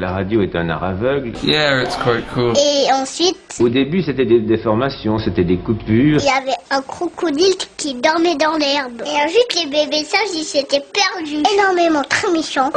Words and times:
La 0.00 0.12
radio 0.12 0.42
est 0.42 0.54
un 0.54 0.68
art 0.68 0.84
aveugle. 0.84 1.32
Yeah, 1.42 1.82
it's 1.82 1.96
quite 1.96 2.24
cool. 2.32 2.52
Et 2.56 2.86
ensuite, 2.92 3.36
Au 3.58 3.68
début, 3.68 4.00
c'était 4.00 4.26
des 4.26 4.38
déformations, 4.38 5.18
c'était 5.18 5.42
des 5.42 5.56
coupures. 5.56 6.20
il 6.20 6.24
y 6.24 6.28
avait 6.28 6.56
un 6.70 6.80
crocodile 6.82 7.56
qui 7.76 7.94
dormait 7.94 8.36
dans 8.36 8.56
l'herbe. 8.58 9.02
Et 9.04 9.24
ensuite, 9.24 9.56
les 9.56 9.66
bébés 9.68 10.04
sages, 10.04 10.20
ils 10.36 10.44
s'étaient 10.44 10.84
perdus. 10.92 11.42
Énormément, 11.52 12.04
très 12.08 12.30
méchants. 12.30 12.70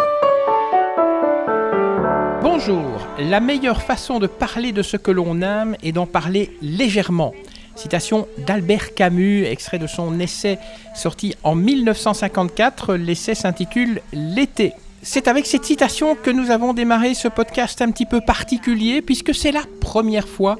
Bonjour, 2.41 3.07
la 3.19 3.39
meilleure 3.39 3.83
façon 3.83 4.17
de 4.17 4.25
parler 4.25 4.71
de 4.71 4.81
ce 4.81 4.97
que 4.97 5.11
l'on 5.11 5.43
aime 5.43 5.75
est 5.83 5.91
d'en 5.91 6.07
parler 6.07 6.57
légèrement. 6.63 7.35
Citation 7.75 8.27
d'Albert 8.47 8.95
Camus, 8.95 9.45
extrait 9.45 9.77
de 9.77 9.85
son 9.85 10.19
essai 10.19 10.57
sorti 10.95 11.35
en 11.43 11.53
1954. 11.53 12.95
L'essai 12.95 13.35
s'intitule 13.35 14.01
L'été. 14.11 14.73
C'est 15.03 15.27
avec 15.27 15.47
cette 15.47 15.65
citation 15.65 16.15
que 16.15 16.29
nous 16.29 16.51
avons 16.51 16.73
démarré 16.73 17.15
ce 17.15 17.27
podcast 17.27 17.81
un 17.81 17.89
petit 17.89 18.05
peu 18.05 18.21
particulier 18.21 19.01
puisque 19.01 19.33
c'est 19.33 19.51
la 19.51 19.63
première 19.79 20.27
fois 20.27 20.59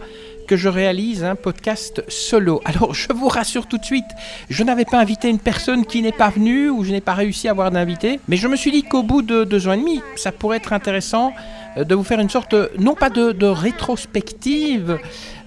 que 0.52 0.58
je 0.58 0.68
réalise 0.68 1.24
un 1.24 1.36
podcast 1.36 2.04
solo. 2.10 2.60
Alors 2.66 2.94
je 2.94 3.14
vous 3.14 3.30
rassure 3.30 3.68
tout 3.68 3.78
de 3.78 3.86
suite, 3.86 4.04
je 4.50 4.66
n'avais 4.66 4.84
pas 4.84 5.00
invité 5.00 5.30
une 5.30 5.40
personne 5.40 5.86
qui 5.86 6.02
n'est 6.02 6.12
pas 6.12 6.28
venue 6.28 6.70
ou 6.70 6.84
je 6.84 6.92
n'ai 6.92 7.00
pas 7.00 7.14
réussi 7.14 7.48
à 7.48 7.52
avoir 7.52 7.72
d'invité, 7.72 8.20
mais 8.28 8.36
je 8.36 8.50
me 8.50 8.58
suis 8.58 8.70
dit 8.70 8.84
qu'au 8.84 9.02
bout 9.02 9.22
de 9.22 9.46
deux 9.46 9.70
ans 9.70 9.72
et 9.72 9.78
demi, 9.78 10.02
ça 10.18 10.34
pourrait 10.34 10.58
être 10.58 10.74
intéressant 10.74 11.32
euh, 11.78 11.86
de 11.86 11.96
vous 11.96 12.04
faire 12.04 12.20
une 12.20 12.30
sorte, 12.30 12.54
euh, 12.54 12.68
non 12.78 12.96
pas 12.96 13.10
de, 13.10 13.46
rétrospective, 13.46 15.00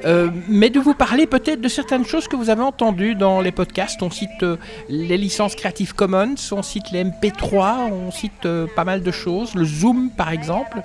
euh, 0.07 0.31
mais 0.49 0.71
de 0.71 0.81
vous 0.81 0.95
parler 0.95 1.27
peut-être 1.27 1.61
de 1.61 1.69
certaines 1.69 2.07
choses 2.07 2.27
que 2.27 2.37
vous 2.37 2.49
avez 2.49 2.63
entendues 2.63 3.15
dans 3.15 3.43
les 3.43 3.53
podcasts. 3.53 4.03
On 4.03 4.11
cite 4.11 4.43
les 4.89 5.19
licences 5.19 5.55
Creative 5.55 5.95
Commons, 5.95 6.37
on 6.51 6.63
cite 6.63 6.93
les 6.93 7.05
MP3, 7.05 7.91
on 7.93 8.11
cite 8.11 8.49
pas 8.75 8.85
mal 8.85 9.03
de 9.03 9.11
choses, 9.11 9.55
le 9.55 9.67
Zoom 9.67 10.09
par 10.17 10.31
exemple. 10.31 10.83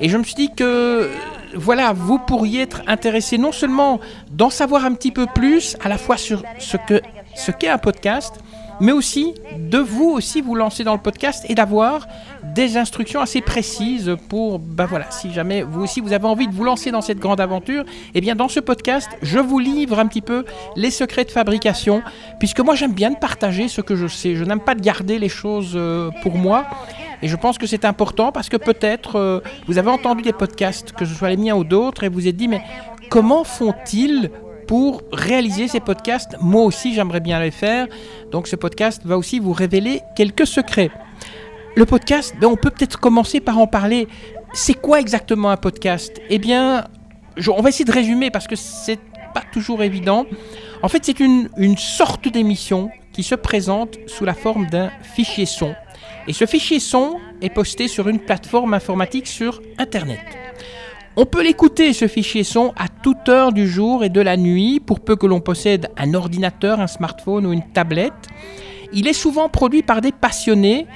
Et 0.00 0.08
je 0.08 0.16
me 0.16 0.24
suis 0.24 0.34
dit 0.34 0.50
que, 0.54 1.10
voilà, 1.54 1.92
vous 1.92 2.18
pourriez 2.18 2.62
être 2.62 2.82
intéressé 2.86 3.38
non 3.38 3.52
seulement 3.52 4.00
d'en 4.30 4.50
savoir 4.50 4.84
un 4.84 4.94
petit 4.94 5.12
peu 5.12 5.26
plus, 5.26 5.76
à 5.82 5.88
la 5.88 5.98
fois 5.98 6.16
sur 6.16 6.42
ce 6.58 6.76
que 6.76 7.00
ce 7.34 7.52
qu'est 7.52 7.68
un 7.68 7.78
podcast, 7.78 8.34
mais 8.80 8.92
aussi 8.92 9.34
de 9.56 9.78
vous 9.78 10.08
aussi 10.08 10.40
vous 10.40 10.54
lancer 10.54 10.84
dans 10.84 10.94
le 10.94 11.00
podcast 11.00 11.44
et 11.48 11.54
d'avoir 11.54 12.06
des 12.54 12.76
instructions 12.76 13.20
assez 13.20 13.40
précises 13.40 14.16
pour, 14.28 14.58
ben 14.58 14.86
voilà, 14.86 15.10
si 15.10 15.32
jamais 15.32 15.62
vous 15.62 15.82
aussi 15.82 16.00
vous 16.00 16.12
avez 16.12 16.26
envie 16.26 16.46
de 16.48 16.54
vous 16.54 16.64
lancer 16.64 16.90
dans 16.90 17.00
cette 17.00 17.18
grande 17.18 17.40
aventure, 17.40 17.84
eh 18.14 18.20
bien 18.20 18.34
dans 18.34 18.48
ce 18.48 18.60
podcast, 18.60 19.08
je 19.22 19.38
vous 19.38 19.58
livre 19.58 19.98
un 19.98 20.06
petit 20.06 20.22
peu 20.22 20.44
les 20.76 20.90
secrets 20.90 21.24
de 21.24 21.30
fabrication, 21.30 22.02
puisque 22.38 22.60
moi 22.60 22.74
j'aime 22.74 22.92
bien 22.92 23.10
de 23.10 23.16
partager 23.16 23.68
ce 23.68 23.80
que 23.80 23.96
je 23.96 24.06
sais, 24.06 24.36
je 24.36 24.44
n'aime 24.44 24.60
pas 24.60 24.74
de 24.74 24.80
garder 24.80 25.18
les 25.18 25.28
choses 25.28 25.72
euh, 25.74 26.10
pour 26.22 26.36
moi. 26.36 26.66
Et 27.22 27.28
je 27.28 27.36
pense 27.36 27.58
que 27.58 27.66
c'est 27.66 27.84
important 27.84 28.32
parce 28.32 28.48
que 28.48 28.56
peut-être 28.56 29.16
euh, 29.16 29.40
vous 29.66 29.78
avez 29.78 29.90
entendu 29.90 30.22
des 30.22 30.32
podcasts, 30.32 30.92
que 30.92 31.04
ce 31.04 31.14
soit 31.14 31.30
les 31.30 31.36
miens 31.36 31.56
ou 31.56 31.64
d'autres, 31.64 32.04
et 32.04 32.08
vous 32.08 32.28
êtes 32.28 32.36
dit, 32.36 32.48
mais 32.48 32.62
comment 33.10 33.44
font-ils 33.44 34.30
pour 34.66 35.02
réaliser 35.12 35.66
ces 35.66 35.80
podcasts? 35.80 36.36
Moi 36.40 36.62
aussi, 36.62 36.94
j'aimerais 36.94 37.20
bien 37.20 37.40
les 37.40 37.50
faire. 37.50 37.86
Donc 38.30 38.46
ce 38.46 38.56
podcast 38.56 39.02
va 39.04 39.18
aussi 39.18 39.38
vous 39.38 39.52
révéler 39.52 40.02
quelques 40.14 40.46
secrets. 40.46 40.90
Le 41.74 41.86
podcast, 41.86 42.34
ben, 42.40 42.48
on 42.48 42.56
peut 42.56 42.70
peut-être 42.70 42.98
commencer 42.98 43.40
par 43.40 43.58
en 43.58 43.66
parler. 43.66 44.08
C'est 44.52 44.74
quoi 44.74 45.00
exactement 45.00 45.50
un 45.50 45.56
podcast? 45.56 46.20
Eh 46.30 46.38
bien, 46.38 46.84
on 47.48 47.62
va 47.62 47.68
essayer 47.68 47.84
de 47.84 47.92
résumer 47.92 48.30
parce 48.30 48.46
que 48.46 48.56
c'est 48.56 48.98
pas 49.34 49.42
toujours 49.52 49.82
évident. 49.82 50.26
En 50.82 50.88
fait, 50.88 51.04
c'est 51.04 51.20
une, 51.20 51.48
une 51.56 51.76
sorte 51.76 52.28
d'émission 52.28 52.90
qui 53.12 53.22
se 53.22 53.34
présente 53.34 53.98
sous 54.06 54.24
la 54.24 54.34
forme 54.34 54.66
d'un 54.66 54.90
fichier 55.02 55.46
son. 55.46 55.74
Et 56.28 56.34
ce 56.34 56.44
fichier 56.44 56.78
son 56.78 57.16
est 57.40 57.48
posté 57.48 57.88
sur 57.88 58.06
une 58.06 58.18
plateforme 58.18 58.74
informatique 58.74 59.26
sur 59.26 59.62
Internet. 59.78 60.20
On 61.16 61.24
peut 61.24 61.42
l'écouter, 61.42 61.94
ce 61.94 62.06
fichier 62.06 62.44
son, 62.44 62.74
à 62.76 62.86
toute 62.88 63.30
heure 63.30 63.50
du 63.50 63.66
jour 63.66 64.04
et 64.04 64.10
de 64.10 64.20
la 64.20 64.36
nuit, 64.36 64.78
pour 64.78 65.00
peu 65.00 65.16
que 65.16 65.26
l'on 65.26 65.40
possède 65.40 65.88
un 65.96 66.12
ordinateur, 66.12 66.80
un 66.80 66.86
smartphone 66.86 67.46
ou 67.46 67.52
une 67.54 67.66
tablette. 67.72 68.28
Il 68.92 69.08
est 69.08 69.14
souvent 69.14 69.48
produit 69.48 69.82
par 69.82 70.02
des 70.02 70.12
passionnés 70.12 70.86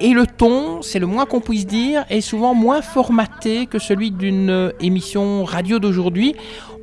et 0.00 0.10
le 0.10 0.26
ton, 0.26 0.82
c'est 0.82 0.98
le 0.98 1.06
moins 1.06 1.24
qu'on 1.24 1.40
puisse 1.40 1.66
dire, 1.66 2.04
est 2.10 2.20
souvent 2.20 2.52
moins 2.52 2.82
formaté 2.82 3.66
que 3.66 3.78
celui 3.78 4.10
d'une 4.10 4.50
euh, 4.50 4.70
émission 4.80 5.44
radio 5.44 5.78
d'aujourd'hui. 5.78 6.34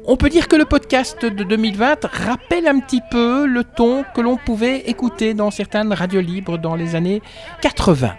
On 0.05 0.17
peut 0.17 0.29
dire 0.29 0.47
que 0.47 0.55
le 0.55 0.65
podcast 0.65 1.23
de 1.23 1.43
2020 1.43 2.05
rappelle 2.05 2.67
un 2.67 2.79
petit 2.79 3.01
peu 3.11 3.45
le 3.45 3.63
ton 3.63 4.03
que 4.15 4.21
l'on 4.21 4.35
pouvait 4.35 4.79
écouter 4.89 5.35
dans 5.35 5.51
certaines 5.51 5.93
radios 5.93 6.21
libres 6.21 6.57
dans 6.57 6.75
les 6.75 6.95
années 6.95 7.21
80. 7.61 8.15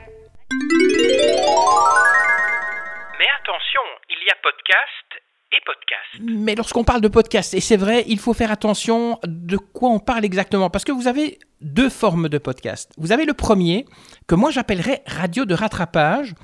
Mais 3.19 3.26
attention, 3.41 3.81
il 4.09 4.16
y 4.25 4.31
a 4.31 4.37
podcast 4.41 5.25
et 5.50 5.59
podcast. 5.66 6.22
Mais 6.22 6.54
lorsqu'on 6.54 6.84
parle 6.84 7.00
de 7.00 7.09
podcast, 7.09 7.53
et 7.53 7.60
c'est 7.60 7.76
vrai, 7.76 8.04
il 8.06 8.20
faut 8.20 8.32
faire 8.32 8.53
attention 8.53 9.19
de 9.25 9.56
quoi 9.56 9.91
on 9.91 9.99
parle 9.99 10.25
exactement, 10.25 10.70
parce 10.70 10.84
que 10.84 10.93
vous 10.93 11.09
avez 11.09 11.41
deux 11.60 11.91
formes 11.91 12.28
de 12.28 12.38
podcast. 12.38 12.93
Vous 12.97 13.10
avez 13.10 13.25
le 13.25 13.34
premier, 13.34 13.87
que 14.28 14.37
moi 14.37 14.53
j'appellerais 14.53 15.03
radio 15.06 15.44
de 15.44 15.54
rattrapage. 15.54 16.34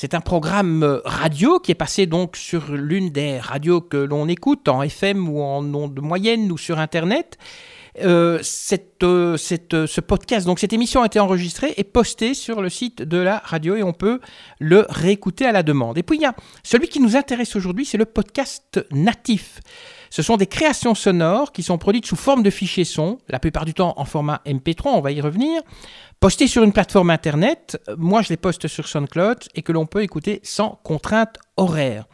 C'est 0.00 0.14
un 0.14 0.22
programme 0.22 0.82
euh, 0.82 1.00
radio 1.04 1.58
qui 1.58 1.72
est 1.72 1.74
passé 1.74 2.06
donc 2.06 2.34
sur 2.34 2.72
l'une 2.72 3.10
des 3.10 3.38
radios 3.38 3.82
que 3.82 3.98
l'on 3.98 4.28
écoute 4.28 4.66
en 4.66 4.80
FM 4.80 5.28
ou 5.28 5.42
en 5.42 5.62
ondes 5.74 6.00
moyenne 6.00 6.50
ou 6.50 6.56
sur 6.56 6.78
Internet. 6.78 7.36
Euh, 8.00 8.38
cette, 8.40 9.02
euh, 9.02 9.36
ce 9.36 10.00
podcast, 10.00 10.46
donc 10.46 10.58
cette 10.58 10.72
émission 10.72 11.02
a 11.02 11.06
été 11.06 11.20
enregistrée 11.20 11.74
et 11.76 11.84
postée 11.84 12.32
sur 12.32 12.62
le 12.62 12.70
site 12.70 13.02
de 13.02 13.18
la 13.18 13.42
radio 13.44 13.76
et 13.76 13.82
on 13.82 13.92
peut 13.92 14.20
le 14.58 14.86
réécouter 14.88 15.44
à 15.44 15.52
la 15.52 15.62
demande. 15.62 15.98
Et 15.98 16.02
puis 16.02 16.16
il 16.16 16.22
y 16.22 16.26
a 16.26 16.34
celui 16.62 16.88
qui 16.88 17.00
nous 17.00 17.14
intéresse 17.14 17.54
aujourd'hui, 17.54 17.84
c'est 17.84 17.98
le 17.98 18.06
podcast 18.06 18.82
natif. 18.92 19.60
Ce 20.10 20.22
sont 20.22 20.36
des 20.36 20.46
créations 20.46 20.94
sonores 20.94 21.52
qui 21.52 21.62
sont 21.62 21.78
produites 21.78 22.06
sous 22.06 22.16
forme 22.16 22.42
de 22.42 22.50
fichiers 22.50 22.84
son, 22.84 23.18
la 23.28 23.38
plupart 23.38 23.64
du 23.64 23.74
temps 23.74 23.94
en 23.96 24.04
format 24.04 24.42
MP3, 24.44 24.88
on 24.88 25.00
va 25.00 25.12
y 25.12 25.20
revenir, 25.20 25.62
postées 26.18 26.48
sur 26.48 26.64
une 26.64 26.72
plateforme 26.72 27.10
internet. 27.10 27.80
Moi, 27.96 28.20
je 28.22 28.28
les 28.30 28.36
poste 28.36 28.66
sur 28.66 28.88
SoundCloud 28.88 29.38
et 29.54 29.62
que 29.62 29.70
l'on 29.70 29.86
peut 29.86 30.02
écouter 30.02 30.40
sans 30.42 30.80
contrainte 30.82 31.38
horaire. 31.56 32.06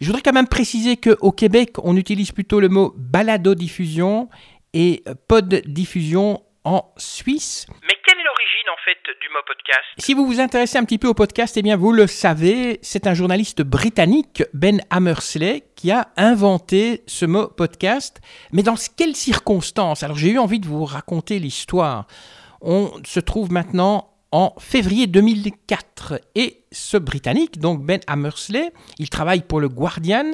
Je 0.00 0.06
voudrais 0.06 0.22
quand 0.22 0.32
même 0.32 0.48
préciser 0.48 0.96
qu'au 0.96 1.32
Québec, 1.32 1.72
on 1.82 1.96
utilise 1.96 2.30
plutôt 2.30 2.60
le 2.60 2.68
mot 2.68 2.94
balado-diffusion 2.96 4.28
et 4.72 5.02
pod-diffusion 5.28 6.40
en 6.64 6.92
Suisse 6.96 7.66
quelle 8.04 8.20
est 8.20 8.24
l'origine 8.24 8.68
en 8.68 8.73
Si 9.98 10.14
vous 10.14 10.26
vous 10.26 10.40
intéressez 10.40 10.78
un 10.78 10.84
petit 10.84 10.98
peu 10.98 11.08
au 11.08 11.14
podcast, 11.14 11.56
eh 11.56 11.62
bien 11.62 11.76
vous 11.76 11.92
le 11.92 12.06
savez, 12.06 12.78
c'est 12.82 13.06
un 13.06 13.14
journaliste 13.14 13.62
britannique, 13.62 14.42
Ben 14.52 14.82
Hammersley, 14.90 15.64
qui 15.74 15.90
a 15.90 16.08
inventé 16.16 17.02
ce 17.06 17.24
mot 17.24 17.48
podcast. 17.48 18.20
Mais 18.52 18.62
dans 18.62 18.76
quelles 18.96 19.16
circonstances? 19.16 20.02
Alors 20.02 20.16
j'ai 20.16 20.30
eu 20.30 20.38
envie 20.38 20.60
de 20.60 20.66
vous 20.66 20.84
raconter 20.84 21.38
l'histoire. 21.38 22.06
On 22.60 22.92
se 23.04 23.20
trouve 23.20 23.52
maintenant 23.52 24.10
en 24.34 24.52
février 24.58 25.06
2004 25.06 26.20
et 26.34 26.64
ce 26.72 26.96
Britannique, 26.96 27.60
donc 27.60 27.84
Ben 27.84 28.00
Hammersley, 28.08 28.72
il 28.98 29.08
travaille 29.08 29.42
pour 29.42 29.60
le 29.60 29.68
Guardian, 29.68 30.32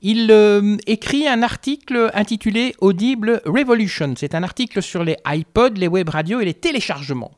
il 0.00 0.30
euh, 0.30 0.76
écrit 0.86 1.26
un 1.26 1.42
article 1.42 2.12
intitulé 2.14 2.76
Audible 2.80 3.42
Revolution. 3.44 4.14
C'est 4.16 4.36
un 4.36 4.44
article 4.44 4.80
sur 4.80 5.02
les 5.02 5.16
iPods, 5.26 5.74
les 5.74 5.88
web 5.88 6.08
radios 6.08 6.40
et 6.40 6.44
les 6.44 6.54
téléchargements. 6.54 7.32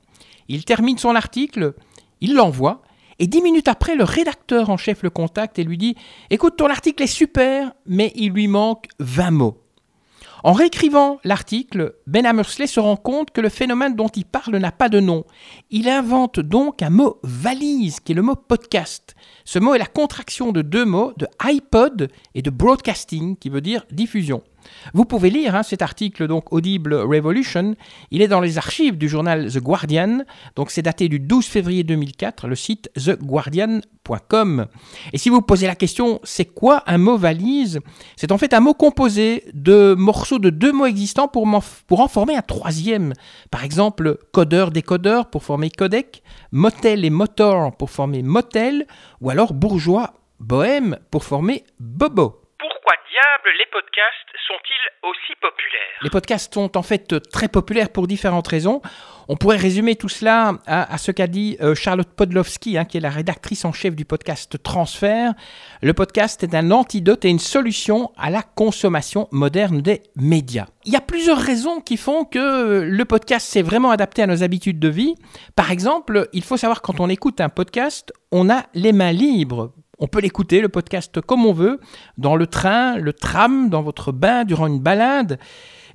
Il 0.49 0.65
termine 0.65 0.99
son 0.99 1.15
article, 1.15 1.75
il 2.21 2.35
l'envoie, 2.35 2.83
et 3.19 3.27
dix 3.27 3.43
minutes 3.43 3.69
après, 3.69 3.95
le 3.95 4.05
rédacteur 4.05 4.71
en 4.71 4.77
chef 4.77 5.03
le 5.03 5.11
contacte 5.11 5.59
et 5.59 5.65
lui 5.65 5.79
dit 5.79 5.95
Écoute, 6.31 6.57
ton 6.57 6.69
article 6.69 7.03
est 7.03 7.09
super, 7.09 7.73
mais 7.87 8.13
il 8.17 8.33
lui 8.33 8.49
manque 8.49 8.87
20 8.99 9.31
mots. 9.31 9.61
En 10.43 10.53
réécrivant 10.53 11.21
l'article, 11.25 11.95
Ben 12.07 12.27
Hammersley 12.27 12.67
se 12.67 12.79
rend 12.79 12.97
compte 12.97 13.31
que 13.31 13.41
le 13.41 13.49
phénomène 13.49 13.97
dont 13.97 14.09
il 14.09 14.27
parle 14.27 14.59
n'a 14.59 14.73
pas 14.73 14.91
de 14.91 15.01
nom. 15.01 15.25
Il 15.71 15.89
invente 15.89 16.39
donc 16.39 16.83
un 16.83 16.91
mot 16.91 17.19
valise, 17.23 18.01
qui 18.01 18.13
est 18.13 18.15
le 18.15 18.21
mot 18.21 18.37
podcast. 18.37 19.15
Ce 19.47 19.59
mot 19.59 19.75
est 19.75 19.79
la 19.79 19.87
contraction 19.87 20.53
de 20.53 20.61
deux 20.61 20.85
mots, 20.85 21.15
de 21.17 21.27
iPod 21.43 22.11
et 22.35 22.43
de 22.43 22.51
broadcasting, 22.51 23.39
qui 23.39 23.49
veut 23.49 23.63
dire 23.63 23.87
diffusion. 23.91 24.43
Vous 24.93 25.05
pouvez 25.05 25.31
lire 25.31 25.55
hein, 25.55 25.63
cet 25.63 25.83
article 25.83 26.27
donc 26.27 26.53
Audible 26.53 26.95
Revolution. 26.95 27.75
Il 28.11 28.23
est 28.23 28.29
dans 28.29 28.41
les 28.41 28.59
archives 28.59 28.97
du 28.99 29.09
journal 29.09 29.51
The 29.51 29.59
Guardian. 29.59 30.25
Donc 30.57 30.71
c'est 30.71 30.83
daté 30.83 31.09
du 31.09 31.19
12 31.21 31.47
février 31.47 31.85
2004, 31.85 32.47
le 32.49 32.55
site 32.55 32.91
theguardian.com. 32.95 34.67
Et 35.13 35.19
si 35.19 35.31
vous 35.31 35.43
posez 35.43 35.67
la 35.67 35.75
question, 35.75 36.21
c'est 36.25 36.45
quoi 36.45 36.83
un 36.87 36.99
mot 36.99 37.17
valise? 37.17 37.81
C'est 38.17 38.33
en 38.33 38.39
fait 38.39 38.55
un 38.55 38.61
mot 38.61 38.75
composé 38.75 39.45
de 39.55 39.95
morceaux 39.95 40.39
de 40.39 40.51
deux 40.51 40.73
mots 40.73 40.87
existants 40.87 41.29
pour, 41.29 41.49
pour 41.87 42.01
en 42.01 42.09
former 42.09 42.37
un 42.37 42.43
troisième. 42.43 43.13
Par 43.51 43.65
exemple, 43.65 44.19
codeur-décodeur 44.33 45.31
pour 45.31 45.43
former 45.43 45.71
codec, 45.71 46.23
motel 46.53 47.05
et 47.05 47.11
motor 47.11 47.77
pour 47.77 47.91
former 47.91 48.23
motel, 48.23 48.87
ou 49.21 49.31
alors 49.31 49.55
bourgeois 49.55 50.15
bohème 50.41 50.99
pour 51.11 51.25
former 51.25 51.65
bobo. 51.81 52.44
Les 53.59 53.67
podcasts 53.71 54.31
sont-ils 54.47 55.09
aussi 55.09 55.35
populaires? 55.41 55.99
Les 56.03 56.11
podcasts 56.11 56.55
sont 56.55 56.77
en 56.77 56.83
fait 56.83 57.15
très 57.31 57.49
populaires 57.49 57.91
pour 57.91 58.07
différentes 58.07 58.47
raisons. 58.47 58.81
On 59.29 59.37
pourrait 59.37 59.57
résumer 59.57 59.97
tout 59.97 60.09
cela 60.09 60.55
à, 60.67 60.99
ce 60.99 61.11
qu'a 61.11 61.27
dit 61.27 61.57
euh, 61.61 61.75
Charlotte 61.75 62.09
Podlowski, 62.09 62.79
hein, 62.79 62.85
qui 62.85 62.97
est 62.97 63.01
la 63.01 63.11
rédactrice 63.11 63.65
en 63.65 63.73
chef 63.73 63.97
du 63.97 64.05
podcast 64.05 64.63
Transfert. 64.63 65.35
Le 65.83 65.93
podcast 65.95 66.43
est 66.43 66.55
un 66.55 66.71
antidote 66.71 67.25
et 67.25 67.29
une 67.29 67.39
solution 67.39 68.13
à 68.17 68.31
la 68.31 68.43
consommation 68.43 69.29
moderne 69.33 69.81
des 69.83 70.03
médias. 70.17 70.67
Il 70.85 70.93
y 70.93 70.97
a 70.97 71.01
plusieurs 71.01 71.39
raisons 71.39 71.81
qui 71.81 71.97
font 71.97 72.25
que 72.25 72.83
le 72.83 73.05
podcast 73.05 73.47
s'est 73.47 73.63
vraiment 73.63 73.91
adapté 73.91 74.23
à 74.23 74.27
nos 74.27 74.43
habitudes 74.43 74.79
de 74.79 74.89
vie. 74.89 75.15
Par 75.57 75.71
exemple, 75.71 76.29
il 76.33 76.45
faut 76.45 76.57
savoir 76.57 76.83
quand 76.83 77.01
on 77.01 77.09
écoute 77.09 77.41
un 77.41 77.49
podcast, 77.49 78.13
on 78.31 78.51
a 78.51 78.65
les 78.75 78.93
mains 78.93 79.13
libres 79.13 79.73
on 79.99 80.07
peut 80.07 80.21
l'écouter, 80.21 80.61
le 80.61 80.69
podcast, 80.69 81.21
comme 81.21 81.47
on 81.47 81.53
veut, 81.53 81.81
dans 82.19 82.37
le 82.37 82.47
train, 82.47 82.97
le 82.97 83.13
tram, 83.13 83.69
dans 83.71 83.83
votre 83.83 84.13
bain, 84.13 84.45
durant 84.45 84.67
une 84.67 84.81
balade. 84.81 85.39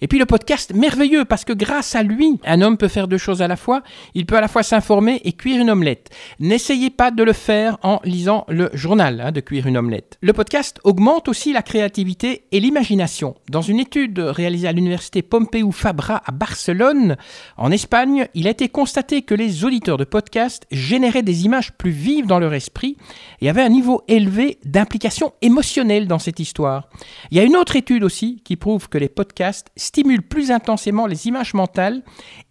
Et 0.02 0.08
puis 0.08 0.20
le 0.20 0.26
podcast, 0.26 0.74
merveilleux, 0.74 1.26
parce 1.26 1.46
que 1.46 1.54
grâce 1.54 1.96
à 1.96 2.04
lui, 2.04 2.40
un 2.46 2.62
homme 2.62 2.78
peut 2.78 2.88
faire 2.88 3.08
deux 3.08 3.18
choses 3.18 3.42
à 3.42 3.48
la 3.48 3.56
fois. 3.56 3.84
Il 4.14 4.26
peut 4.26 4.38
à 4.38 4.42
la 4.42 4.48
fois 4.48 4.64
s'informer 4.64 5.22
et 5.26 5.34
cuire 5.34 5.62
une 5.62 5.70
omelette. 5.70 6.10
N'essayez 6.40 6.90
pas 6.90 7.12
de 7.12 7.24
le 7.24 7.34
faire 7.34 7.78
en 7.84 8.00
lisant 8.04 8.46
le 8.48 8.70
journal 8.74 9.22
hein, 9.22 9.32
de 9.32 9.42
cuire 9.42 9.68
une 9.68 9.78
omelette. 9.78 10.18
Le 10.22 10.34
podcast 10.34 10.80
augmente 10.84 11.28
aussi 11.28 11.54
la 11.54 11.62
créativité 11.62 12.44
et 12.52 12.60
l'imagination. 12.60 13.36
Dans 13.50 13.62
une 13.62 13.80
étude 13.80 14.20
réalisée 14.20 14.68
à 14.68 14.72
l'université 14.72 15.22
Pompeu 15.22 15.70
Fabra 15.72 16.22
à 16.26 16.32
Barcelone, 16.32 17.18
en 17.58 17.72
Espagne, 17.72 18.28
il 18.34 18.48
a 18.48 18.52
été 18.52 18.70
constaté 18.70 19.22
que 19.22 19.36
les 19.36 19.66
auditeurs 19.66 19.98
de 19.98 20.04
podcast 20.06 20.66
généraient 20.72 21.24
des 21.24 21.46
images 21.46 21.74
plus 21.74 21.92
vives 21.92 22.28
dans 22.28 22.40
leur 22.40 22.54
esprit 22.54 22.98
et 23.42 23.50
avaient 23.50 23.62
un 23.62 23.70
niveau 23.70 24.04
élevé 24.08 24.60
d'implication 24.64 25.34
émotionnelle 25.42 26.08
dans 26.08 26.20
cette 26.20 26.40
histoire. 26.40 26.90
Il 27.32 27.38
y 27.38 27.40
a 27.40 27.44
une 27.44 27.56
autre 27.56 27.76
étude 27.76 28.04
aussi 28.04 28.42
qui 28.44 28.56
prouve 28.56 28.90
que 28.90 28.98
les 28.98 29.10
podcasts 29.10 29.70
stimule 29.90 30.22
plus 30.22 30.52
intensément 30.52 31.08
les 31.08 31.26
images 31.26 31.56
mentales 31.56 32.04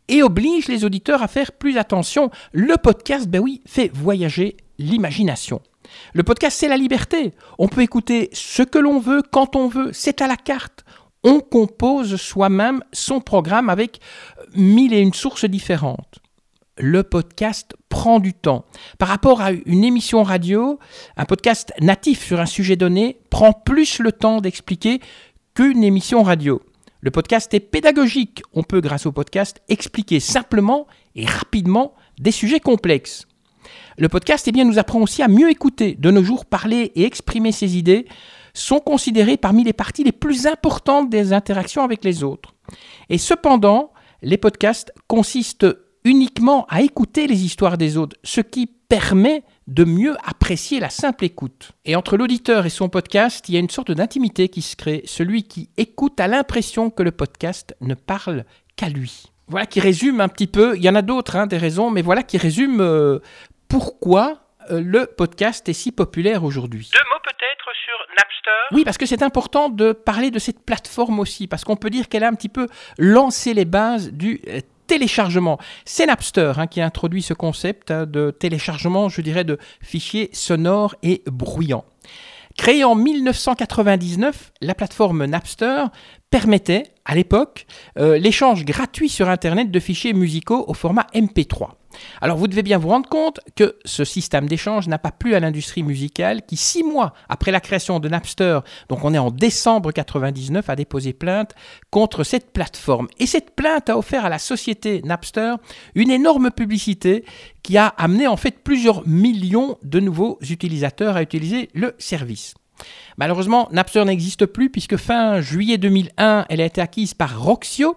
et 0.08 0.24
oblige 0.24 0.66
les 0.66 0.84
auditeurs 0.84 1.22
à 1.22 1.28
faire 1.28 1.52
plus 1.52 1.78
attention. 1.78 2.30
Le 2.52 2.76
podcast, 2.76 3.28
ben 3.28 3.38
oui, 3.38 3.62
fait 3.64 3.92
voyager 3.94 4.56
l'imagination. 4.78 5.60
Le 6.14 6.24
podcast, 6.24 6.58
c'est 6.58 6.68
la 6.68 6.76
liberté. 6.76 7.32
On 7.58 7.68
peut 7.68 7.82
écouter 7.82 8.28
ce 8.32 8.62
que 8.62 8.78
l'on 8.78 8.98
veut, 8.98 9.22
quand 9.22 9.54
on 9.54 9.68
veut, 9.68 9.90
c'est 9.92 10.20
à 10.20 10.26
la 10.26 10.36
carte. 10.36 10.84
On 11.22 11.38
compose 11.38 12.16
soi-même 12.16 12.82
son 12.92 13.20
programme 13.20 13.70
avec 13.70 14.00
mille 14.54 14.92
et 14.92 15.00
une 15.00 15.14
sources 15.14 15.44
différentes. 15.44 16.18
Le 16.76 17.04
podcast 17.04 17.74
prend 17.88 18.18
du 18.18 18.34
temps. 18.34 18.64
Par 18.98 19.08
rapport 19.08 19.40
à 19.42 19.52
une 19.52 19.84
émission 19.84 20.24
radio, 20.24 20.80
un 21.16 21.24
podcast 21.24 21.72
natif 21.80 22.24
sur 22.24 22.40
un 22.40 22.46
sujet 22.46 22.76
donné 22.76 23.20
prend 23.30 23.52
plus 23.52 24.00
le 24.00 24.10
temps 24.10 24.40
d'expliquer 24.40 25.00
qu'une 25.54 25.84
émission 25.84 26.24
radio. 26.24 26.60
Le 27.00 27.10
podcast 27.10 27.52
est 27.54 27.60
pédagogique. 27.60 28.42
On 28.52 28.62
peut, 28.62 28.80
grâce 28.80 29.06
au 29.06 29.12
podcast, 29.12 29.60
expliquer 29.68 30.18
simplement 30.18 30.86
et 31.14 31.26
rapidement 31.26 31.94
des 32.18 32.32
sujets 32.32 32.60
complexes. 32.60 33.26
Le 33.98 34.08
podcast 34.08 34.48
eh 34.48 34.64
nous 34.64 34.78
apprend 34.78 35.00
aussi 35.00 35.22
à 35.22 35.28
mieux 35.28 35.50
écouter. 35.50 35.94
De 35.98 36.10
nos 36.10 36.24
jours, 36.24 36.44
parler 36.44 36.92
et 36.94 37.04
exprimer 37.04 37.52
ses 37.52 37.76
idées 37.76 38.06
sont 38.52 38.80
considérés 38.80 39.36
parmi 39.36 39.62
les 39.62 39.72
parties 39.72 40.04
les 40.04 40.12
plus 40.12 40.46
importantes 40.46 41.10
des 41.10 41.32
interactions 41.32 41.82
avec 41.82 42.04
les 42.04 42.24
autres. 42.24 42.54
Et 43.08 43.18
cependant, 43.18 43.92
les 44.22 44.36
podcasts 44.36 44.92
consistent 45.06 45.66
uniquement 46.04 46.66
à 46.68 46.82
écouter 46.82 47.26
les 47.26 47.44
histoires 47.44 47.78
des 47.78 47.96
autres, 47.96 48.16
ce 48.24 48.40
qui 48.40 48.66
permet 48.66 49.44
de 49.68 49.84
mieux 49.84 50.16
apprécier 50.24 50.80
la 50.80 50.90
simple 50.90 51.24
écoute. 51.24 51.72
Et 51.84 51.94
entre 51.94 52.16
l'auditeur 52.16 52.64
et 52.64 52.70
son 52.70 52.88
podcast, 52.88 53.48
il 53.48 53.54
y 53.54 53.56
a 53.58 53.60
une 53.60 53.68
sorte 53.68 53.92
d'intimité 53.92 54.48
qui 54.48 54.62
se 54.62 54.74
crée. 54.74 55.02
Celui 55.04 55.44
qui 55.44 55.68
écoute 55.76 56.18
a 56.20 56.26
l'impression 56.26 56.90
que 56.90 57.02
le 57.02 57.12
podcast 57.12 57.76
ne 57.82 57.94
parle 57.94 58.44
qu'à 58.76 58.88
lui. 58.88 59.24
Voilà 59.46 59.66
qui 59.66 59.80
résume 59.80 60.20
un 60.20 60.28
petit 60.28 60.46
peu, 60.46 60.76
il 60.76 60.82
y 60.82 60.88
en 60.88 60.94
a 60.94 61.02
d'autres, 61.02 61.36
hein, 61.36 61.46
des 61.46 61.58
raisons, 61.58 61.90
mais 61.90 62.02
voilà 62.02 62.22
qui 62.22 62.38
résume 62.38 62.80
euh, 62.80 63.18
pourquoi 63.68 64.40
euh, 64.70 64.80
le 64.80 65.06
podcast 65.06 65.68
est 65.68 65.74
si 65.74 65.92
populaire 65.92 66.44
aujourd'hui. 66.44 66.90
Deux 66.92 67.10
mots 67.10 67.20
peut-être 67.22 67.76
sur 67.84 67.94
Napster? 68.16 68.74
Oui, 68.74 68.84
parce 68.84 68.98
que 68.98 69.06
c'est 69.06 69.22
important 69.22 69.68
de 69.68 69.92
parler 69.92 70.30
de 70.30 70.38
cette 70.38 70.64
plateforme 70.64 71.20
aussi, 71.20 71.46
parce 71.46 71.64
qu'on 71.64 71.76
peut 71.76 71.90
dire 71.90 72.08
qu'elle 72.08 72.24
a 72.24 72.28
un 72.28 72.34
petit 72.34 72.48
peu 72.48 72.68
lancé 72.98 73.54
les 73.54 73.64
bases 73.66 74.12
du 74.12 74.40
euh, 74.48 74.60
téléchargement. 74.88 75.58
C'est 75.84 76.06
Napster 76.06 76.54
hein, 76.56 76.66
qui 76.66 76.80
a 76.80 76.86
introduit 76.86 77.22
ce 77.22 77.34
concept 77.34 77.92
hein, 77.92 78.06
de 78.06 78.32
téléchargement, 78.32 79.08
je 79.08 79.20
dirais, 79.20 79.44
de 79.44 79.58
fichiers 79.80 80.30
sonores 80.32 80.96
et 81.04 81.22
bruyants. 81.26 81.84
Créée 82.56 82.82
en 82.82 82.96
1999, 82.96 84.52
la 84.62 84.74
plateforme 84.74 85.26
Napster 85.26 85.84
permettait, 86.30 86.82
à 87.04 87.14
l'époque, 87.14 87.66
euh, 87.98 88.18
l'échange 88.18 88.64
gratuit 88.64 89.08
sur 89.08 89.28
Internet 89.28 89.70
de 89.70 89.78
fichiers 89.78 90.12
musicaux 90.12 90.64
au 90.66 90.74
format 90.74 91.06
MP3. 91.14 91.77
Alors 92.20 92.36
vous 92.36 92.48
devez 92.48 92.62
bien 92.62 92.78
vous 92.78 92.88
rendre 92.88 93.08
compte 93.08 93.40
que 93.56 93.76
ce 93.84 94.04
système 94.04 94.48
d'échange 94.48 94.88
n'a 94.88 94.98
pas 94.98 95.12
plu 95.12 95.34
à 95.34 95.40
l'industrie 95.40 95.82
musicale 95.82 96.42
qui, 96.46 96.56
six 96.56 96.82
mois 96.82 97.14
après 97.28 97.50
la 97.50 97.60
création 97.60 98.00
de 98.00 98.08
Napster, 98.08 98.60
donc 98.88 99.04
on 99.04 99.14
est 99.14 99.18
en 99.18 99.30
décembre 99.30 99.92
99, 99.92 100.68
a 100.68 100.76
déposé 100.76 101.12
plainte 101.12 101.54
contre 101.90 102.24
cette 102.24 102.52
plateforme. 102.52 103.08
Et 103.18 103.26
cette 103.26 103.54
plainte 103.54 103.90
a 103.90 103.98
offert 103.98 104.24
à 104.24 104.28
la 104.28 104.38
société 104.38 105.02
Napster 105.02 105.54
une 105.94 106.10
énorme 106.10 106.50
publicité 106.50 107.24
qui 107.62 107.76
a 107.76 107.88
amené 107.88 108.26
en 108.26 108.36
fait 108.36 108.62
plusieurs 108.62 109.06
millions 109.06 109.78
de 109.82 110.00
nouveaux 110.00 110.38
utilisateurs 110.48 111.16
à 111.16 111.22
utiliser 111.22 111.68
le 111.74 111.94
service. 111.98 112.54
Malheureusement, 113.16 113.68
Napster 113.72 114.04
n'existe 114.04 114.46
plus 114.46 114.70
puisque 114.70 114.96
fin 114.96 115.40
juillet 115.40 115.78
2001, 115.78 116.46
elle 116.48 116.60
a 116.60 116.64
été 116.64 116.80
acquise 116.80 117.14
par 117.14 117.40
Roxio, 117.40 117.96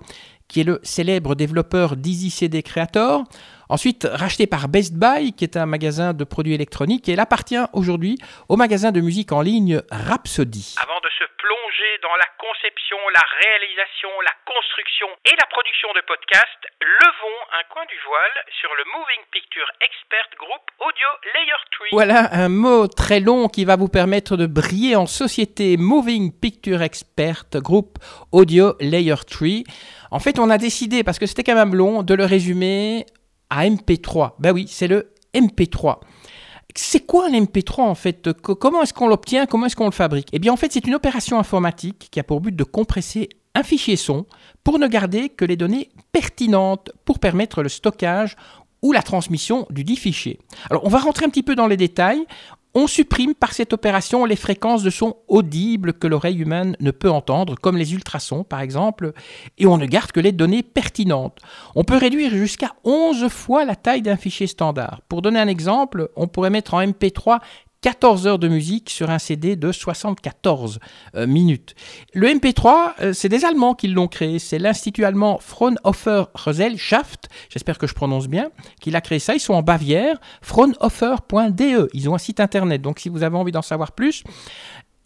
qui 0.52 0.60
est 0.60 0.66
le 0.66 0.82
célèbre 0.84 1.34
développeur 1.34 1.96
d'Easy 1.96 2.30
CD 2.30 2.62
Creator. 2.62 3.24
Ensuite, 3.70 4.04
racheté 4.04 4.48
par 4.48 4.68
Best 4.68 5.00
Buy, 5.00 5.32
qui 5.32 5.46
est 5.46 5.56
un 5.56 5.66
magasin 5.66 6.12
de 6.12 6.26
produits 6.26 6.54
électroniques, 6.54 7.08
et 7.08 7.14
elle 7.14 7.22
appartient 7.22 7.64
aujourd'hui 7.72 8.18
au 8.50 8.58
magasin 8.58 8.92
de 8.92 9.00
musique 9.00 9.32
en 9.32 9.40
ligne 9.40 9.80
Rhapsody. 9.90 10.76
Avant 10.84 11.00
de 11.00 11.08
se 11.08 11.24
plonger 11.40 11.92
dans 12.04 12.18
la 12.20 12.28
conception, 12.36 12.98
la 13.16 13.24
réalisation, 13.40 14.12
la 14.28 14.36
construction 14.44 15.08
et 15.24 15.36
la 15.40 15.48
production 15.48 15.88
de 15.96 16.04
podcasts, 16.04 16.66
levons 16.84 17.40
un 17.56 17.64
coin 17.72 17.86
du 17.88 17.96
voile 18.06 18.38
sur 18.60 18.70
le 18.76 18.84
Moving 18.92 19.24
Picture 19.32 19.72
Expert 19.80 20.36
Group 20.36 20.68
Audio 20.84 21.08
Layer 21.32 21.62
Tree. 21.72 21.90
Voilà 21.94 22.28
un 22.34 22.50
mot 22.50 22.88
très 22.90 23.22
long 23.22 23.48
qui 23.48 23.64
va 23.64 23.78
vous 23.78 23.88
permettre 23.88 24.36
de 24.36 24.48
briller 24.48 24.98
en 24.98 25.06
société 25.06 25.78
Moving 25.78 26.34
Picture 26.38 26.82
Expert 26.82 27.46
Group 27.56 28.00
Audio 28.34 28.76
Layer 28.82 29.24
Tree. 29.30 29.64
En 30.12 30.20
fait, 30.20 30.40
on 30.40 30.50
a 30.50 30.58
décidé, 30.58 31.04
parce 31.04 31.20
que 31.20 31.26
c'était 31.26 31.44
quand 31.44 31.56
même 31.56 31.74
long, 31.74 32.04
de 32.04 32.14
le 32.14 32.26
résumer 32.26 33.06
à 33.50 33.66
MP3. 33.66 34.34
Ben 34.40 34.52
oui, 34.52 34.66
c'est 34.70 34.88
le 34.88 35.14
MP3. 35.34 36.00
C'est 36.76 37.06
quoi 37.06 37.28
un 37.28 37.32
MP3 37.32 37.82
en 37.82 37.96
fait? 37.96 38.32
Comment 38.32 38.82
est-ce 38.82 38.94
qu'on 38.94 39.08
l'obtient? 39.08 39.46
Comment 39.46 39.66
est-ce 39.66 39.76
qu'on 39.76 39.86
le 39.86 39.92
fabrique? 39.92 40.30
Eh 40.32 40.40
bien 40.40 40.54
en 40.54 40.56
fait 40.56 40.72
c'est 40.72 40.88
une 40.88 40.96
opération 40.96 41.38
informatique 41.38 42.08
qui 42.12 42.20
a 42.20 42.24
pour 42.24 42.40
but 42.40 42.56
de 42.56 42.64
compresser 42.64 43.28
un 43.56 43.64
fichier 43.64 43.98
son 43.98 44.26
pour 44.64 44.80
ne 44.80 44.88
garder 44.88 45.28
que 45.28 45.44
les 45.44 45.58
données 45.58 45.90
pertinentes 46.14 46.92
pour 47.04 47.20
permettre 47.20 47.62
le 47.62 47.68
stockage 47.68 48.38
ou 48.82 48.94
la 48.94 49.04
transmission 49.04 49.68
du 49.70 49.84
dit 49.84 49.98
fichier. 49.98 50.40
Alors 50.70 50.86
on 50.86 50.90
va 50.90 51.00
rentrer 51.00 51.26
un 51.26 51.30
petit 51.30 51.44
peu 51.44 51.56
dans 51.56 51.68
les 51.68 51.76
détails. 51.76 52.26
On 52.74 52.88
supprime 52.88 53.34
par 53.34 53.52
cette 53.52 53.74
opération 53.74 54.24
les 54.24 54.38
fréquences 54.38 54.82
de 54.82 54.90
son 54.90 55.18
audibles 55.28 55.92
que 55.92 56.08
l'oreille 56.08 56.40
humaine 56.40 56.78
ne 56.80 56.92
peut 56.92 57.12
entendre, 57.12 57.56
comme 57.60 57.76
les 57.76 57.94
ultrasons 57.94 58.46
par 58.46 58.62
exemple, 58.62 59.12
et 59.58 59.68
on 59.68 59.78
ne 59.78 59.86
garde 59.86 60.14
que 60.14 60.22
les 60.22 60.32
données 60.32 60.64
pertinentes. 60.64 61.40
On 61.76 61.84
peut 61.84 61.98
réduire 61.98 62.32
jusqu'à 62.32 62.72
11 62.86 63.28
fois 63.28 63.66
la 63.66 63.76
taille 63.76 64.02
d'un 64.02 64.16
fichier 64.16 64.48
standard. 64.48 65.02
Pour 65.10 65.22
donner 65.22 65.40
un 65.40 65.50
exemple, 65.50 66.10
on 66.16 66.28
pourrait 66.28 66.50
mettre 66.50 66.74
en 66.74 66.82
MP3 66.82 67.40
14 67.82 68.28
heures 68.28 68.38
de 68.38 68.48
musique 68.48 68.92
sur 68.92 69.10
un 69.10 69.18
CD 69.18 69.56
de 69.56 69.72
74 69.72 70.80
euh, 71.16 71.26
minutes. 71.26 71.74
Le 72.14 72.28
MP3, 72.28 72.94
euh, 73.02 73.14
c'est 73.14 73.28
des 73.28 73.44
Allemands 73.44 73.74
qui 73.74 73.88
l'ont 73.88 74.08
créé. 74.08 74.38
C'est 74.38 74.60
l'Institut 74.60 75.04
allemand 75.04 75.40
Fraunhofer 75.40 76.26
Gesellschaft, 76.36 77.30
j'espère 77.50 77.80
que 77.80 77.88
je 77.88 77.96
prononce 77.96 78.28
bien, 78.28 78.52
qui 78.82 78.92
l'a 78.92 79.02
créé 79.02 79.18
ça. 79.18 79.34
Ils 79.34 79.40
sont 79.40 79.56
en 79.56 79.64
Bavière, 79.64 80.22
fraunhofer.de. 80.44 81.90
Ils 81.94 82.08
ont 82.08 82.14
un 82.14 82.20
site 82.20 82.40
internet. 82.40 82.84
Donc 82.84 83.00
si 83.00 83.10
vous 83.10 83.24
avez 83.24 83.36
envie 83.36 83.52
d'en 83.52 83.64
savoir 83.64 83.94
plus, 83.94 84.24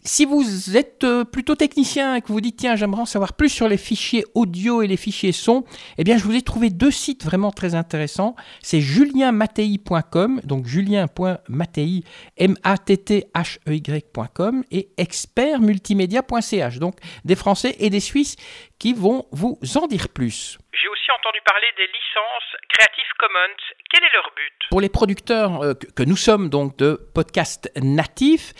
si 0.06 0.24
vous 0.24 0.76
êtes 0.76 1.02
euh, 1.04 1.24
plutôt 1.24 1.56
technicien 1.56 2.14
et 2.14 2.22
que 2.22 2.28
vous 2.28 2.40
dites 2.40 2.56
tiens 2.56 2.76
j'aimerais 2.76 3.02
en 3.02 3.06
savoir 3.06 3.32
plus 3.32 3.48
sur 3.48 3.66
les 3.68 3.76
fichiers 3.76 4.24
audio 4.34 4.82
et 4.82 4.86
les 4.86 4.96
fichiers 4.96 5.32
son, 5.32 5.64
eh 5.98 6.04
bien 6.04 6.16
je 6.16 6.22
vous 6.24 6.34
ai 6.34 6.42
trouvé 6.42 6.70
deux 6.70 6.92
sites 6.92 7.24
vraiment 7.24 7.50
très 7.50 7.74
intéressants. 7.74 8.36
C'est 8.62 8.80
julienmattei.com, 8.80 10.40
donc 10.44 10.66
julien.mattei, 10.66 12.04
M-A-T-T-H-E-Y.com 12.36 14.62
et 14.70 14.90
expertmultimédia.ch, 14.96 16.78
donc 16.78 16.94
des 17.24 17.34
Français 17.34 17.74
et 17.80 17.90
des 17.90 17.98
Suisses 18.00 18.36
qui 18.78 18.92
vont 18.92 19.26
vous 19.32 19.58
en 19.76 19.86
dire 19.86 20.08
plus. 20.08 20.58
J'ai 20.72 20.88
aussi 20.88 21.10
entendu 21.18 21.38
parler 21.44 21.66
des 21.76 21.86
licences 21.86 22.56
Creative 22.68 23.12
Commons. 23.18 23.56
Quel 23.90 24.04
est 24.04 24.12
leur 24.12 24.30
but? 24.36 24.68
Pour 24.68 24.80
les 24.80 24.90
producteurs 24.90 25.62
euh, 25.62 25.74
que, 25.74 25.86
que 25.86 26.02
nous 26.02 26.16
sommes 26.16 26.50
donc 26.50 26.76
de 26.76 27.00
podcasts 27.14 27.70
natifs, 27.80 28.52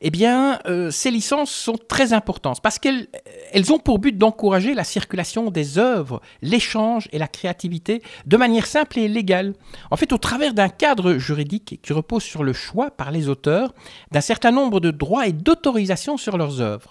eh 0.00 0.10
bien, 0.10 0.60
euh, 0.66 0.90
ces 0.90 1.10
licences 1.10 1.52
sont 1.52 1.76
très 1.76 2.12
importantes 2.12 2.62
parce 2.62 2.78
qu'elles 2.78 3.08
elles 3.52 3.72
ont 3.72 3.78
pour 3.78 3.98
but 3.98 4.16
d'encourager 4.16 4.74
la 4.74 4.84
circulation 4.84 5.50
des 5.50 5.78
œuvres, 5.78 6.20
l'échange 6.42 7.08
et 7.12 7.18
la 7.18 7.28
créativité 7.28 8.02
de 8.26 8.36
manière 8.36 8.66
simple 8.66 8.98
et 8.98 9.08
légale. 9.08 9.54
En 9.90 9.96
fait, 9.96 10.12
au 10.12 10.18
travers 10.18 10.54
d'un 10.54 10.68
cadre 10.68 11.14
juridique 11.14 11.80
qui 11.82 11.92
repose 11.92 12.22
sur 12.22 12.44
le 12.44 12.52
choix 12.52 12.90
par 12.90 13.10
les 13.10 13.28
auteurs 13.28 13.72
d'un 14.12 14.20
certain 14.20 14.52
nombre 14.52 14.78
de 14.78 14.90
droits 14.92 15.26
et 15.26 15.32
d'autorisations 15.32 16.16
sur 16.16 16.36
leurs 16.36 16.60
œuvres. 16.60 16.90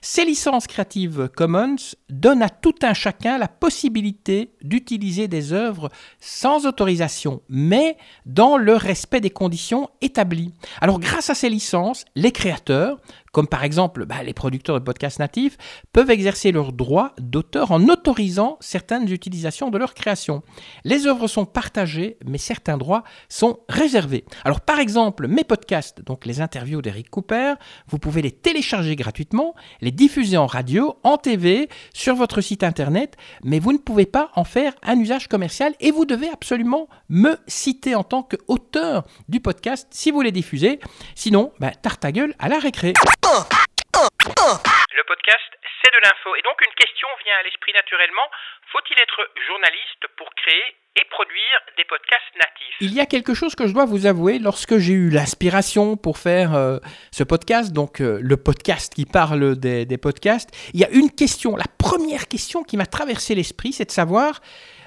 Ces 0.00 0.24
licences 0.24 0.66
Creative 0.66 1.28
Commons 1.34 1.76
donnent 2.10 2.42
à 2.42 2.48
tout 2.48 2.74
un 2.82 2.94
chacun 2.94 3.38
la 3.38 3.48
possibilité 3.48 4.52
d'utiliser 4.62 5.28
des 5.28 5.52
œuvres 5.52 5.88
sans 6.20 6.66
autorisation, 6.66 7.42
mais 7.48 7.96
dans 8.26 8.56
le 8.56 8.74
respect 8.74 9.20
des 9.20 9.30
conditions 9.30 9.88
établies. 10.00 10.52
Alors 10.80 11.00
grâce 11.00 11.30
à 11.30 11.34
ces 11.34 11.48
licences, 11.48 12.04
les 12.14 12.32
créateurs, 12.32 13.00
comme 13.32 13.48
par 13.48 13.64
exemple 13.64 14.04
bah, 14.04 14.22
les 14.22 14.34
producteurs 14.34 14.78
de 14.78 14.84
podcasts 14.84 15.18
natifs, 15.18 15.56
peuvent 15.92 16.10
exercer 16.10 16.52
leurs 16.52 16.72
droits 16.72 17.12
d'auteur 17.18 17.72
en 17.72 17.82
autorisant 17.88 18.58
certaines 18.60 19.10
utilisations 19.10 19.70
de 19.70 19.78
leur 19.78 19.94
création. 19.94 20.42
Les 20.84 21.06
œuvres 21.06 21.26
sont 21.26 21.46
partagées, 21.46 22.18
mais 22.26 22.38
certains 22.38 22.76
droits 22.76 23.04
sont 23.28 23.58
réservés. 23.68 24.24
Alors 24.44 24.60
par 24.60 24.78
exemple, 24.78 25.26
mes 25.26 25.44
podcasts, 25.44 26.02
donc 26.04 26.26
les 26.26 26.40
interviews 26.40 26.82
d'Eric 26.82 27.10
Cooper, 27.10 27.54
vous 27.88 27.98
pouvez 27.98 28.22
les 28.22 28.30
télécharger 28.30 28.96
gratuitement, 28.96 29.54
les 29.80 29.90
diffuser 29.90 30.36
en 30.36 30.46
radio, 30.46 30.96
en 31.02 31.16
TV, 31.16 31.68
sur 31.94 32.14
votre 32.14 32.40
site 32.40 32.62
internet, 32.62 33.16
mais 33.42 33.58
vous 33.58 33.72
ne 33.72 33.78
pouvez 33.78 34.06
pas 34.06 34.30
en 34.34 34.44
faire 34.44 34.74
un 34.82 34.98
usage 34.98 35.28
commercial 35.28 35.74
et 35.80 35.90
vous 35.90 36.04
devez 36.04 36.28
absolument 36.28 36.88
me 37.08 37.36
citer 37.46 37.94
en 37.94 38.04
tant 38.04 38.22
qu'auteur 38.22 39.04
du 39.28 39.40
podcast 39.40 39.88
si 39.90 40.10
vous 40.10 40.20
les 40.20 40.32
diffusez. 40.32 40.80
Sinon, 41.14 41.52
bah, 41.60 41.70
tarte 41.70 42.04
à 42.04 42.12
gueule 42.12 42.34
à 42.38 42.48
la 42.48 42.58
récré. 42.58 42.92
Le 43.22 45.04
podcast, 45.06 45.50
c'est 45.80 45.90
de 45.90 46.00
l'info. 46.02 46.34
Et 46.36 46.42
donc 46.42 46.60
une 46.66 46.74
question 46.74 47.08
vient 47.24 47.34
à 47.38 47.42
l'esprit 47.44 47.72
naturellement. 47.72 48.26
Faut-il 48.72 48.98
être 48.98 49.30
journaliste 49.46 50.04
pour 50.16 50.28
créer 50.34 50.76
et 50.96 51.04
produire 51.10 51.58
des 51.76 51.84
podcasts 51.84 52.34
natifs? 52.34 52.76
Il 52.80 52.92
y 52.92 53.00
a 53.00 53.06
quelque 53.06 53.34
chose 53.34 53.54
que 53.54 53.66
je 53.66 53.72
dois 53.72 53.84
vous 53.84 54.06
avouer 54.06 54.38
lorsque 54.38 54.78
j'ai 54.78 54.92
eu 54.92 55.08
l'inspiration 55.10 55.96
pour 55.96 56.18
faire 56.18 56.54
euh, 56.54 56.78
ce 57.12 57.22
podcast, 57.22 57.72
donc 57.72 58.00
euh, 58.00 58.18
le 58.20 58.36
podcast 58.36 58.92
qui 58.92 59.06
parle 59.06 59.56
des, 59.56 59.86
des 59.86 59.98
podcasts. 59.98 60.50
Il 60.74 60.80
y 60.80 60.84
a 60.84 60.90
une 60.90 61.10
question, 61.10 61.56
la 61.56 61.68
première 61.78 62.28
question 62.28 62.64
qui 62.64 62.76
m'a 62.76 62.86
traversé 62.86 63.34
l'esprit, 63.34 63.72
c'est 63.72 63.86
de 63.86 63.92
savoir, 63.92 64.40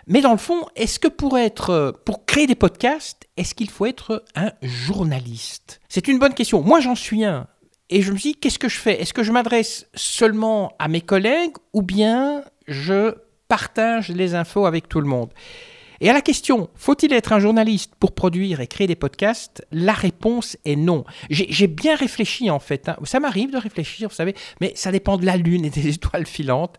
mais 0.08 0.22
dans 0.22 0.32
le 0.32 0.38
fond, 0.38 0.68
est-ce 0.76 1.00
que 1.00 1.08
pour 1.08 1.38
être, 1.38 1.72
euh, 1.72 1.92
pour 2.06 2.26
créer 2.26 2.46
des 2.46 2.56
podcasts, 2.56 3.28
est-ce 3.38 3.56
qu'il 3.56 3.70
faut 3.70 3.86
être 3.86 4.24
un 4.36 4.52
journaliste? 4.62 5.82
C'est 5.90 6.08
une 6.08 6.20
bonne 6.20 6.36
question. 6.36 6.62
Moi, 6.62 6.80
j'en 6.80 6.96
suis 6.96 7.26
un. 7.26 7.48
Et 7.90 8.02
je 8.02 8.12
me 8.12 8.18
dis, 8.18 8.36
qu'est-ce 8.36 8.60
que 8.60 8.70
je 8.70 8.78
fais? 8.78 9.02
Est-ce 9.02 9.14
que 9.14 9.24
je 9.24 9.32
m'adresse 9.32 9.88
seulement 9.94 10.74
à 10.80 10.88
mes 10.88 11.02
collègues 11.02 11.56
ou 11.74 11.82
bien 11.82 12.44
je 12.68 13.16
partage 13.48 14.10
les 14.10 14.34
infos 14.34 14.66
avec 14.66 14.90
tout 14.90 15.02
le 15.02 15.08
monde? 15.08 15.30
Et 16.02 16.10
à 16.10 16.14
la 16.14 16.22
question, 16.22 16.70
faut-il 16.76 17.14
être 17.14 17.32
un 17.32 17.40
journaliste 17.40 17.94
pour 18.00 18.14
produire 18.14 18.60
et 18.60 18.68
créer 18.68 18.88
des 18.88 18.96
podcasts? 18.96 19.66
La 19.72 19.94
réponse 19.94 20.58
est 20.66 20.76
non. 20.76 21.06
J'ai 21.30 21.68
bien 21.68 21.96
réfléchi 21.96 22.50
en 22.50 22.60
fait. 22.60 22.90
Hein. 22.90 22.98
Ça 23.04 23.20
m'arrive 23.20 23.52
de 23.52 23.58
réfléchir, 23.58 24.10
vous 24.10 24.16
savez, 24.16 24.36
mais 24.60 24.74
ça 24.76 24.92
dépend 24.92 25.18
de 25.18 25.26
la 25.26 25.38
Lune 25.38 25.64
et 25.66 25.70
des 25.70 25.88
étoiles 25.96 26.26
filantes. 26.26 26.78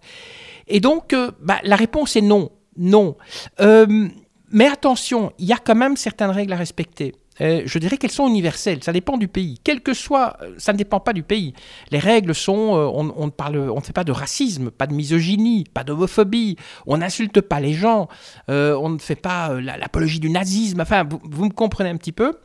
Et 0.69 0.81
donc, 0.81 1.13
euh, 1.13 1.31
bah, 1.41 1.59
la 1.63 1.77
réponse 1.77 2.17
est 2.17 2.23
non. 2.23 2.51
Non. 2.77 3.17
Euh, 3.61 4.09
mais 4.51 4.67
attention, 4.67 5.33
il 5.39 5.47
y 5.47 5.53
a 5.53 5.59
quand 5.59 5.75
même 5.75 5.97
certaines 5.97 6.31
règles 6.31 6.53
à 6.53 6.57
respecter. 6.57 7.15
Euh, 7.41 7.63
je 7.67 7.79
dirais 7.79 7.99
qu'elles 7.99 8.11
sont 8.11 8.29
universelles, 8.29 8.83
ça 8.83 8.93
dépend 8.93 9.17
du 9.17 9.29
pays. 9.29 9.61
Quel 9.63 9.81
que 9.81 9.95
soit, 9.95 10.37
euh, 10.43 10.55
ça 10.59 10.73
ne 10.73 10.79
dépend 10.79 11.01
pas 11.01 11.13
du 11.13 11.23
pays. 11.23 11.55
Les 11.91 11.99
règles 11.99 12.35
sont, 12.35 12.77
euh, 12.77 12.91
on, 12.93 13.13
on, 13.17 13.31
parle, 13.31 13.59
on 13.59 13.77
ne 13.77 13.81
fait 13.81 13.93
pas 13.93 14.05
de 14.05 14.13
racisme, 14.13 14.71
pas 14.71 14.87
de 14.87 14.95
misogynie, 14.95 15.65
pas 15.65 15.85
d'homophobie, 15.85 16.57
on 16.87 16.99
n'insulte 16.99 17.41
pas 17.41 17.61
les 17.61 17.75
gens, 17.75 18.09
on 18.49 18.89
ne 18.89 18.99
fait 18.99 19.17
pas 19.17 19.61
l'apologie 19.61 20.21
du 20.21 20.31
nazisme, 20.31 20.81
enfin, 20.81 21.05
vous, 21.05 21.21
vous, 21.25 21.45
me 21.45 21.51
comprenez 21.51 21.91
un 21.91 21.97
petit 21.97 22.13
peu. 22.13 22.39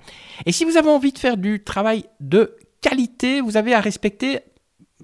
Et 0.46 0.52
si 0.52 0.66
vous 0.66 0.78
avez 0.78 0.90
envie 0.90 1.12
de 1.12 1.20
faire 1.20 1.38
du 1.38 1.64
travail 1.64 2.06
de 2.20 2.58
qualité, 2.82 3.42
vous 3.42 3.58
avez 3.58 3.74
à 3.74 3.80
respecter, 3.80 4.40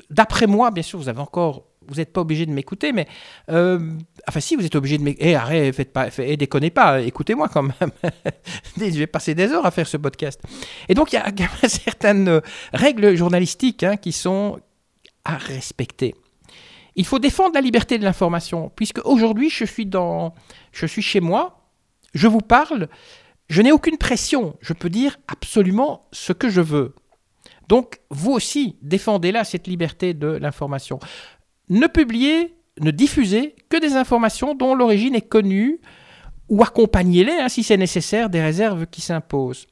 d'après 0.09 0.47
moi, 0.47 0.71
bien 0.71 0.83
sûr, 0.83 0.99
vous 0.99 1.09
avez 1.09 1.21
encore 1.21 1.66
vous 1.87 1.95
n'êtes 1.95 2.13
pas 2.13 2.21
obligé 2.21 2.45
de 2.45 2.51
m'écouter, 2.51 2.91
mais 2.91 3.07
euh, 3.49 3.79
enfin 4.27 4.39
si 4.39 4.55
vous 4.55 4.65
êtes 4.65 4.75
obligé 4.75 4.97
de 4.97 5.03
m'écouter, 5.03 5.29
eh, 5.29 5.35
arrête, 5.35 5.75
faites 5.75 5.93
pas, 5.93 6.09
fait, 6.09 6.31
eh, 6.31 6.37
déconnez 6.37 6.69
pas, 6.69 7.01
écoutez-moi 7.01 7.49
quand 7.49 7.63
même. 7.63 7.91
je 8.77 8.99
vais 8.99 9.07
passer 9.07 9.35
des 9.35 9.51
heures 9.51 9.65
à 9.65 9.71
faire 9.71 9.87
ce 9.87 9.97
podcast. 9.97 10.41
Et 10.89 10.93
donc 10.93 11.13
il 11.13 11.15
y 11.15 11.19
a, 11.19 11.31
certaines 11.67 12.41
règles 12.73 13.15
journalistiques 13.15 13.83
hein, 13.83 13.97
qui 13.97 14.11
sont 14.11 14.59
à 15.25 15.37
respecter. 15.37 16.15
Il 16.95 17.05
faut 17.05 17.19
défendre 17.19 17.53
la 17.53 17.61
liberté 17.61 17.97
de 17.97 18.03
l'information, 18.03 18.71
puisque 18.75 19.05
aujourd'hui 19.05 19.49
je 19.49 19.65
suis 19.65 19.85
dans, 19.85 20.33
je 20.71 20.85
suis 20.85 21.01
chez 21.01 21.19
moi, 21.19 21.61
je 22.13 22.27
vous 22.27 22.41
parle, 22.41 22.87
je 23.49 23.61
n'ai 23.61 23.71
aucune 23.71 23.97
pression, 23.97 24.55
je 24.61 24.73
peux 24.73 24.89
dire 24.89 25.17
absolument 25.27 26.07
ce 26.11 26.33
que 26.33 26.49
je 26.49 26.61
veux. 26.61 26.95
Donc, 27.67 27.99
vous 28.09 28.31
aussi, 28.31 28.77
défendez-la, 28.81 29.43
cette 29.43 29.67
liberté 29.67 30.13
de 30.13 30.27
l'information 30.27 30.99
ne 31.69 31.87
publiez, 31.87 32.55
ne 32.79 32.91
diffusez 32.91 33.55
que 33.69 33.77
des 33.77 33.95
informations 33.95 34.55
dont 34.55 34.75
l'origine 34.75 35.15
est 35.15 35.27
connue 35.27 35.79
ou 36.49 36.63
accompagnez-les, 36.63 37.33
hein, 37.33 37.49
si 37.49 37.63
c'est 37.63 37.77
nécessaire, 37.77 38.29
des 38.29 38.41
réserves 38.41 38.87
qui 38.87 39.01
s'imposent. 39.01 39.67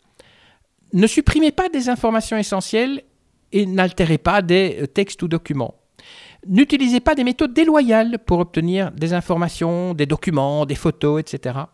Ne 0.93 1.07
supprimez 1.07 1.51
pas 1.51 1.69
des 1.69 1.89
informations 1.89 2.37
essentielles 2.37 3.03
et 3.51 3.65
n'altérez 3.65 4.17
pas 4.17 4.41
des 4.41 4.77
euh, 4.81 4.87
textes 4.87 5.21
ou 5.23 5.27
documents. 5.27 5.75
N'utilisez 6.47 6.99
pas 6.99 7.15
des 7.15 7.23
méthodes 7.23 7.53
déloyales 7.53 8.19
pour 8.19 8.39
obtenir 8.39 8.91
des 8.91 9.13
informations, 9.13 9.93
des 9.93 10.05
documents, 10.05 10.65
des 10.65 10.75
photos, 10.75 11.21
etc 11.21 11.65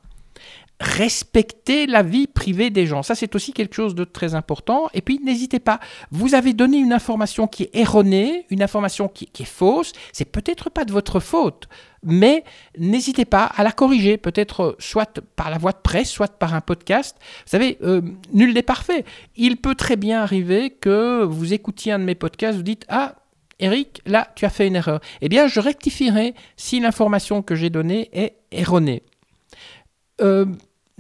respecter 0.81 1.85
la 1.85 2.01
vie 2.01 2.27
privée 2.27 2.69
des 2.69 2.88
gens. 2.88 3.03
Ça, 3.03 3.15
c'est 3.15 3.35
aussi 3.35 3.53
quelque 3.53 3.75
chose 3.75 3.95
de 3.95 4.03
très 4.03 4.35
important. 4.35 4.89
Et 4.93 5.01
puis, 5.01 5.19
n'hésitez 5.23 5.59
pas. 5.59 5.79
Vous 6.09 6.33
avez 6.33 6.53
donné 6.53 6.77
une 6.77 6.91
information 6.91 7.47
qui 7.47 7.63
est 7.63 7.75
erronée, 7.75 8.45
une 8.50 8.63
information 8.63 9.07
qui, 9.07 9.29
est 9.39 9.45
fausse. 9.45 9.93
C'est 10.11 10.25
peut-être 10.25 10.69
pas 10.69 10.85
de 10.85 10.91
votre 10.91 11.19
faute, 11.19 11.67
mais 12.03 12.43
n'hésitez 12.77 13.25
pas 13.25 13.45
à 13.45 13.63
la 13.63 13.71
corriger, 13.71 14.17
peut-être 14.17 14.75
soit 14.79 15.21
par 15.35 15.50
la 15.50 15.57
voie 15.57 15.71
de 15.71 15.77
presse, 15.77 16.09
soit 16.09 16.38
par 16.38 16.53
un 16.53 16.61
podcast. 16.61 17.17
Vous 17.19 17.51
savez, 17.51 17.77
euh, 17.83 18.01
nul 18.33 18.53
n'est 18.53 18.61
parfait. 18.61 19.05
Il 19.35 19.57
peut 19.57 19.75
très 19.75 19.95
bien 19.95 20.21
arriver 20.21 20.71
que 20.71 21.23
vous 21.23 21.53
écoutiez 21.53 21.91
un 21.91 22.00
de 22.00 22.03
mes 22.03 22.15
podcasts, 22.15 22.57
vous 22.57 22.63
dites 22.63 22.85
ah 22.89 23.15
Eric, 23.59 24.01
là, 24.07 24.27
tu 24.35 24.45
as 24.45 24.50
fait 24.50 24.67
une 24.67 24.75
erreur. 24.75 25.01
Eh 25.21 25.29
bien, 25.29 25.47
je 25.47 25.59
rectifierai 25.59 26.33
si 26.57 26.79
l'information 26.79 27.43
que 27.43 27.53
j'ai 27.53 27.69
donnée 27.69 28.09
est 28.11 28.38
erronée. 28.51 29.03
Euh, 30.21 30.45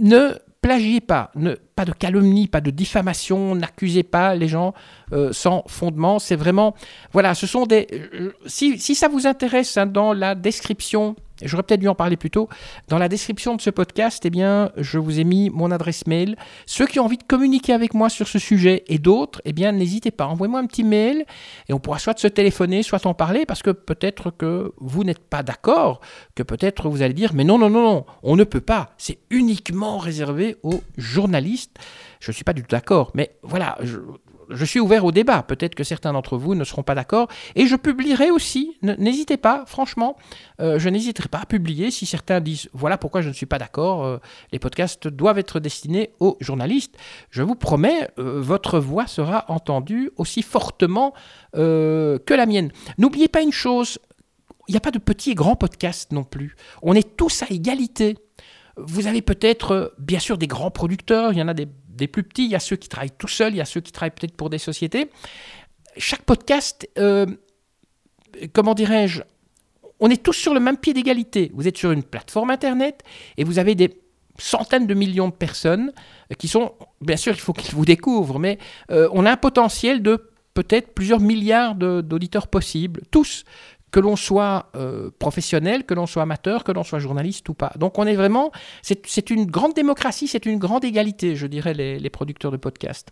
ne 0.01 0.37
plagiez 0.61 1.01
pas, 1.01 1.31
ne, 1.35 1.55
pas 1.75 1.85
de 1.85 1.91
calomnie, 1.91 2.47
pas 2.47 2.61
de 2.61 2.69
diffamation, 2.69 3.55
n'accusez 3.55 4.03
pas 4.03 4.35
les 4.35 4.47
gens 4.47 4.73
euh, 5.11 5.33
sans 5.33 5.63
fondement. 5.67 6.19
C'est 6.19 6.35
vraiment, 6.35 6.75
voilà, 7.11 7.33
ce 7.33 7.47
sont 7.47 7.65
des. 7.65 7.87
Euh, 8.13 8.31
si, 8.45 8.77
ça 8.77 9.07
vous 9.07 9.25
intéresse, 9.25 9.77
hein, 9.77 9.87
dans 9.87 10.13
la 10.13 10.35
description 10.35 11.15
J'aurais 11.47 11.63
peut-être 11.63 11.79
dû 11.79 11.87
en 11.87 11.95
parler 11.95 12.17
plus 12.17 12.29
tôt. 12.29 12.49
Dans 12.87 12.97
la 12.97 13.09
description 13.09 13.55
de 13.55 13.61
ce 13.61 13.69
podcast, 13.69 14.25
eh 14.25 14.29
bien, 14.29 14.71
je 14.77 14.97
vous 14.97 15.19
ai 15.19 15.23
mis 15.23 15.49
mon 15.49 15.71
adresse 15.71 16.07
mail. 16.07 16.35
Ceux 16.65 16.87
qui 16.87 16.99
ont 16.99 17.05
envie 17.05 17.17
de 17.17 17.23
communiquer 17.23 17.73
avec 17.73 17.93
moi 17.93 18.09
sur 18.09 18.27
ce 18.27 18.39
sujet 18.39 18.83
et 18.87 18.97
d'autres, 18.97 19.41
eh 19.45 19.53
bien, 19.53 19.71
n'hésitez 19.71 20.11
pas. 20.11 20.25
Envoyez-moi 20.25 20.59
un 20.59 20.65
petit 20.65 20.83
mail 20.83 21.25
et 21.69 21.73
on 21.73 21.79
pourra 21.79 21.99
soit 21.99 22.17
se 22.17 22.27
téléphoner, 22.27 22.83
soit 22.83 23.05
en 23.05 23.13
parler 23.13 23.45
parce 23.45 23.61
que 23.61 23.71
peut-être 23.71 24.31
que 24.31 24.73
vous 24.77 25.03
n'êtes 25.03 25.19
pas 25.19 25.43
d'accord, 25.43 26.01
que 26.35 26.43
peut-être 26.43 26.89
vous 26.89 27.01
allez 27.01 27.13
dire, 27.13 27.33
mais 27.33 27.43
non, 27.43 27.57
non, 27.57 27.69
non, 27.69 27.83
non, 27.83 28.05
on 28.23 28.35
ne 28.35 28.43
peut 28.43 28.61
pas. 28.61 28.91
C'est 28.97 29.19
uniquement 29.29 29.97
réservé 29.97 30.57
aux 30.63 30.81
journalistes. 30.97 31.77
Je 32.19 32.31
ne 32.31 32.33
suis 32.33 32.43
pas 32.43 32.53
du 32.53 32.61
tout 32.61 32.69
d'accord, 32.69 33.11
mais 33.15 33.31
voilà, 33.41 33.77
je 34.49 34.65
suis 34.65 34.79
ouvert 34.79 35.05
au 35.05 35.11
débat. 35.11 35.43
Peut-être 35.43 35.75
que 35.75 35.83
certains 35.83 36.13
d'entre 36.13 36.37
vous 36.37 36.55
ne 36.55 36.63
seront 36.63 36.83
pas 36.83 36.95
d'accord. 36.95 37.27
Et 37.55 37.67
je 37.67 37.75
publierai 37.75 38.31
aussi. 38.31 38.77
N'hésitez 38.81 39.37
pas, 39.37 39.63
franchement, 39.67 40.17
euh, 40.59 40.79
je 40.79 40.89
n'hésiterai 40.89 41.29
pas 41.29 41.39
à 41.39 41.45
publier 41.45 41.91
si 41.91 42.05
certains 42.05 42.39
disent 42.39 42.69
voilà 42.73 42.97
pourquoi 42.97 43.21
je 43.21 43.29
ne 43.29 43.33
suis 43.33 43.45
pas 43.45 43.59
d'accord. 43.59 44.05
Euh, 44.05 44.17
les 44.51 44.59
podcasts 44.59 45.07
doivent 45.07 45.39
être 45.39 45.59
destinés 45.59 46.11
aux 46.19 46.37
journalistes. 46.39 46.95
Je 47.29 47.43
vous 47.43 47.55
promets, 47.55 48.09
euh, 48.19 48.39
votre 48.41 48.79
voix 48.79 49.07
sera 49.07 49.45
entendue 49.47 50.11
aussi 50.17 50.41
fortement 50.41 51.13
que 51.53 52.33
la 52.33 52.45
mienne. 52.45 52.71
N'oubliez 52.97 53.27
pas 53.27 53.41
une 53.41 53.51
chose 53.51 53.99
il 54.67 54.73
n'y 54.73 54.77
a 54.77 54.81
pas 54.81 54.91
de 54.91 54.99
petits 54.99 55.31
et 55.31 55.35
grands 55.35 55.57
podcasts 55.57 56.13
non 56.13 56.23
plus. 56.23 56.55
On 56.81 56.93
est 56.93 57.17
tous 57.17 57.43
à 57.43 57.47
égalité. 57.49 58.17
Vous 58.77 59.07
avez 59.07 59.21
peut-être, 59.21 59.93
bien 59.97 60.19
sûr, 60.19 60.37
des 60.37 60.47
grands 60.47 60.71
producteurs, 60.71 61.33
il 61.33 61.39
y 61.39 61.41
en 61.41 61.49
a 61.49 61.53
des 61.53 61.67
des 62.01 62.07
plus 62.07 62.23
petits, 62.23 62.45
il 62.45 62.51
y 62.51 62.55
a 62.55 62.59
ceux 62.59 62.75
qui 62.75 62.89
travaillent 62.89 63.17
tout 63.17 63.27
seuls, 63.27 63.53
il 63.53 63.57
y 63.57 63.61
a 63.61 63.65
ceux 63.65 63.79
qui 63.79 63.91
travaillent 63.91 64.11
peut-être 64.11 64.35
pour 64.35 64.49
des 64.49 64.57
sociétés. 64.57 65.09
Chaque 65.97 66.23
podcast, 66.23 66.89
euh, 66.97 67.27
comment 68.53 68.73
dirais-je, 68.73 69.21
on 69.99 70.09
est 70.09 70.21
tous 70.21 70.33
sur 70.33 70.53
le 70.53 70.59
même 70.59 70.77
pied 70.77 70.93
d'égalité. 70.93 71.51
Vous 71.53 71.67
êtes 71.67 71.77
sur 71.77 71.91
une 71.91 72.03
plateforme 72.03 72.49
Internet 72.49 73.03
et 73.37 73.43
vous 73.43 73.59
avez 73.59 73.75
des 73.75 74.01
centaines 74.39 74.87
de 74.87 74.93
millions 74.95 75.29
de 75.29 75.33
personnes 75.33 75.91
qui 76.39 76.47
sont, 76.47 76.73
bien 77.01 77.17
sûr, 77.17 77.33
il 77.33 77.39
faut 77.39 77.53
qu'ils 77.53 77.75
vous 77.75 77.85
découvrent, 77.85 78.39
mais 78.39 78.57
euh, 78.89 79.07
on 79.11 79.25
a 79.27 79.31
un 79.31 79.37
potentiel 79.37 80.01
de 80.01 80.31
peut-être 80.55 80.93
plusieurs 80.95 81.19
milliards 81.19 81.75
d'auditeurs 81.75 82.47
possibles, 82.47 83.01
tous, 83.11 83.45
que 83.91 83.99
l'on 83.99 84.15
soit 84.15 84.69
euh, 84.75 85.11
professionnel, 85.19 85.85
que 85.85 85.93
l'on 85.93 86.07
soit 86.07 86.23
amateur, 86.23 86.63
que 86.63 86.71
l'on 86.71 86.83
soit 86.83 86.99
journaliste 86.99 87.47
ou 87.49 87.53
pas. 87.53 87.73
Donc 87.77 87.99
on 87.99 88.05
est 88.05 88.15
vraiment, 88.15 88.51
c'est 88.81 89.29
une 89.29 89.45
grande 89.45 89.73
démocratie, 89.73 90.27
c'est 90.27 90.45
une 90.45 90.57
grande 90.57 90.85
égalité, 90.85 91.35
je 91.35 91.47
dirais, 91.47 91.73
les, 91.73 92.09
producteurs 92.09 92.51
de 92.51 92.57
podcasts. 92.57 93.09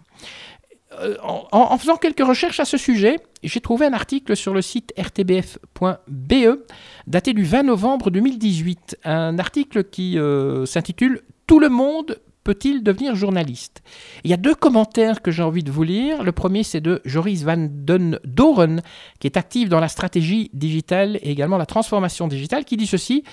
Euh, 0.99 1.15
en, 1.21 1.77
faisant 1.77 1.97
quelques 1.97 2.25
recherches 2.25 2.59
à 2.59 2.65
ce 2.65 2.77
sujet, 2.77 3.17
j'ai 3.43 3.61
trouvé 3.61 3.85
un 3.85 3.93
article 3.93 4.35
sur 4.35 4.53
le 4.53 4.61
site 4.61 4.91
rtbf.be 4.97 6.59
daté 7.05 7.33
du 7.33 7.43
20 7.43 7.63
novembre 7.63 8.09
2018, 8.09 8.97
un 9.03 9.37
article 9.37 9.83
qui 9.83 10.17
euh, 10.17 10.65
s'intitule 10.65 11.21
Tout 11.45 11.59
le 11.59 11.69
monde 11.69 12.19
peut-il 12.43 12.83
devenir 12.83 13.15
journaliste? 13.15 13.81
Il 14.23 14.31
y 14.31 14.33
a 14.33 14.37
deux 14.37 14.55
commentaires 14.55 15.21
que 15.21 15.31
j'ai 15.31 15.43
envie 15.43 15.63
de 15.63 15.71
vous 15.71 15.83
lire. 15.83 16.23
Le 16.23 16.31
premier, 16.31 16.63
c'est 16.63 16.81
de 16.81 17.01
Joris 17.05 17.43
van 17.43 17.67
den 17.69 18.19
Doren, 18.23 18.81
qui 19.19 19.27
est 19.27 19.37
actif 19.37 19.69
dans 19.69 19.79
la 19.79 19.87
stratégie 19.87 20.49
digitale 20.53 21.17
et 21.21 21.31
également 21.31 21.57
la 21.57 21.65
transformation 21.65 22.27
digitale, 22.27 22.65
qui 22.65 22.77
dit 22.77 22.87
ceci 22.87 23.23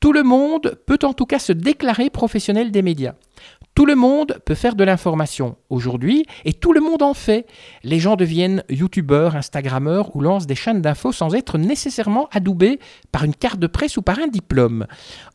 Tout 0.00 0.12
le 0.12 0.22
monde 0.22 0.78
peut 0.86 0.98
en 1.02 1.12
tout 1.12 1.26
cas 1.26 1.38
se 1.38 1.52
déclarer 1.52 2.10
professionnel 2.10 2.70
des 2.70 2.82
médias. 2.82 3.14
Tout 3.76 3.84
le 3.84 3.94
monde 3.94 4.38
peut 4.46 4.54
faire 4.54 4.74
de 4.74 4.84
l'information 4.84 5.56
aujourd'hui 5.68 6.24
et 6.46 6.54
tout 6.54 6.72
le 6.72 6.80
monde 6.80 7.02
en 7.02 7.12
fait. 7.12 7.46
Les 7.84 7.98
gens 7.98 8.16
deviennent 8.16 8.64
youtubeurs, 8.70 9.36
instagrammeurs 9.36 10.16
ou 10.16 10.22
lancent 10.22 10.46
des 10.46 10.54
chaînes 10.54 10.80
d'infos 10.80 11.12
sans 11.12 11.34
être 11.34 11.58
nécessairement 11.58 12.26
adoubés 12.32 12.80
par 13.12 13.24
une 13.24 13.34
carte 13.34 13.60
de 13.60 13.66
presse 13.66 13.98
ou 13.98 14.02
par 14.02 14.18
un 14.18 14.28
diplôme. 14.28 14.86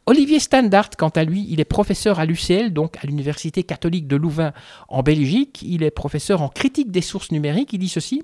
Olivier 0.07 0.39
Standard, 0.39 0.89
quant 0.97 1.09
à 1.09 1.23
lui, 1.23 1.45
il 1.51 1.59
est 1.59 1.65
professeur 1.65 2.19
à 2.19 2.25
l'UCL, 2.25 2.73
donc 2.73 2.97
à 2.97 3.05
l'Université 3.05 3.61
catholique 3.61 4.07
de 4.07 4.15
Louvain 4.15 4.53
en 4.89 5.03
Belgique. 5.03 5.61
Il 5.61 5.83
est 5.83 5.91
professeur 5.91 6.41
en 6.41 6.49
critique 6.49 6.89
des 6.89 7.01
sources 7.01 7.31
numériques. 7.31 7.73
Il 7.73 7.77
dit 7.77 7.89
ceci 7.89 8.23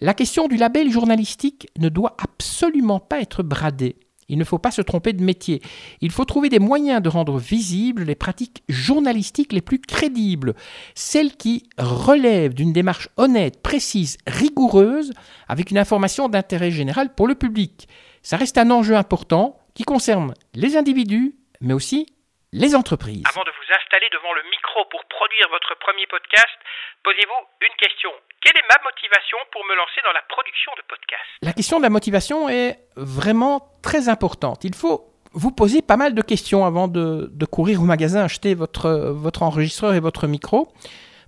La 0.00 0.14
question 0.14 0.46
du 0.46 0.56
label 0.56 0.88
journalistique 0.88 1.66
ne 1.80 1.88
doit 1.88 2.16
absolument 2.22 3.00
pas 3.00 3.20
être 3.20 3.42
bradée. 3.42 3.96
Il 4.28 4.38
ne 4.38 4.44
faut 4.44 4.58
pas 4.58 4.70
se 4.70 4.82
tromper 4.82 5.12
de 5.12 5.22
métier. 5.22 5.60
Il 6.00 6.10
faut 6.10 6.24
trouver 6.24 6.48
des 6.48 6.58
moyens 6.58 7.02
de 7.02 7.08
rendre 7.08 7.38
visibles 7.38 8.04
les 8.04 8.14
pratiques 8.14 8.62
journalistiques 8.68 9.52
les 9.52 9.62
plus 9.62 9.80
crédibles, 9.80 10.54
celles 10.94 11.36
qui 11.36 11.68
relèvent 11.78 12.54
d'une 12.54 12.72
démarche 12.72 13.08
honnête, 13.16 13.62
précise, 13.62 14.18
rigoureuse, 14.26 15.12
avec 15.48 15.70
une 15.70 15.78
information 15.78 16.28
d'intérêt 16.28 16.70
général 16.70 17.14
pour 17.14 17.26
le 17.26 17.34
public. 17.34 17.88
Ça 18.22 18.36
reste 18.36 18.58
un 18.58 18.70
enjeu 18.70 18.96
important 18.96 19.58
qui 19.74 19.84
concerne 19.84 20.34
les 20.54 20.76
individus, 20.76 21.34
mais 21.60 21.72
aussi 21.72 22.06
les 22.52 22.74
entreprises. 22.74 23.24
Avant 23.28 23.44
de 23.44 23.50
vous 23.50 23.72
installer 23.72 24.06
devant 24.12 24.32
le 24.34 24.42
micro 24.50 24.84
pour 24.90 25.04
produire 25.08 25.48
votre 25.50 25.74
premier 25.80 26.06
podcast, 26.06 26.56
posez-vous 27.04 27.66
une 27.66 27.76
question. 27.76 28.10
Quelle 28.40 28.56
est 28.56 28.68
ma 28.68 28.82
motivation 28.84 29.36
pour 29.52 29.64
me 29.64 29.74
lancer 29.76 30.00
dans 30.04 30.12
la 30.12 30.22
production 30.28 30.72
de 30.76 30.82
podcasts? 30.88 31.42
La 31.42 31.52
question 31.52 31.78
de 31.78 31.82
la 31.82 31.90
motivation 31.90 32.48
est 32.48 32.78
vraiment 32.96 33.72
très 33.82 34.08
importante. 34.08 34.64
Il 34.64 34.74
faut 34.74 35.12
vous 35.32 35.50
poser 35.50 35.82
pas 35.82 35.96
mal 35.96 36.14
de 36.14 36.22
questions 36.22 36.64
avant 36.64 36.88
de, 36.88 37.30
courir 37.50 37.82
au 37.82 37.84
magasin 37.84 38.22
acheter 38.22 38.54
votre, 38.54 39.42
enregistreur 39.42 39.94
et 39.94 40.00
votre 40.00 40.26
micro. 40.26 40.72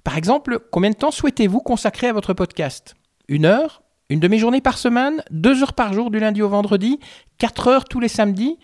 Par 0.04 0.16
exemple, 0.16 0.60
combien 0.70 0.90
de 0.90 0.96
temps 0.96 1.10
souhaitez-vous 1.10 1.60
consacrer 1.60 2.08
à 2.08 2.12
votre 2.12 2.32
podcast? 2.32 2.94
Une 3.28 3.44
heure 3.44 3.82
Une 4.08 4.20
demi-journée 4.20 4.60
par 4.60 4.78
semaine 4.78 5.22
Deux 5.30 5.62
heures 5.62 5.74
par 5.74 5.92
jour 5.92 6.10
du 6.10 6.18
lundi 6.18 6.42
au 6.42 6.48
vendredi 6.48 7.00
Quatre 7.38 7.68
heures 7.68 7.84
tous 7.84 8.00
les 8.00 8.08
samedis? 8.08 8.58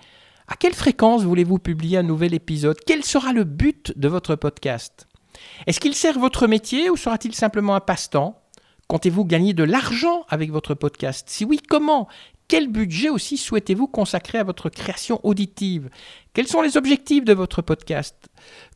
À 0.48 0.54
quelle 0.54 0.74
fréquence 0.74 1.24
voulez-vous 1.24 1.58
publier 1.58 1.98
un 1.98 2.04
nouvel 2.04 2.32
épisode? 2.32 2.78
Quel 2.86 3.04
sera 3.04 3.32
le 3.32 3.44
but 3.44 3.92
de 3.96 4.08
votre 4.08 4.36
podcast? 4.36 5.05
Est-ce 5.66 5.80
qu'il 5.80 5.94
sert 5.94 6.18
votre 6.18 6.46
métier 6.46 6.90
ou 6.90 6.96
sera-t-il 6.96 7.34
simplement 7.34 7.74
un 7.74 7.80
passe-temps? 7.80 8.42
Comptez-vous 8.88 9.24
gagner 9.24 9.52
de 9.52 9.64
l'argent 9.64 10.24
avec 10.28 10.50
votre 10.52 10.74
podcast? 10.74 11.28
Si 11.28 11.44
oui, 11.44 11.60
comment? 11.68 12.08
Quel 12.48 12.68
budget 12.68 13.08
aussi 13.08 13.36
souhaitez-vous 13.36 13.88
consacrer 13.88 14.38
à 14.38 14.44
votre 14.44 14.68
création 14.68 15.20
auditive? 15.24 15.90
Quels 16.32 16.46
sont 16.46 16.62
les 16.62 16.76
objectifs 16.76 17.24
de 17.24 17.32
votre 17.32 17.62
podcast? 17.62 18.28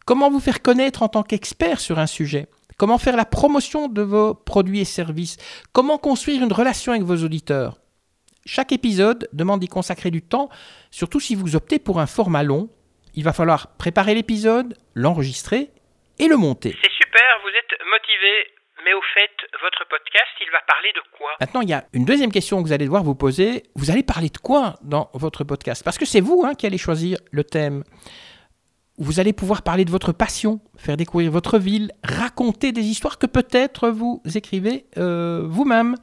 Comment 0.06 0.30
vous 0.30 0.40
faire 0.40 0.62
connaître 0.62 1.04
en 1.04 1.08
tant 1.08 1.22
qu'expert 1.22 1.78
sur 1.78 2.00
un 2.00 2.08
sujet? 2.08 2.48
Comment 2.76 2.98
faire 2.98 3.16
la 3.16 3.24
promotion 3.24 3.86
de 3.86 4.02
vos 4.02 4.34
produits 4.34 4.80
et 4.80 4.84
services? 4.84 5.36
Comment 5.72 5.98
construire 5.98 6.42
une 6.42 6.52
relation 6.52 6.92
avec 6.92 7.04
vos 7.04 7.22
auditeurs? 7.22 7.80
Chaque 8.44 8.72
épisode 8.72 9.28
demande 9.32 9.60
d'y 9.60 9.68
consacrer 9.68 10.10
du 10.10 10.22
temps, 10.22 10.48
surtout 10.90 11.20
si 11.20 11.36
vous 11.36 11.54
optez 11.54 11.78
pour 11.78 12.00
un 12.00 12.06
format 12.06 12.42
long. 12.42 12.70
Il 13.14 13.22
va 13.22 13.32
falloir 13.32 13.76
préparer 13.76 14.14
l'épisode, 14.14 14.76
l'enregistrer 14.94 15.70
et 16.20 16.28
le 16.28 16.36
monter. 16.36 16.76
C'est 16.82 16.92
super, 16.92 17.22
vous 17.42 17.48
êtes 17.48 17.80
motivé, 17.90 18.46
mais 18.84 18.92
au 18.92 19.00
fait, 19.14 19.30
votre 19.62 19.88
podcast, 19.88 20.30
il 20.40 20.50
va 20.52 20.60
parler 20.66 20.90
de 20.94 21.00
quoi? 21.16 21.30
Maintenant, 21.40 21.60
il 21.62 21.70
y 21.70 21.72
a 21.72 21.84
une 21.92 22.04
deuxième 22.04 22.30
question 22.30 22.58
que 22.58 22.66
vous 22.66 22.72
allez 22.72 22.84
devoir 22.84 23.02
vous 23.02 23.14
poser. 23.14 23.64
Vous 23.74 23.90
allez 23.90 24.02
parler 24.02 24.28
de 24.28 24.38
quoi 24.38 24.76
dans 24.82 25.10
votre 25.14 25.44
podcast? 25.44 25.82
Parce 25.82 25.98
que 25.98 26.04
c'est 26.04 26.20
vous 26.20 26.44
hein, 26.46 26.54
qui 26.54 26.66
allez 26.66 26.78
choisir 26.78 27.18
le 27.30 27.44
thème. 27.44 27.84
Vous 28.98 29.18
allez 29.18 29.32
pouvoir 29.32 29.62
parler 29.62 29.86
de 29.86 29.90
votre 29.90 30.12
passion, 30.12 30.60
faire 30.76 30.98
découvrir 30.98 31.30
votre 31.30 31.58
ville, 31.58 31.90
raconter 32.04 32.70
des 32.72 32.82
histoires 32.82 33.18
que 33.18 33.26
peut-être 33.26 33.88
vous 33.88 34.22
écrivez 34.34 34.84
euh, 34.98 35.42
vous-même. 35.46 35.94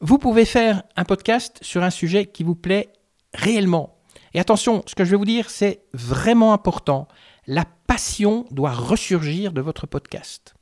Vous 0.00 0.18
pouvez 0.18 0.44
faire 0.44 0.82
un 0.96 1.04
podcast 1.04 1.58
sur 1.62 1.82
un 1.82 1.90
sujet 1.90 2.26
qui 2.26 2.44
vous 2.44 2.54
plaît 2.54 2.90
réellement. 3.32 3.96
Et 4.34 4.40
attention, 4.40 4.82
ce 4.86 4.94
que 4.94 5.04
je 5.04 5.10
vais 5.12 5.16
vous 5.16 5.24
dire, 5.24 5.48
c'est 5.48 5.80
vraiment 5.94 6.52
important. 6.52 7.08
La 7.50 7.64
passion 7.64 8.46
doit 8.52 8.70
ressurgir 8.70 9.52
de 9.52 9.60
votre 9.60 9.84
podcast. 9.84 10.54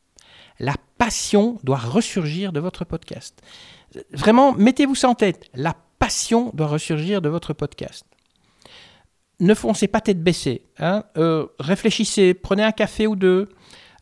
La 0.58 0.72
passion 0.96 1.58
doit 1.62 1.76
ressurgir 1.76 2.50
de 2.50 2.60
votre 2.60 2.86
podcast. 2.86 3.42
Vraiment, 4.10 4.54
mettez-vous 4.54 4.94
ça 4.94 5.10
en 5.10 5.14
tête. 5.14 5.50
La 5.52 5.76
passion 5.98 6.50
doit 6.54 6.66
ressurgir 6.66 7.20
de 7.20 7.28
votre 7.28 7.52
podcast. 7.52 8.06
Ne 9.38 9.52
foncez 9.52 9.86
pas 9.86 10.00
tête 10.00 10.22
baissée. 10.22 10.62
Hein. 10.78 11.04
Euh, 11.18 11.48
réfléchissez, 11.60 12.32
prenez 12.32 12.64
un 12.64 12.72
café 12.72 13.06
ou 13.06 13.16
deux. 13.16 13.50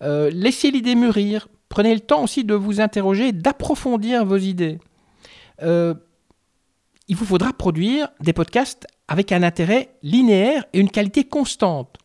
Euh, 0.02 0.30
laissez 0.32 0.70
l'idée 0.70 0.94
mûrir. 0.94 1.48
Prenez 1.68 1.92
le 1.92 1.98
temps 1.98 2.22
aussi 2.22 2.44
de 2.44 2.54
vous 2.54 2.80
interroger, 2.80 3.32
d'approfondir 3.32 4.24
vos 4.24 4.36
idées. 4.36 4.78
Euh, 5.60 5.94
il 7.08 7.16
vous 7.16 7.26
faudra 7.26 7.52
produire 7.52 8.10
des 8.20 8.32
podcasts 8.32 8.86
avec 9.08 9.32
un 9.32 9.42
intérêt 9.42 9.96
linéaire 10.04 10.66
et 10.72 10.78
une 10.78 10.90
qualité 10.90 11.24
constante. 11.24 11.98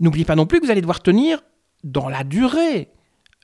N'oubliez 0.00 0.24
pas 0.24 0.36
non 0.36 0.46
plus 0.46 0.60
que 0.60 0.66
vous 0.66 0.70
allez 0.70 0.80
devoir 0.80 1.02
tenir 1.02 1.40
dans 1.84 2.08
la 2.08 2.24
durée. 2.24 2.88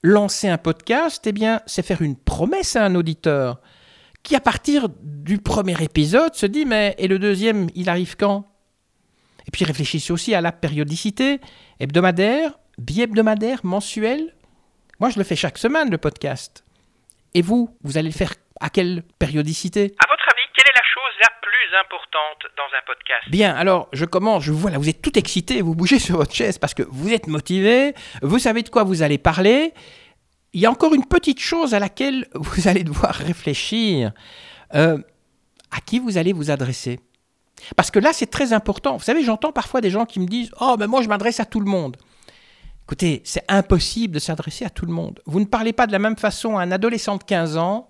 Lancer 0.02 0.48
un 0.48 0.58
podcast, 0.58 1.26
eh 1.26 1.32
bien, 1.32 1.60
c'est 1.66 1.84
faire 1.84 2.02
une 2.02 2.16
promesse 2.16 2.76
à 2.76 2.84
un 2.84 2.94
auditeur 2.94 3.60
qui, 4.22 4.36
à 4.36 4.40
partir 4.40 4.88
du 5.00 5.38
premier 5.38 5.82
épisode, 5.82 6.34
se 6.34 6.46
dit 6.46 6.64
Mais 6.66 6.94
et 6.98 7.08
le 7.08 7.18
deuxième, 7.18 7.68
il 7.74 7.88
arrive 7.88 8.16
quand? 8.16 8.44
Et 9.46 9.50
puis 9.50 9.64
réfléchissez 9.64 10.12
aussi 10.12 10.34
à 10.34 10.40
la 10.40 10.52
périodicité 10.52 11.40
hebdomadaire, 11.80 12.58
bi-hebdomadaire, 12.78 13.60
mensuel. 13.64 14.34
Moi, 15.00 15.10
je 15.10 15.18
le 15.18 15.24
fais 15.24 15.36
chaque 15.36 15.58
semaine, 15.58 15.90
le 15.90 15.98
podcast. 15.98 16.64
Et 17.34 17.42
vous, 17.42 17.76
vous 17.82 17.98
allez 17.98 18.08
le 18.08 18.14
faire 18.14 18.34
à 18.60 18.70
quelle 18.70 19.02
périodicité? 19.18 19.94
À 19.98 20.06
votre 20.08 20.24
avis, 20.30 20.48
quelle 20.54 20.68
est 20.68 20.76
la 20.76 20.84
chose 20.84 21.14
la 21.74 21.84
plus 21.84 21.96
importante 21.96 22.50
dans 22.56 22.76
un 22.76 22.82
podcast 22.86 23.30
Bien, 23.30 23.54
alors 23.54 23.88
je 23.92 24.04
commence, 24.04 24.42
je 24.42 24.52
vois 24.52 24.70
là, 24.70 24.78
vous 24.78 24.88
êtes 24.88 25.02
tout 25.02 25.18
excité, 25.18 25.60
vous 25.60 25.74
bougez 25.74 25.98
sur 26.06 26.16
votre 26.16 26.34
chaise 26.34 26.58
parce 26.58 26.74
que 26.74 26.82
vous 26.82 27.12
êtes 27.12 27.26
motivé, 27.26 27.94
vous 28.22 28.38
savez 28.38 28.62
de 28.62 28.68
quoi 28.68 28.84
vous 28.84 29.02
allez 29.02 29.18
parler. 29.18 29.74
Il 30.52 30.60
y 30.60 30.66
a 30.66 30.70
encore 30.70 30.94
une 30.94 31.04
petite 31.04 31.40
chose 31.40 31.74
à 31.74 31.80
laquelle 31.80 32.26
vous 32.34 32.68
allez 32.68 32.84
devoir 32.84 33.12
réfléchir. 33.14 34.12
Euh, 34.74 34.98
à 35.70 35.80
qui 35.80 35.98
vous 35.98 36.18
allez 36.18 36.32
vous 36.32 36.50
adresser? 36.50 37.00
Parce 37.76 37.90
que 37.90 37.98
là, 37.98 38.12
c'est 38.12 38.30
très 38.30 38.52
important. 38.52 38.96
Vous 38.96 39.02
savez, 39.02 39.24
j'entends 39.24 39.52
parfois 39.52 39.80
des 39.80 39.90
gens 39.90 40.04
qui 40.06 40.20
me 40.20 40.26
disent 40.26 40.50
Oh, 40.60 40.76
mais 40.78 40.86
moi, 40.86 41.02
je 41.02 41.08
m'adresse 41.08 41.40
à 41.40 41.44
tout 41.44 41.60
le 41.60 41.66
monde. 41.66 41.96
Écoutez, 42.86 43.22
c'est 43.24 43.44
impossible 43.48 44.14
de 44.14 44.18
s'adresser 44.18 44.64
à 44.64 44.70
tout 44.70 44.86
le 44.86 44.92
monde. 44.92 45.20
Vous 45.26 45.40
ne 45.40 45.46
parlez 45.46 45.72
pas 45.72 45.86
de 45.86 45.92
la 45.92 45.98
même 45.98 46.16
façon 46.16 46.58
à 46.58 46.62
un 46.62 46.70
adolescent 46.70 47.16
de 47.16 47.24
15 47.24 47.56
ans 47.56 47.88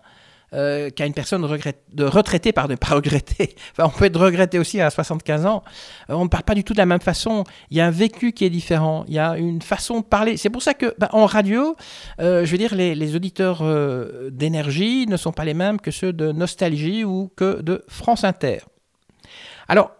euh, 0.54 0.90
qu'à 0.90 1.06
une 1.06 1.14
personne 1.14 1.42
de 1.42 2.04
retraitée, 2.04 2.52
pardon, 2.52 2.76
pas 2.80 2.94
regrettée, 2.94 3.56
enfin, 3.72 3.90
on 3.92 3.98
peut 3.98 4.06
être 4.06 4.20
regretté 4.20 4.58
aussi 4.58 4.80
à 4.80 4.90
75 4.90 5.46
ans, 5.46 5.64
euh, 6.10 6.14
on 6.14 6.24
ne 6.24 6.28
parle 6.28 6.44
pas 6.44 6.54
du 6.54 6.64
tout 6.64 6.72
de 6.72 6.78
la 6.78 6.86
même 6.86 7.00
façon, 7.00 7.44
il 7.70 7.76
y 7.76 7.80
a 7.80 7.86
un 7.86 7.90
vécu 7.90 8.32
qui 8.32 8.44
est 8.44 8.50
différent, 8.50 9.04
il 9.08 9.14
y 9.14 9.18
a 9.18 9.36
une 9.36 9.62
façon 9.62 10.00
de 10.00 10.04
parler. 10.04 10.36
C'est 10.36 10.50
pour 10.50 10.62
ça 10.62 10.74
que 10.74 10.94
ben, 10.98 11.08
en 11.12 11.26
radio, 11.26 11.76
euh, 12.20 12.44
je 12.44 12.50
veux 12.50 12.58
dire, 12.58 12.74
les, 12.74 12.94
les 12.94 13.16
auditeurs 13.16 13.62
d'énergie 14.30 15.06
ne 15.06 15.16
sont 15.16 15.32
pas 15.32 15.44
les 15.44 15.54
mêmes 15.54 15.80
que 15.80 15.90
ceux 15.90 16.12
de 16.12 16.32
Nostalgie 16.32 17.04
ou 17.04 17.30
que 17.36 17.60
de 17.60 17.84
France 17.88 18.24
Inter. 18.24 18.58
Alors, 19.68 19.90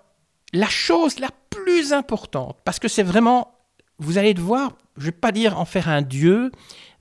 la 0.52 0.68
chose 0.68 1.18
la 1.18 1.30
plus 1.50 1.92
importante, 1.92 2.58
parce 2.64 2.78
que 2.78 2.88
c'est 2.88 3.02
vraiment, 3.02 3.58
vous 3.98 4.18
allez 4.18 4.34
devoir, 4.34 4.72
je 4.96 5.02
ne 5.02 5.06
vais 5.06 5.12
pas 5.12 5.32
dire 5.32 5.58
en 5.58 5.64
faire 5.64 5.88
un 5.88 6.02
dieu, 6.02 6.52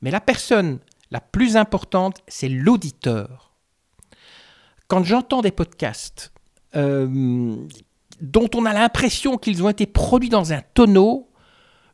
mais 0.01 0.11
la 0.11 0.21
personne 0.21 0.79
la 1.13 1.21
plus 1.21 1.57
importante, 1.57 2.17
c'est 2.27 2.49
l'auditeur. 2.49 3.53
Quand 4.87 5.03
j'entends 5.03 5.41
des 5.41 5.51
podcasts, 5.51 6.33
euh, 6.75 7.55
dont 8.19 8.49
on 8.55 8.65
a 8.65 8.73
l'impression 8.73 9.37
qu'ils 9.37 9.61
ont 9.61 9.69
été 9.69 9.85
produits 9.85 10.29
dans 10.29 10.53
un 10.53 10.61
tonneau, 10.73 11.29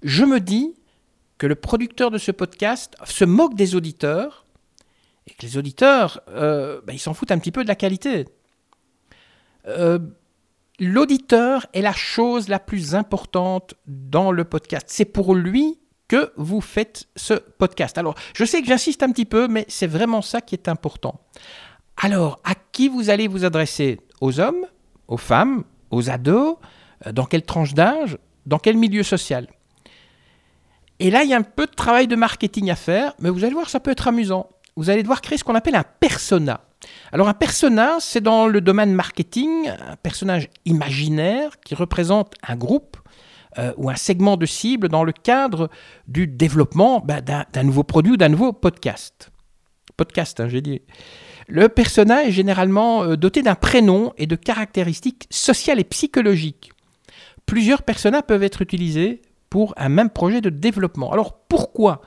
je 0.03 0.23
me 0.23 0.39
dis 0.39 0.73
que 1.37 1.47
le 1.47 1.55
producteur 1.55 2.11
de 2.11 2.17
ce 2.17 2.31
podcast 2.31 2.95
se 3.03 3.25
moque 3.25 3.55
des 3.55 3.75
auditeurs 3.75 4.45
et 5.27 5.33
que 5.33 5.41
les 5.45 5.57
auditeurs, 5.57 6.21
euh, 6.29 6.79
ben, 6.87 6.93
ils 6.93 6.99
s'en 6.99 7.13
foutent 7.13 7.31
un 7.31 7.39
petit 7.39 7.51
peu 7.51 7.63
de 7.63 7.67
la 7.67 7.75
qualité. 7.75 8.25
Euh, 9.67 9.99
l'auditeur 10.79 11.65
est 11.73 11.81
la 11.81 11.91
chose 11.91 12.47
la 12.47 12.59
plus 12.59 12.95
importante 12.95 13.73
dans 13.85 14.31
le 14.31 14.45
podcast. 14.45 14.85
C'est 14.89 15.03
pour 15.03 15.35
lui 15.35 15.77
que 16.09 16.33
vous 16.35 16.59
faites 16.59 17.07
ce 17.15 17.35
podcast. 17.35 17.97
Alors, 17.97 18.15
je 18.35 18.43
sais 18.43 18.61
que 18.61 18.67
j'insiste 18.67 19.01
un 19.03 19.11
petit 19.11 19.25
peu, 19.25 19.47
mais 19.47 19.63
c'est 19.69 19.87
vraiment 19.87 20.21
ça 20.21 20.41
qui 20.41 20.55
est 20.55 20.67
important. 20.67 21.21
Alors, 21.95 22.41
à 22.43 22.55
qui 22.55 22.89
vous 22.89 23.09
allez 23.09 23.27
vous 23.29 23.45
adresser? 23.45 23.99
Aux 24.19 24.41
hommes? 24.41 24.65
Aux 25.07 25.17
femmes? 25.17 25.63
Aux 25.91 26.09
ados? 26.09 26.57
Euh, 27.07 27.13
Dans 27.13 27.25
quelle 27.25 27.43
tranche 27.43 27.73
d'âge? 27.73 28.17
Dans 28.45 28.59
quel 28.59 28.75
milieu 28.75 29.03
social? 29.03 29.47
Et 30.99 31.11
là, 31.11 31.23
il 31.23 31.29
y 31.29 31.33
a 31.33 31.37
un 31.37 31.43
peu 31.43 31.65
de 31.65 31.71
travail 31.71 32.07
de 32.07 32.15
marketing 32.15 32.69
à 32.71 32.75
faire, 32.75 33.13
mais 33.19 33.29
vous 33.29 33.45
allez 33.45 33.53
voir, 33.53 33.69
ça 33.69 33.79
peut 33.79 33.91
être 33.91 34.07
amusant. 34.09 34.49
Vous 34.75 34.89
allez 34.89 35.03
devoir 35.03 35.21
créer 35.21 35.37
ce 35.37 35.43
qu'on 35.43 35.55
appelle 35.55 35.75
un 35.75 35.85
persona. 35.99 36.61
Alors 37.11 37.27
un 37.27 37.33
persona, 37.33 37.97
c'est 37.99 38.21
dans 38.21 38.47
le 38.47 38.61
domaine 38.61 38.93
marketing 38.93 39.69
un 39.69 39.95
personnage 39.97 40.49
imaginaire 40.65 41.59
qui 41.59 41.75
représente 41.75 42.35
un 42.47 42.55
groupe 42.55 42.97
euh, 43.57 43.73
ou 43.77 43.89
un 43.89 43.95
segment 43.95 44.37
de 44.37 44.45
cible 44.45 44.89
dans 44.89 45.03
le 45.03 45.11
cadre 45.11 45.69
du 46.07 46.27
développement 46.27 46.99
bah, 46.99 47.21
d'un 47.21 47.63
nouveau 47.63 47.83
produit 47.83 48.13
ou 48.13 48.17
d'un 48.17 48.29
nouveau 48.29 48.53
podcast. 48.53 49.31
Podcast, 49.97 50.39
hein, 50.39 50.47
j'ai 50.47 50.61
dit. 50.61 50.81
Le 51.47 51.67
persona 51.67 52.25
est 52.25 52.31
généralement 52.31 53.03
euh, 53.03 53.17
doté 53.17 53.41
d'un 53.41 53.55
prénom 53.55 54.13
et 54.17 54.27
de 54.27 54.35
caractéristiques 54.35 55.25
sociales 55.31 55.79
et 55.79 55.83
psychologiques. 55.83 56.71
Plusieurs 57.47 57.81
personas 57.81 58.21
peuvent 58.21 58.43
être 58.43 58.61
utilisés 58.61 59.23
pour 59.49 59.73
un 59.77 59.89
même 59.89 60.11
projet 60.11 60.41
de 60.41 60.51
développement. 60.51 61.11
Alors 61.11 61.33
pourquoi 61.33 62.01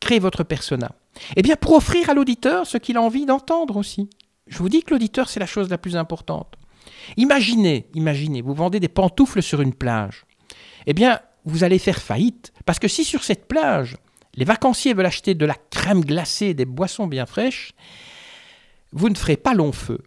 créer 0.00 0.18
votre 0.18 0.42
persona? 0.42 0.90
Eh 1.36 1.42
bien 1.42 1.54
pour 1.54 1.74
offrir 1.74 2.10
à 2.10 2.14
l'auditeur 2.14 2.66
ce 2.66 2.76
qu'il 2.76 2.96
a 2.96 3.02
envie 3.02 3.24
d'entendre 3.24 3.76
aussi. 3.76 4.10
Je 4.48 4.58
vous 4.58 4.68
dis 4.68 4.82
que 4.82 4.90
l'auditeur, 4.90 5.28
c'est 5.28 5.40
la 5.40 5.46
chose 5.46 5.70
la 5.70 5.78
plus 5.78 5.96
importante. 5.96 6.54
Imaginez, 7.16 7.86
imaginez, 7.94 8.42
vous 8.42 8.54
vendez 8.54 8.80
des 8.80 8.88
pantoufles 8.88 9.42
sur 9.42 9.60
une 9.60 9.74
plage. 9.74 10.24
Eh 10.90 10.94
bien, 10.94 11.20
vous 11.44 11.64
allez 11.64 11.78
faire 11.78 12.00
faillite, 12.00 12.50
parce 12.64 12.78
que 12.78 12.88
si 12.88 13.04
sur 13.04 13.22
cette 13.22 13.46
plage, 13.46 13.98
les 14.36 14.46
vacanciers 14.46 14.94
veulent 14.94 15.04
acheter 15.04 15.34
de 15.34 15.44
la 15.44 15.54
crème 15.68 16.00
glacée, 16.00 16.54
des 16.54 16.64
boissons 16.64 17.06
bien 17.06 17.26
fraîches, 17.26 17.74
vous 18.92 19.10
ne 19.10 19.14
ferez 19.14 19.36
pas 19.36 19.52
long 19.52 19.72
feu. 19.72 19.98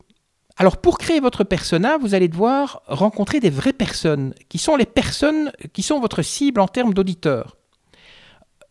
Alors 0.58 0.78
pour 0.78 0.98
créer 0.98 1.20
votre 1.20 1.44
persona, 1.44 2.00
vous 2.00 2.16
allez 2.16 2.28
devoir 2.28 2.82
rencontrer 2.88 3.40
des 3.40 3.52
vraies 3.52 3.74
personnes, 3.74 4.34
qui 4.50 4.58
sont 4.58 4.76
les 4.76 4.88
personnes 4.88 5.52
qui 5.72 5.84
sont 5.84 6.00
votre 6.00 6.24
cible 6.24 6.60
en 6.60 6.68
termes 6.68 6.96
d'auditeurs. 6.96 7.58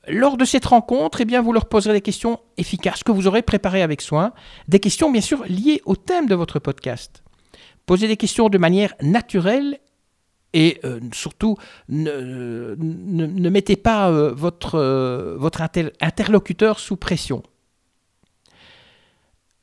Lors 0.08 0.36
de 0.36 0.44
cette 0.44 0.66
rencontre, 0.66 1.20
eh 1.20 1.24
bien, 1.24 1.42
vous 1.42 1.52
leur 1.52 1.66
poserez 1.66 1.92
des 1.92 2.00
questions 2.00 2.40
efficaces 2.56 3.04
que 3.04 3.12
vous 3.12 3.28
aurez 3.28 3.42
préparées 3.42 3.82
avec 3.82 4.00
soin, 4.00 4.32
des 4.66 4.80
questions 4.80 5.12
bien 5.12 5.20
sûr 5.20 5.44
liées 5.44 5.80
au 5.84 5.94
thème 5.94 6.26
de 6.26 6.34
votre 6.34 6.58
podcast. 6.58 7.22
Posez 7.86 8.08
des 8.08 8.16
questions 8.16 8.48
de 8.48 8.58
manière 8.58 8.94
naturelle 9.00 9.78
et 10.52 10.80
euh, 10.84 11.00
surtout 11.12 11.56
ne, 11.88 12.74
mettez 13.48 13.76
pas 13.76 14.10
euh, 14.10 14.32
votre, 14.34 14.76
euh, 14.76 15.36
votre 15.38 15.60
interlocuteur 15.60 16.78
sous 16.78 16.96
pression. 16.96 17.42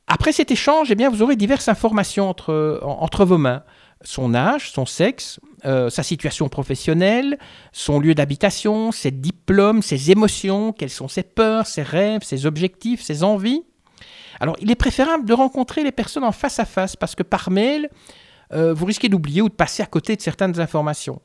Après 0.08 0.32
cet 0.32 0.52
échange, 0.52 0.90
eh 0.90 0.96
bien, 0.96 1.10
vous 1.10 1.22
aurez 1.22 1.36
diverses 1.36 1.68
informations 1.68 2.30
entre, 2.30 2.80
entre 2.84 3.26
vos 3.26 3.38
mains. 3.38 3.64
Son 4.04 4.36
âge, 4.36 4.72
son 4.72 4.86
sexe, 4.86 5.40
sa 5.64 6.04
situation 6.04 6.48
professionnelle, 6.48 7.38
son 7.74 8.00
lieu 8.00 8.16
d'habitation, 8.16 8.94
ses 8.94 9.12
diplômes, 9.12 9.82
ses 9.82 10.12
émotions, 10.12 10.72
quelles 10.72 10.92
sont 10.92 11.10
ses 11.10 11.24
peurs, 11.24 11.68
ses 11.68 11.82
rêves, 11.82 12.22
ses 12.24 12.46
objectifs, 12.46 13.02
ses 13.02 13.24
envies. 13.24 13.64
Alors, 14.40 14.56
il 14.62 14.72
est 14.72 14.76
préférable 14.76 15.26
de 15.26 15.34
rencontrer 15.34 15.84
les 15.84 15.92
personnes 15.92 16.24
en 16.24 16.32
face 16.32 16.60
à 16.60 16.66
face 16.66 16.96
parce 16.96 17.16
que 17.16 17.24
par 17.24 17.50
mail, 17.50 17.90
euh, 18.54 18.74
vous 18.74 18.86
risquez 18.86 19.10
d'oublier 19.10 19.42
ou 19.42 19.50
de 19.50 19.54
passer 19.54 19.84
à 19.84 19.86
côté 19.86 20.16
de 20.16 20.22
certaines 20.22 20.60
informations. 20.60 21.22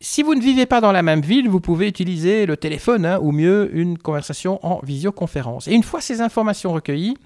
Si 0.00 0.22
vous 0.22 0.34
ne 0.34 0.40
vivez 0.40 0.66
pas 0.66 0.80
dans 0.80 0.92
la 0.92 1.02
même 1.02 1.20
ville, 1.20 1.48
vous 1.48 1.60
pouvez 1.60 1.88
utiliser 1.88 2.46
le 2.46 2.56
téléphone 2.56 3.06
hein, 3.06 3.18
ou 3.22 3.32
mieux 3.32 3.70
une 3.74 3.96
conversation 3.96 4.64
en 4.66 4.80
visioconférence. 4.84 5.68
Et 5.68 5.72
une 5.72 5.82
fois 5.82 6.00
ces 6.00 6.20
informations 6.20 6.72
recueillies, 6.72 7.16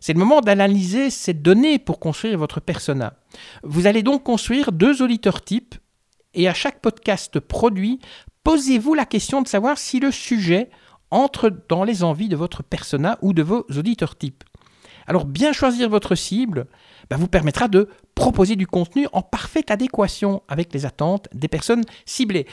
c'est 0.00 0.12
le 0.12 0.18
moment 0.18 0.40
d'analyser 0.40 1.10
ces 1.10 1.34
données 1.34 1.78
pour 1.78 1.98
construire 1.98 2.38
votre 2.38 2.60
persona. 2.60 3.14
Vous 3.62 3.86
allez 3.86 4.02
donc 4.02 4.22
construire 4.22 4.72
deux 4.72 5.02
auditeurs 5.02 5.42
types 5.42 5.74
et 6.34 6.48
à 6.48 6.54
chaque 6.54 6.80
podcast 6.80 7.40
produit, 7.40 7.98
posez-vous 8.44 8.94
la 8.94 9.04
question 9.04 9.42
de 9.42 9.48
savoir 9.48 9.76
si 9.78 10.00
le 10.00 10.10
sujet 10.10 10.70
entre 11.10 11.50
dans 11.68 11.84
les 11.84 12.04
envies 12.04 12.28
de 12.28 12.36
votre 12.36 12.62
persona 12.62 13.18
ou 13.20 13.32
de 13.32 13.42
vos 13.42 13.66
auditeurs 13.76 14.16
types. 14.16 14.44
Alors 15.06 15.24
bien 15.24 15.52
choisir 15.52 15.88
votre 15.88 16.14
cible 16.14 16.66
bah, 17.10 17.16
vous 17.16 17.26
permettra 17.26 17.66
de 17.66 17.88
proposer 18.14 18.54
du 18.54 18.68
contenu 18.68 19.08
en 19.12 19.20
parfaite 19.20 19.70
adéquation 19.70 20.42
avec 20.48 20.72
les 20.72 20.86
attentes 20.86 21.28
des 21.34 21.48
personnes 21.48 21.82
ciblées. 22.06 22.46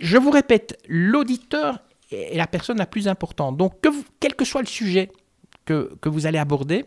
Je 0.00 0.18
vous 0.18 0.30
répète, 0.30 0.78
l'auditeur 0.86 1.80
est 2.12 2.36
la 2.36 2.46
personne 2.46 2.76
la 2.78 2.86
plus 2.86 3.08
importante. 3.08 3.56
Donc 3.56 3.72
quel 4.20 4.34
que 4.34 4.44
soit 4.44 4.60
le 4.60 4.66
sujet 4.66 5.10
que, 5.64 5.90
vous 6.04 6.26
allez 6.26 6.38
aborder, 6.38 6.84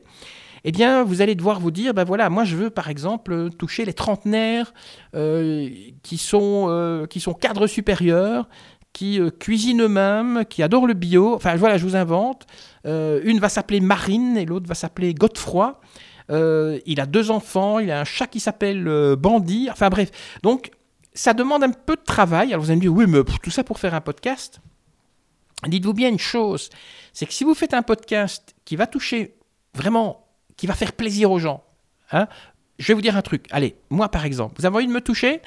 eh 0.63 0.71
bien, 0.71 1.03
vous 1.03 1.21
allez 1.21 1.35
devoir 1.35 1.59
vous 1.59 1.71
dire, 1.71 1.93
ben 1.93 2.03
voilà, 2.03 2.29
moi 2.29 2.43
je 2.43 2.55
veux 2.55 2.69
par 2.69 2.89
exemple 2.89 3.49
toucher 3.57 3.85
les 3.85 3.93
trentenaires 3.93 4.73
euh, 5.15 5.69
qui, 6.03 6.17
sont, 6.17 6.67
euh, 6.69 7.05
qui 7.05 7.19
sont 7.19 7.33
cadres 7.33 7.67
supérieurs, 7.67 8.47
qui 8.93 9.19
euh, 9.19 9.31
cuisinent 9.31 9.81
eux-mêmes, 9.81 10.45
qui 10.49 10.63
adorent 10.63 10.87
le 10.87 10.93
bio. 10.93 11.33
Enfin 11.35 11.55
voilà, 11.55 11.77
je 11.77 11.85
vous 11.85 11.95
invente. 11.95 12.45
une 12.85 13.39
va 13.39 13.49
s'appeler 13.49 13.79
Marine 13.79 14.37
et 14.37 14.45
l'autre 14.45 14.67
va 14.67 14.75
s'appeler 14.75 15.13
Godefroy. 15.13 15.79
Il 16.29 16.99
a 16.99 17.05
deux 17.05 17.31
enfants, 17.31 17.79
il 17.79 17.91
a 17.91 17.99
un 17.99 18.05
chat 18.05 18.27
qui 18.27 18.39
s'appelle 18.39 19.15
Bandit. 19.17 19.69
Enfin 19.71 19.89
bref, 19.89 20.11
donc 20.43 20.71
ça 21.13 21.33
demande 21.33 21.63
un 21.63 21.71
peu 21.71 21.95
de 21.95 22.03
travail. 22.03 22.49
Alors 22.49 22.63
vous 22.63 22.69
allez 22.69 22.77
me 22.77 22.81
dire, 22.81 22.93
oui, 22.93 23.05
mais 23.07 23.19
tout 23.41 23.51
ça 23.51 23.63
pour 23.63 23.79
faire 23.79 23.93
un 23.93 24.01
podcast. 24.01 24.61
Dites-vous 25.67 25.93
bien 25.93 26.09
une 26.09 26.19
chose, 26.19 26.69
c'est 27.11 27.25
que 27.25 27.33
si 27.33 27.43
vous 27.43 27.53
faites 27.53 27.73
un 27.73 27.81
podcast 27.81 28.55
qui 28.63 28.77
va 28.77 28.87
toucher 28.87 29.35
vraiment, 29.73 30.25
qui 30.55 30.67
va 30.67 30.73
faire 30.73 30.93
plaisir 30.93 31.31
aux 31.31 31.39
gens, 31.39 31.63
hein, 32.11 32.27
je 32.77 32.87
vais 32.87 32.93
vous 32.93 33.01
dire 33.01 33.17
un 33.17 33.21
truc. 33.21 33.45
Allez, 33.51 33.75
moi 33.89 34.07
par 34.07 34.23
exemple, 34.23 34.55
vous 34.57 34.65
avez 34.65 34.77
envie 34.77 34.87
de 34.87 34.93
me 34.93 35.01
toucher? 35.01 35.41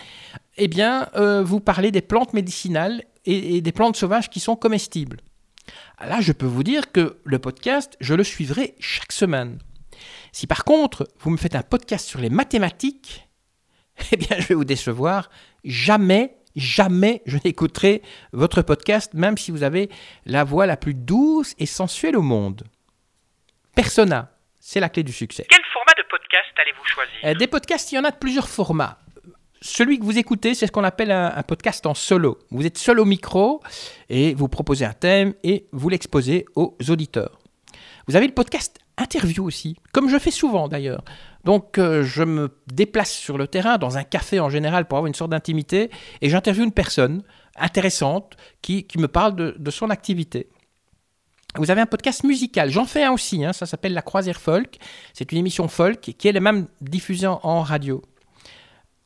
Eh 0.59 0.69
bien, 0.69 1.09
euh, 1.17 1.43
vous 1.43 1.61
parlez 1.61 1.91
des 1.91 2.03
plantes 2.03 2.35
médicinales 2.35 3.05
et, 3.25 3.63
des 3.63 3.73
plantes 3.73 3.97
sauvages 3.97 4.29
qui 4.29 4.41
sont 4.41 4.55
comestibles. 4.55 5.19
Là, 5.99 6.21
je 6.21 6.33
peux 6.33 6.47
vous 6.47 6.65
dire 6.65 6.93
que 6.93 7.17
le 7.25 7.39
podcast, 7.39 7.97
je 8.01 8.15
le 8.15 8.25
suivrai 8.25 8.75
chaque 8.81 9.13
semaine. 9.13 9.59
Si 10.33 10.47
par 10.47 10.65
contre, 10.65 11.09
vous 11.21 11.31
me 11.31 11.37
faites 11.37 11.55
un 11.55 11.63
podcast 11.63 12.07
sur 12.09 12.21
les 12.21 12.31
mathématiques, 12.31 13.29
eh 14.13 14.17
bien, 14.17 14.39
je 14.39 14.49
vais 14.49 14.55
vous 14.55 14.65
décevoir. 14.65 15.31
Jamais 15.65 16.37
jamais 16.57 17.23
je 17.27 17.39
n'écouterai 17.45 18.03
votre 18.33 18.63
podcast, 18.63 19.15
même 19.15 19.39
si 19.39 19.51
vous 19.51 19.63
avez 19.63 19.91
la 20.27 20.45
voix 20.45 20.67
la 20.67 20.77
plus 20.77 20.95
douce 20.95 21.55
et 21.59 21.67
sensuelle 21.67 22.17
au 22.17 22.23
monde. 22.23 22.65
Persona, 23.75 24.31
c'est 24.61 24.81
la 24.81 24.89
clé 24.89 25.03
du 25.03 25.13
succès. 25.13 25.47
Quel 25.49 25.63
format 25.73 25.93
de 25.97 26.07
podcast 26.09 26.51
allez-vous 26.59 26.85
choisir? 26.85 27.15
Euh, 27.25 27.35
Des 27.35 27.47
podcasts, 27.47 27.93
il 27.93 27.97
y 27.97 27.99
en 27.99 28.05
a 28.05 28.11
de 28.11 28.17
plusieurs 28.17 28.49
formats. 28.49 28.99
Celui 29.61 29.99
que 29.99 30.05
vous 30.05 30.19
écoutez, 30.19 30.55
c'est 30.55 30.67
ce 30.67 30.73
qu'on 30.73 30.85
appelle 30.85 31.13
un, 31.13 31.33
un, 31.37 31.43
podcast 31.45 31.87
en 31.87 31.95
solo. 31.95 32.39
Vous 32.51 32.67
êtes 32.67 32.79
seul 32.79 32.99
au 32.99 33.05
micro 33.05 33.63
et 34.09 34.35
vous 34.35 34.49
proposez 34.49 34.85
un 34.85 34.93
thème 34.93 35.35
et 35.45 35.69
vous 35.71 35.89
l'exposez 35.89 36.47
aux 36.57 36.77
auditeurs. 36.89 37.39
Vous 38.09 38.17
avez 38.17 38.27
le 38.27 38.35
podcast 38.35 38.79
interview 38.99 39.45
aussi, 39.45 39.77
comme 39.93 40.09
je 40.09 40.19
fais 40.19 40.31
souvent 40.31 40.69
d'ailleurs. 40.69 41.05
Donc 41.45 41.79
euh, 41.79 42.03
je 42.03 42.23
me 42.23 42.51
déplace 42.67 43.13
sur 43.13 43.39
le 43.39 43.47
terrain, 43.47 43.79
dans 43.79 43.97
un 43.97 44.05
café 44.05 44.41
en 44.41 44.51
général, 44.51 44.87
pour 44.87 44.99
avoir 44.99 45.09
une 45.09 45.15
sorte 45.15 45.31
d'intimité, 45.31 45.91
et 46.21 46.29
j'interviewe 46.29 46.65
une 46.65 46.73
personne 46.73 47.23
intéressante 47.57 48.37
qui, 48.61 48.87
me 48.97 49.09
parle 49.09 49.37
de, 49.37 49.71
son 49.71 49.91
activité. 49.91 50.49
Vous 51.57 51.71
avez 51.71 51.83
un 51.83 51.87
podcast 51.87 52.25
musical, 52.25 52.71
j'en 52.71 52.87
fais 52.87 53.05
un 53.05 53.13
aussi, 53.13 53.45
hein, 53.45 53.53
ça 53.53 53.67
s'appelle 53.67 53.93
La 53.93 54.03
Croisière 54.03 54.41
Folk, 54.41 54.79
c'est 55.13 55.33
une 55.33 55.39
émission 55.39 55.69
folk 55.69 56.01
qui 56.01 56.29
est 56.29 56.41
même 56.41 56.67
diffusée 56.81 57.27
en, 57.27 57.61
radio. 57.61 58.03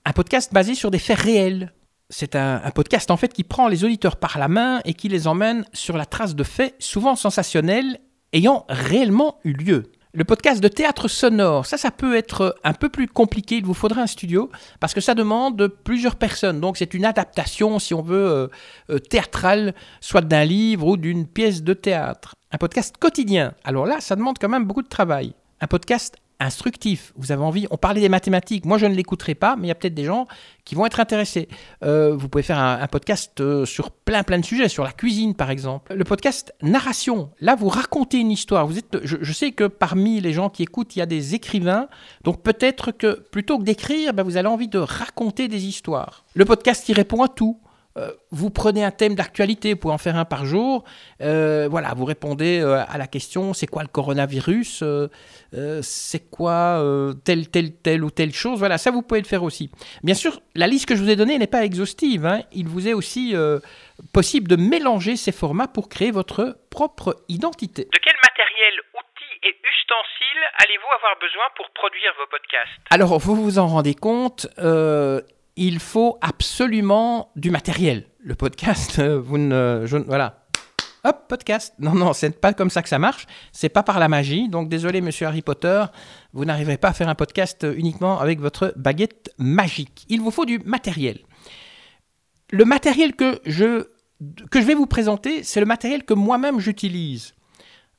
Un 0.05 0.13
podcast 0.13 0.53
basé 0.53 0.77
sur 0.77 0.93
des 0.93 1.01
faits 1.01 1.19
réels. 1.19 1.73
C'est 2.09 2.37
un, 2.37 2.61
un, 2.63 2.71
podcast 2.71 3.11
en 3.11 3.17
fait 3.17 3.33
qui 3.33 3.43
prend 3.43 3.67
les 3.67 3.83
auditeurs 3.83 4.15
par 4.15 4.39
la 4.39 4.47
main 4.47 4.81
et 4.85 4.95
qui 4.95 5.09
les 5.09 5.27
emmène 5.27 5.65
sur 5.73 5.97
la 5.97 6.07
trace 6.07 6.37
de 6.37 6.45
faits 6.45 6.77
souvent 6.79 7.17
sensationnels 7.17 7.99
ayant 8.33 8.65
réellement 8.69 9.39
eu 9.45 9.53
lieu. 9.53 9.91
Le 10.13 10.25
podcast 10.25 10.63
de 10.63 10.69
théâtre 10.69 11.09
sonore, 11.09 11.67
ça, 11.67 11.77
ça 11.77 11.91
peut 11.91 12.17
être 12.17 12.57
un 12.65 12.73
peu 12.73 12.89
plus 12.89 13.07
compliqué. 13.07 13.57
Il 13.57 13.67
vous 13.67 13.75
faudra 13.75 14.01
un 14.01 14.07
studio 14.07 14.51
parce 14.81 14.95
que 14.95 15.03
ça 15.03 15.15
demande 15.15 15.69
plusieurs 15.85 16.17
personnes. 16.17 16.59
Donc, 16.59 16.79
c'est 16.79 16.95
une 16.95 17.05
adaptation, 17.05 17.79
si 17.79 17.93
on 17.93 18.01
veut, 18.01 18.27
euh, 18.27 18.49
euh, 18.89 18.99
théâtrale, 18.99 19.75
soit 20.01 20.23
d'un 20.23 20.45
livre 20.45 20.87
ou 20.87 20.97
d'une 20.97 21.27
pièce 21.27 21.63
de 21.63 21.75
théâtre. 21.75 22.35
Un 22.51 22.57
podcast 22.57 22.97
quotidien. 22.99 23.53
Alors 23.63 23.85
là, 23.85 24.01
ça 24.01 24.17
demande 24.17 24.39
quand 24.41 24.49
même 24.49 24.65
beaucoup 24.65 24.83
de 24.83 24.89
travail. 24.89 25.35
Un 25.61 25.67
podcast 25.67 26.17
instructif. 26.41 27.13
Vous 27.17 27.33
avez 27.33 27.43
envie, 27.43 27.67
on 27.71 27.77
parlait 27.77 28.01
des 28.01 28.09
mathématiques, 28.09 28.65
moi 28.65 28.79
je 28.79 28.87
ne 28.87 28.95
l'écouterai 28.95 29.35
pas, 29.35 29.57
mais 29.57 29.65
il 29.65 29.69
y 29.69 29.71
a 29.71 29.75
peut-être 29.75 29.95
des 29.95 30.05
gens 30.05 30.27
qui 30.65 30.75
vont 30.75 30.87
être 30.87 31.01
intéressés. 31.01 31.49
Euh, 31.85 32.15
vous 32.17 32.29
pouvez 32.29 32.43
faire 32.43 32.59
un, 32.59 32.87
podcast 32.87 33.41
euh, 33.41 33.65
sur 33.65 33.91
plein 33.91 34.23
plein 34.23 34.39
de 34.39 34.45
sujets, 34.45 34.69
sur 34.69 34.85
la 34.85 34.93
cuisine 34.93 35.35
par 35.35 35.51
exemple. 35.51 35.95
Le 35.95 36.05
podcast 36.05 36.55
narration, 36.63 37.31
là 37.41 37.55
vous 37.55 37.69
racontez 37.69 38.19
une 38.19 38.31
histoire. 38.31 38.67
Vous 38.67 38.79
êtes, 38.79 38.99
je, 39.05 39.33
sais 39.33 39.53
que 39.53 39.65
parmi 39.65 40.21
les 40.21 40.33
gens 40.33 40.51
qui 40.51 40.63
écoutent, 40.63 40.97
il 40.97 41.01
y 41.01 41.03
a 41.03 41.07
des 41.07 41.35
écrivains, 41.35 41.89
donc 42.25 42.43
peut-être 42.43 42.93
que 42.93 43.21
plutôt 43.31 43.59
que 43.59 43.65
d'écrire, 43.65 44.13
ben, 44.13 44.23
vous 44.23 44.37
avez 44.37 44.49
envie 44.49 44.69
de 44.69 44.79
raconter 44.79 45.49
des 45.49 45.67
histoires. 45.67 46.25
Le 46.35 46.45
podcast, 46.45 46.89
il 46.89 46.95
répond 46.95 47.23
à 47.23 47.29
tout. 47.29 47.59
Euh, 47.97 48.13
vous 48.31 48.51
prenez 48.51 48.85
un 48.85 48.91
thème 48.91 49.15
d'actualité, 49.15 49.73
vous 49.73 49.79
pouvez 49.79 49.95
en 49.95 49.99
faire 49.99 50.17
un 50.17 50.25
par 50.25 50.45
jour. 50.45 50.85
Euh, 51.23 51.67
voilà, 51.71 51.95
vous 51.95 52.05
répondez 52.05 52.61
euh, 52.61 52.85
à 52.87 52.99
la 52.99 53.07
question 53.07 53.55
c'est 53.55 53.67
quoi 53.67 53.83
le 53.83 53.89
coronavirus 53.89 54.85
C'est 55.83 56.31
quoi 56.31 56.83
telle, 57.25 57.49
telle, 57.49 57.75
telle 57.77 58.05
ou 58.05 58.11
telle 58.11 58.33
chose 58.33 58.59
Voilà, 58.59 58.79
ça 58.79 58.91
vous 58.91 59.03
pouvez 59.03 59.21
le 59.21 59.27
faire 59.27 59.43
aussi. 59.43 59.71
Bien 60.03 60.15
sûr, 60.15 60.41
la 60.55 60.67
liste 60.67 60.87
que 60.87 60.95
je 60.95 61.03
vous 61.03 61.11
ai 61.11 61.17
donnée 61.17 61.39
n'est 61.39 61.47
pas 61.47 61.65
exhaustive. 61.65 62.27
Hein. 62.27 62.43
Il 62.53 62.69
vous 62.69 62.89
est 62.89 62.93
aussi 62.93 63.35
possible 64.13 64.49
de 64.49 64.57
mélanger 64.57 65.17
ces 65.17 65.33
formats 65.33 65.69
pour 65.69 65.89
créer 65.89 66.11
votre 66.11 66.59
propre 66.71 67.17
identité. 67.29 67.85
De 67.85 67.99
quel 68.03 68.17
matériel, 68.23 68.75
outils 68.95 69.39
et 69.43 69.49
ustensiles 69.49 70.27
allez-vous 70.59 70.93
avoir 70.99 71.19
besoin 71.19 71.45
pour 71.57 71.71
produire 71.71 72.13
vos 72.19 72.27
podcasts? 72.27 72.81
Alors, 72.91 73.19
vous 73.19 73.37
vous 73.37 73.59
en 73.59 73.67
rendez 73.67 73.95
compte, 73.95 74.47
il 75.57 75.81
faut 75.81 76.19
absolument 76.21 77.31
du 77.35 77.51
matériel. 77.51 78.05
Le 78.21 78.35
podcast, 78.35 78.99
euh, 78.99 79.19
vous 79.19 79.39
ne, 79.39 79.85
voilà. 80.07 80.47
Hop, 81.05 81.29
podcast. 81.29 81.75
Non, 81.79 81.95
non, 81.95 82.13
c'est 82.13 82.41
pas 82.41 82.53
comme 82.53 82.69
ça 82.69 82.83
que 82.83 82.89
ça 82.89 82.99
marche. 82.99 83.27
C'est 83.53 83.69
pas 83.69 83.83
par 83.83 83.99
la 84.01 84.09
magie. 84.09 84.49
Donc, 84.49 84.69
désolé, 84.69 85.01
monsieur 85.01 85.27
Harry 85.27 85.43
Potter, 85.43 85.85
vous 86.33 86.45
n'arriverez 86.45 86.79
pas 86.79 86.89
à 86.89 86.93
faire 86.93 87.09
un 87.09 87.15
podcast 87.15 87.65
uniquement 87.77 88.19
avec 88.19 88.41
votre 88.41 88.75
baguette 88.77 89.33
magique. 89.39 90.05
Il 90.09 90.21
vous 90.21 90.33
faut 90.33 90.45
du 90.45 90.59
matériel. 90.65 91.21
Le 92.51 92.65
matériel 92.65 93.15
que 93.15 93.41
je, 93.47 93.85
que 94.51 94.61
je 94.61 94.67
vais 94.67 94.75
vous 94.75 94.87
présenter, 94.87 95.45
c'est 95.45 95.61
le 95.61 95.67
matériel 95.67 96.05
que 96.05 96.15
moi-même 96.15 96.59
j'utilise. 96.59 97.35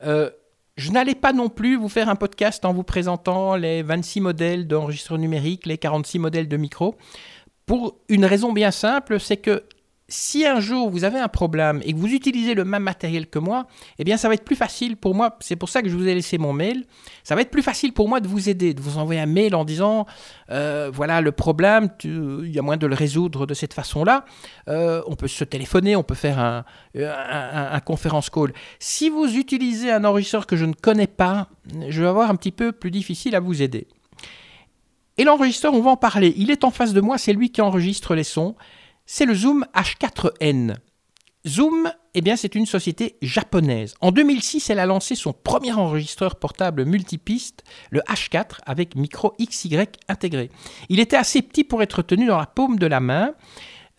Euh, 0.04 0.30
je 0.76 0.92
n'allais 0.92 1.16
pas 1.16 1.34
non 1.34 1.50
plus 1.50 1.76
vous 1.76 1.90
faire 1.90 2.08
un 2.08 2.16
podcast 2.16 2.64
en 2.66 2.74
vous 2.74 2.84
présentant 2.84 3.56
les 3.56 3.82
26 3.82 4.22
modèles 4.22 4.68
d'enregistreur 4.68 5.18
numérique, 5.18 5.66
les 5.66 5.78
46 5.78 6.20
modèles 6.20 6.48
de 6.48 6.58
micro. 6.58 6.96
Pour 7.68 7.98
une 8.08 8.26
raison 8.26 8.54
bien 8.54 8.72
simple, 8.72 9.20
c'est 9.20 9.38
que 9.38 9.64
si 10.10 10.46
un 10.46 10.62
jour 10.62 10.90
vous 10.90 11.04
avez 11.04 11.20
un 11.20 11.28
problème 11.28 11.82
et 11.84 11.92
que 11.92 11.98
vous 11.98 12.14
utilisez 12.14 12.54
le 12.54 12.64
même 12.64 12.84
matériel 12.84 13.28
que 13.28 13.40
moi, 13.40 13.68
eh 14.00 14.06
bien 14.06 14.16
ça 14.16 14.30
va 14.30 14.36
être 14.36 14.46
plus 14.46 14.56
facile 14.56 14.96
pour 14.96 15.14
moi, 15.14 15.38
c'est 15.42 15.58
pour 15.58 15.68
ça 15.68 15.82
que 15.82 15.90
je 15.90 15.98
vous 15.98 16.08
ai 16.08 16.16
laissé 16.16 16.38
mon 16.38 16.54
mail, 16.54 16.86
ça 17.26 17.36
va 17.36 17.42
être 17.42 17.52
plus 17.52 17.62
facile 17.62 17.92
pour 17.92 18.08
moi 18.08 18.22
de 18.22 18.28
vous 18.30 18.48
aider, 18.48 18.74
de 18.74 18.82
vous 18.82 18.98
envoyer 18.98 19.20
un 19.20 19.26
mail 19.26 19.54
en 19.54 19.66
disant, 19.66 20.06
euh, 20.50 20.90
voilà 20.94 21.20
le 21.20 21.34
problème, 21.34 21.90
il 22.06 22.50
y 22.56 22.58
a 22.58 22.62
moyen 22.62 22.78
de 22.78 22.88
le 22.88 22.96
résoudre 22.96 23.46
de 23.46 23.54
cette 23.54 23.74
façon-là, 23.74 24.24
euh, 24.70 25.02
on 25.08 25.18
peut 25.18 25.28
se 25.28 25.44
téléphoner, 25.44 25.98
on 25.98 26.04
peut 26.04 26.16
faire 26.16 26.40
un, 26.40 26.64
un, 26.96 27.70
un, 27.74 27.80
conférence 27.82 28.30
call. 28.30 28.54
Si 28.80 29.10
vous 29.10 29.36
utilisez 29.36 29.92
un 29.92 30.06
enregistreur 30.06 30.48
que 30.48 30.56
je 30.56 30.64
ne 30.64 30.74
connais 30.74 31.08
pas, 31.08 31.50
je 31.90 32.02
vais 32.02 32.08
avoir 32.08 32.30
un 32.30 32.36
petit 32.38 32.54
peu 32.54 32.72
plus 32.72 32.92
difficile 32.92 33.36
à 33.36 33.42
vous 33.42 33.62
aider. 33.62 33.88
Et 35.18 35.24
l'enregistreur, 35.24 35.74
on 35.74 35.82
va 35.82 35.92
en 35.92 35.98
parler. 35.98 36.34
Il 36.38 36.52
est 36.52 36.64
en 36.64 36.72
face 36.72 36.94
de 36.94 37.02
moi, 37.02 37.18
c'est 37.18 37.34
lui 37.34 37.52
qui 37.52 37.62
enregistre 37.62 38.16
les 38.16 38.24
sons. 38.24 38.56
C'est 39.06 39.26
le 39.26 39.34
Zoom 39.34 39.66
H4n. 39.76 40.76
Zoom, 41.48 41.92
eh 42.14 42.22
bien, 42.22 42.36
c'est 42.36 42.56
une 42.56 42.66
société 42.66 43.16
japonaise. 43.22 43.96
En 44.02 44.12
2006, 44.12 44.70
elle 44.70 44.80
a 44.80 44.86
lancé 44.86 45.16
son 45.16 45.34
premier 45.34 45.74
enregistreur 45.74 46.36
portable 46.36 46.86
multipiste, 46.86 47.64
le 47.90 48.02
H4, 48.02 48.60
avec 48.66 48.96
micro 48.96 49.34
XY 49.40 49.78
intégré. 50.08 50.50
Il 50.90 51.00
était 51.00 51.16
assez 51.16 51.42
petit 51.42 51.64
pour 51.64 51.82
être 51.82 52.02
tenu 52.02 52.28
dans 52.28 52.38
la 52.38 52.46
paume 52.46 52.78
de 52.78 52.86
la 52.86 53.00
main. 53.00 53.34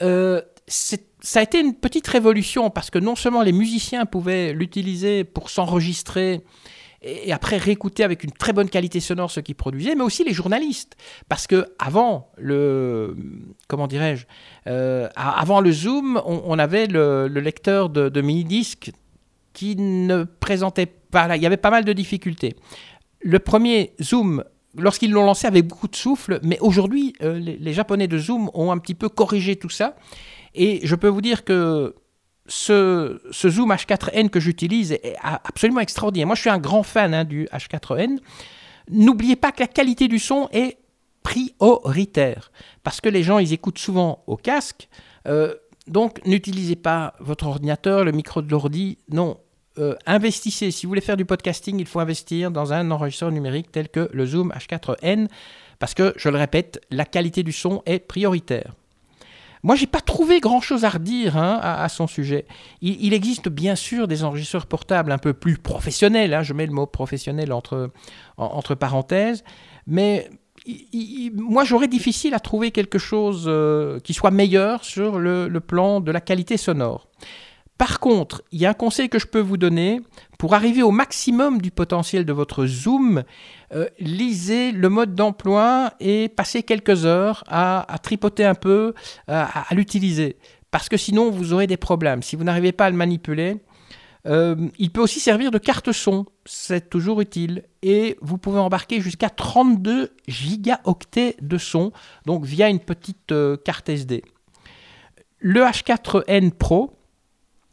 Euh, 0.03 0.43
ça 0.69 1.41
a 1.41 1.43
été 1.43 1.59
une 1.59 1.75
petite 1.75 2.07
révolution 2.07 2.71
parce 2.71 2.91
que 2.91 2.99
non 2.99 3.17
seulement 3.17 3.43
les 3.43 3.53
musiciens 3.53 4.07
pouvaient 4.07 4.53
l'utiliser 4.53 5.25
pour 5.25 5.51
s'enregistrer 5.51 6.43
et 7.03 7.33
après 7.33 7.59
réécouter 7.59 8.03
avec 8.03 8.25
une 8.25 8.33
très 8.33 8.53
bonne 8.53 8.69
qualité 8.69 9.01
sonore 9.01 9.31
ce 9.31 9.41
qu'ils 9.41 9.55
produisaient, 9.55 9.95
mais 9.95 10.03
aussi 10.03 10.25
les 10.25 10.33
journalistes. 10.33 10.97
Parce 11.29 11.47
que 11.47 11.67
avant 11.79 12.33
le, 12.37 13.17
comment 13.69 13.87
dirais-je, 13.87 14.27
euh, 14.67 15.09
avant 15.15 15.61
le 15.61 15.71
Zoom, 15.71 16.21
on, 16.25 16.59
avait 16.59 16.87
le, 16.87 17.29
lecteur 17.29 17.89
de, 17.89 18.21
mini-disques 18.21 18.93
qui 19.53 19.77
ne 19.77 20.25
présentait 20.25 20.87
pas, 20.87 21.37
il 21.37 21.43
y 21.43 21.47
avait 21.47 21.57
pas 21.57 21.71
mal 21.71 21.85
de 21.85 21.93
difficultés. 21.93 22.57
Le 23.21 23.39
premier 23.39 23.95
Zoom 24.03 24.45
lorsqu'ils 24.77 25.11
l'ont 25.11 25.25
lancé 25.25 25.47
avec 25.47 25.67
beaucoup 25.67 25.89
de 25.89 25.97
souffle, 25.97 26.41
mais 26.43 26.59
aujourd'hui, 26.61 27.15
euh, 27.23 27.39
les, 27.39 27.73
Japonais 27.73 28.09
de 28.09 28.19
Zoom 28.19 28.51
ont 28.55 28.71
un 28.71 28.79
petit 28.79 28.95
peu 28.95 29.09
corrigé 29.09 29.57
tout 29.57 29.71
ça. 29.71 29.97
Et 30.55 30.81
je 30.83 30.95
peux 30.95 31.09
vous 31.09 31.21
dire 31.21 31.45
que 31.45 31.95
ce, 32.49 33.21
zoom 33.33 33.73
H4n 33.73 34.31
que 34.31 34.41
j'utilise 34.41 34.93
est 34.93 35.17
absolument 35.23 35.81
extraordinaire. 35.81 36.27
Moi, 36.27 36.37
je 36.37 36.41
suis 36.41 36.51
un 36.51 36.59
grand 36.59 36.83
fan 36.83 37.15
hein, 37.15 37.25
du 37.25 37.45
H4n. 37.47 38.19
N'oubliez 38.91 39.37
pas 39.37 39.53
que 39.53 39.61
la 39.61 39.67
qualité 39.67 40.09
du 40.09 40.19
son 40.19 40.49
est 40.53 40.79
prioritaire 41.23 42.51
parce 42.83 43.01
que 43.01 43.09
les 43.09 43.23
gens, 43.23 43.39
ils 43.39 43.53
écoutent 43.53 43.79
souvent 43.79 44.25
au 44.27 44.37
casque. 44.37 44.89
Euh, 45.27 45.55
donc, 45.87 46.25
n'utilisez 46.27 46.77
pas 46.77 47.15
votre 47.21 47.47
ordinateur, 47.47 48.05
le 48.05 48.13
micro 48.13 48.43
de 48.43 48.51
l'ordi. 48.51 48.99
Non, 49.11 49.39
euh, 49.79 49.95
investissez. 50.07 50.71
Si 50.71 50.87
vous 50.87 50.91
voulez 50.91 51.01
faire 51.01 51.17
du 51.17 51.25
podcasting, 51.25 51.79
il 51.79 51.87
faut 51.87 52.01
investir 52.01 52.51
dans 52.51 52.73
un 52.73 52.91
enregistreur 52.91 53.31
numérique 53.31 53.71
tel 53.71 53.89
que 53.89 54.09
le 54.13 54.27
Zoom 54.27 54.53
H4n 54.53 55.29
parce 55.79 55.95
que, 55.95 56.13
je 56.17 56.29
le 56.29 56.39
répète, 56.39 56.81
la 56.91 57.05
qualité 57.05 57.43
du 57.43 57.53
son 57.53 57.83
est 57.87 58.01
prioritaire. 58.01 58.75
Moi, 59.63 59.75
j'ai 59.75 59.87
pas 59.87 60.01
trouvé 60.01 60.41
grand-chose 60.41 60.85
à 60.85 60.91
redire 60.91 61.37
hein, 61.37 61.59
à, 61.63 61.89
son 61.89 62.07
sujet. 62.07 62.47
Il, 62.81 63.13
existe 63.13 63.49
bien 63.49 63.75
sûr 63.75 64.09
des 64.09 64.25
enregistreurs 64.25 64.67
portables 64.67 65.13
un 65.13 65.19
peu 65.19 65.33
plus 65.33 65.57
professionnels, 65.57 66.35
hein, 66.35 66.43
je 66.43 66.53
mets 66.53 66.67
le 66.67 66.73
mot 66.73 66.87
professionnel 66.87 67.53
entre, 67.53 67.91
entre 68.37 68.75
parenthèses, 68.75 69.45
mais 69.87 70.31
moi, 71.35 71.65
j'aurais 71.65 71.89
difficile 71.89 72.35
à 72.35 72.41
trouver 72.41 72.71
quelque 72.71 72.99
chose 72.99 73.45
euh, 73.47 74.01
qui 74.01 74.13
soit 74.13 74.31
meilleur 74.31 74.85
sur 74.85 75.19
le, 75.19 75.49
le 75.49 75.61
plan 75.61 76.01
de 76.01 76.11
la 76.11 76.21
qualité 76.21 76.57
sonore. 76.57 77.09
Par 77.79 78.01
contre, 78.01 78.43
il 78.51 78.61
y 78.61 78.67
a 78.67 78.71
un 78.71 78.75
conseil 78.75 79.09
que 79.09 79.21
je 79.21 79.27
peux 79.27 79.39
vous 79.39 79.57
donner 79.57 80.01
pour 80.37 80.55
arriver 80.55 80.83
au 80.83 80.91
maximum 80.91 81.63
du 81.63 81.71
potentiel 81.71 82.25
de 82.25 82.33
votre 82.33 82.67
Zoom. 82.67 83.23
Euh, 83.73 83.87
lisez 84.01 84.73
le 84.73 84.89
mode 84.89 85.15
d'emploi 85.15 85.93
et 86.01 86.29
passez 86.29 86.65
quelques 86.65 87.07
heures 87.07 87.45
à, 87.47 87.87
tripoter 88.03 88.45
un 88.45 88.57
peu, 88.57 88.95
euh, 89.31 89.45
à, 89.45 89.73
l'utiliser. 89.77 90.37
Parce 90.73 90.89
que 90.89 90.97
sinon, 90.97 91.31
vous 91.31 91.53
aurez 91.53 91.69
des 91.69 91.77
problèmes. 91.77 92.21
Si 92.21 92.35
vous 92.35 92.43
n'arrivez 92.43 92.73
pas 92.73 92.87
à 92.87 92.91
le 92.91 92.97
manipuler, 92.97 93.59
euh, 94.27 94.57
il 94.81 94.91
peut 94.91 95.01
aussi 95.01 95.21
servir 95.21 95.53
de 95.53 95.59
carte 95.59 95.93
son. 95.93 96.27
C'est 96.47 96.91
toujours 96.91 97.21
utile. 97.21 97.63
Et 97.83 98.19
vous 98.21 98.39
pouvez 98.39 98.59
embarquer 98.59 99.01
jusqu'à 99.01 99.31
32 99.31 100.11
gigaoctets 100.27 101.37
de 101.41 101.59
son, 101.59 101.93
donc 102.27 102.45
via 102.45 102.69
une 102.69 102.81
petite 102.81 103.33
carte 103.65 103.89
SD. 103.89 104.25
Le 105.39 105.61
H4N 105.61 106.51
Pro, 106.51 106.98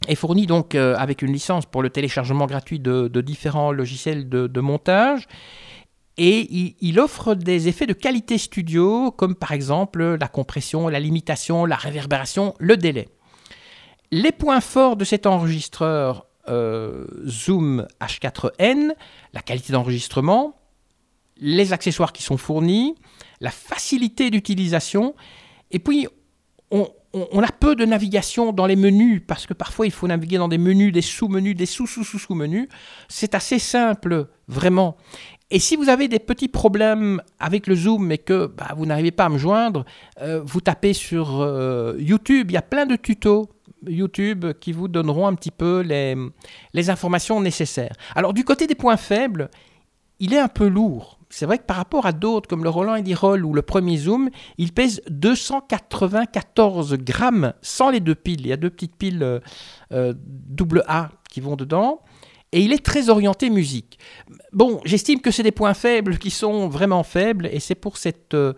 est 0.07 0.15
fourni 0.15 0.45
donc 0.45 0.75
euh, 0.75 0.95
avec 0.97 1.21
une 1.21 1.31
licence 1.31 1.65
pour 1.65 1.81
le 1.81 1.89
téléchargement 1.89 2.45
gratuit 2.45 2.79
de, 2.79 3.07
différents 3.21 3.71
logiciels 3.71 4.29
de, 4.29 4.61
montage. 4.61 5.27
Et 6.17 6.75
il, 6.79 6.99
offre 6.99 7.35
des 7.35 7.67
effets 7.67 7.87
de 7.87 7.93
qualité 7.93 8.37
studio, 8.37 9.11
comme 9.11 9.35
par 9.35 9.51
exemple 9.51 10.15
la 10.17 10.27
compression, 10.29 10.87
la 10.87 11.01
limitation, 11.01 11.65
la 11.65 11.75
réverbération, 11.75 12.53
le 12.57 12.77
délai. 12.77 13.09
Les 14.11 14.31
points 14.31 14.61
forts 14.61 14.95
de 14.95 15.03
cet 15.03 15.25
enregistreur 15.25 16.27
euh, 16.47 17.05
Zoom 17.27 17.85
H4n, 17.99 18.93
la 19.33 19.41
qualité 19.41 19.73
d'enregistrement, 19.73 20.55
les 21.37 21.73
accessoires 21.73 22.13
qui 22.13 22.23
sont 22.23 22.37
fournis, 22.37 22.95
la 23.41 23.51
facilité 23.51 24.29
d'utilisation, 24.29 25.15
et 25.71 25.79
puis 25.79 26.07
on, 26.71 26.87
on, 27.31 27.41
a 27.41 27.51
peu 27.51 27.75
de 27.75 27.85
navigation 27.85 28.51
dans 28.51 28.65
les 28.65 28.75
menus 28.75 29.21
parce 29.25 29.47
que 29.47 29.53
parfois 29.53 29.85
il 29.85 29.91
faut 29.91 30.07
naviguer 30.07 30.37
dans 30.37 30.47
des 30.47 30.57
menus, 30.57 30.91
des 30.91 31.01
sous-menus, 31.01 31.55
des 31.55 31.65
sous-sous-sous-sous-menus. 31.65 32.67
C'est 33.07 33.35
assez 33.35 33.57
simple, 33.57 34.27
vraiment. 34.47 34.97
Et 35.49 35.59
si 35.59 35.75
vous 35.75 35.89
avez 35.89 36.07
des 36.07 36.19
petits 36.19 36.47
problèmes 36.47 37.21
avec 37.39 37.67
le 37.67 37.75
Zoom 37.75 38.11
et 38.11 38.17
que 38.17 38.47
bah, 38.47 38.73
vous 38.75 38.85
n'arrivez 38.85 39.11
pas 39.11 39.25
à 39.25 39.29
me 39.29 39.37
joindre, 39.37 39.85
euh, 40.21 40.41
vous 40.43 40.59
tapez 40.59 40.93
sur 40.93 41.41
euh, 41.41 41.95
YouTube, 41.99 42.51
il 42.51 42.55
y 42.55 42.57
a 42.57 42.61
plein 42.61 42.85
de 42.85 42.95
tutos 42.95 43.49
YouTube 43.87 44.45
qui 44.59 44.71
vous 44.71 44.87
donneront 44.87 45.27
un 45.27 45.35
petit 45.35 45.51
peu 45.51 45.81
les, 45.81 46.15
les 46.73 46.89
informations 46.89 47.39
nécessaires. 47.39 47.95
Alors 48.15 48.33
du 48.33 48.43
côté 48.43 48.67
des 48.67 48.75
points 48.75 48.97
faibles, 48.97 49.49
il 50.19 50.33
est 50.33 50.39
un 50.39 50.47
peu 50.47 50.67
lourd 50.67 51.19
c'est 51.35 51.45
vrai 51.45 51.57
que 51.57 51.65
par 51.65 51.75
rapport 51.75 52.05
à 52.05 52.13
d'autres 52.13 52.47
comme 52.47 52.63
le 52.63 52.69
Roland 52.69 53.03
Roll 53.13 53.43
ou 53.43 53.53
le 53.53 53.61
premier 53.61 53.97
Zoom, 53.97 54.29
il 54.57 54.71
pèse 54.71 55.01
294 55.09 56.95
grammes 56.95 57.51
sans 57.61 57.89
les 57.89 57.99
deux 57.99 58.15
piles. 58.15 58.39
Il 58.39 58.47
y 58.47 58.53
a 58.53 58.57
deux 58.57 58.69
petites 58.69 58.95
piles 58.95 59.21
euh, 59.21 59.41
euh, 59.91 60.13
A 60.87 61.09
qui 61.29 61.41
vont 61.41 61.57
dedans. 61.57 61.99
et 62.53 62.61
il 62.61 62.71
est 62.71 62.85
très 62.85 63.09
orienté 63.09 63.49
musique. 63.49 63.99
Bon, 64.53 64.79
j'estime 64.85 65.19
que 65.19 65.29
c'est 65.29 65.43
des 65.43 65.51
points 65.51 65.73
faibles 65.73 66.19
qui 66.19 66.29
sont 66.29 66.69
vraiment 66.69 67.03
faibles, 67.03 67.49
et 67.51 67.59
c'est 67.59 67.75
pour 67.75 67.97
cette 67.97 68.33
euh, 68.33 68.53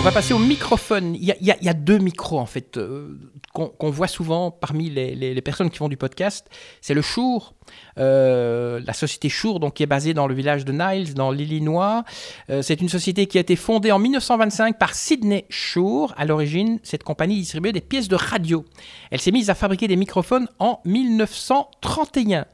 On 0.00 0.02
va 0.02 0.12
passer 0.12 0.32
au 0.32 0.38
microphone. 0.38 1.14
Il 1.14 1.24
y 1.24 1.68
a, 1.68 1.74
deux 1.74 1.98
micros 1.98 2.38
en 2.38 2.46
fait 2.46 2.78
euh, 2.78 3.18
qu'on 3.52 3.90
voit 3.90 4.08
souvent 4.08 4.50
parmi 4.50 4.88
les, 4.88 5.42
personnes 5.42 5.68
qui 5.68 5.76
font 5.76 5.90
du 5.90 5.98
podcast. 5.98 6.48
C'est 6.80 6.94
le 6.94 7.02
Shure, 7.02 7.52
euh, 7.98 8.80
la 8.82 8.94
société 8.94 9.28
Shure, 9.28 9.60
donc 9.60 9.74
qui 9.74 9.82
est 9.82 9.86
basée 9.86 10.14
dans 10.14 10.26
le 10.26 10.32
village 10.32 10.64
de 10.64 10.72
Niles, 10.72 11.12
dans 11.12 11.30
l'Illinois. 11.30 12.04
Euh, 12.48 12.62
c'est 12.62 12.80
une 12.80 12.88
société 12.88 13.26
qui 13.26 13.36
a 13.36 13.42
été 13.42 13.56
fondée 13.56 13.92
en 13.92 13.98
1925 13.98 14.78
par 14.78 14.94
Sidney 14.94 15.44
Shure. 15.50 16.14
À 16.16 16.24
l'origine, 16.24 16.78
cette 16.82 17.04
compagnie 17.04 17.36
distribuait 17.36 17.72
des 17.72 17.82
pièces 17.82 18.08
de 18.08 18.16
radio. 18.16 18.64
Elle 19.10 19.20
s'est 19.20 19.32
mise 19.32 19.50
à 19.50 19.54
fabriquer 19.54 19.86
des 19.86 19.96
microphones 19.96 20.48
en 20.60 20.80
1931. 20.86 22.46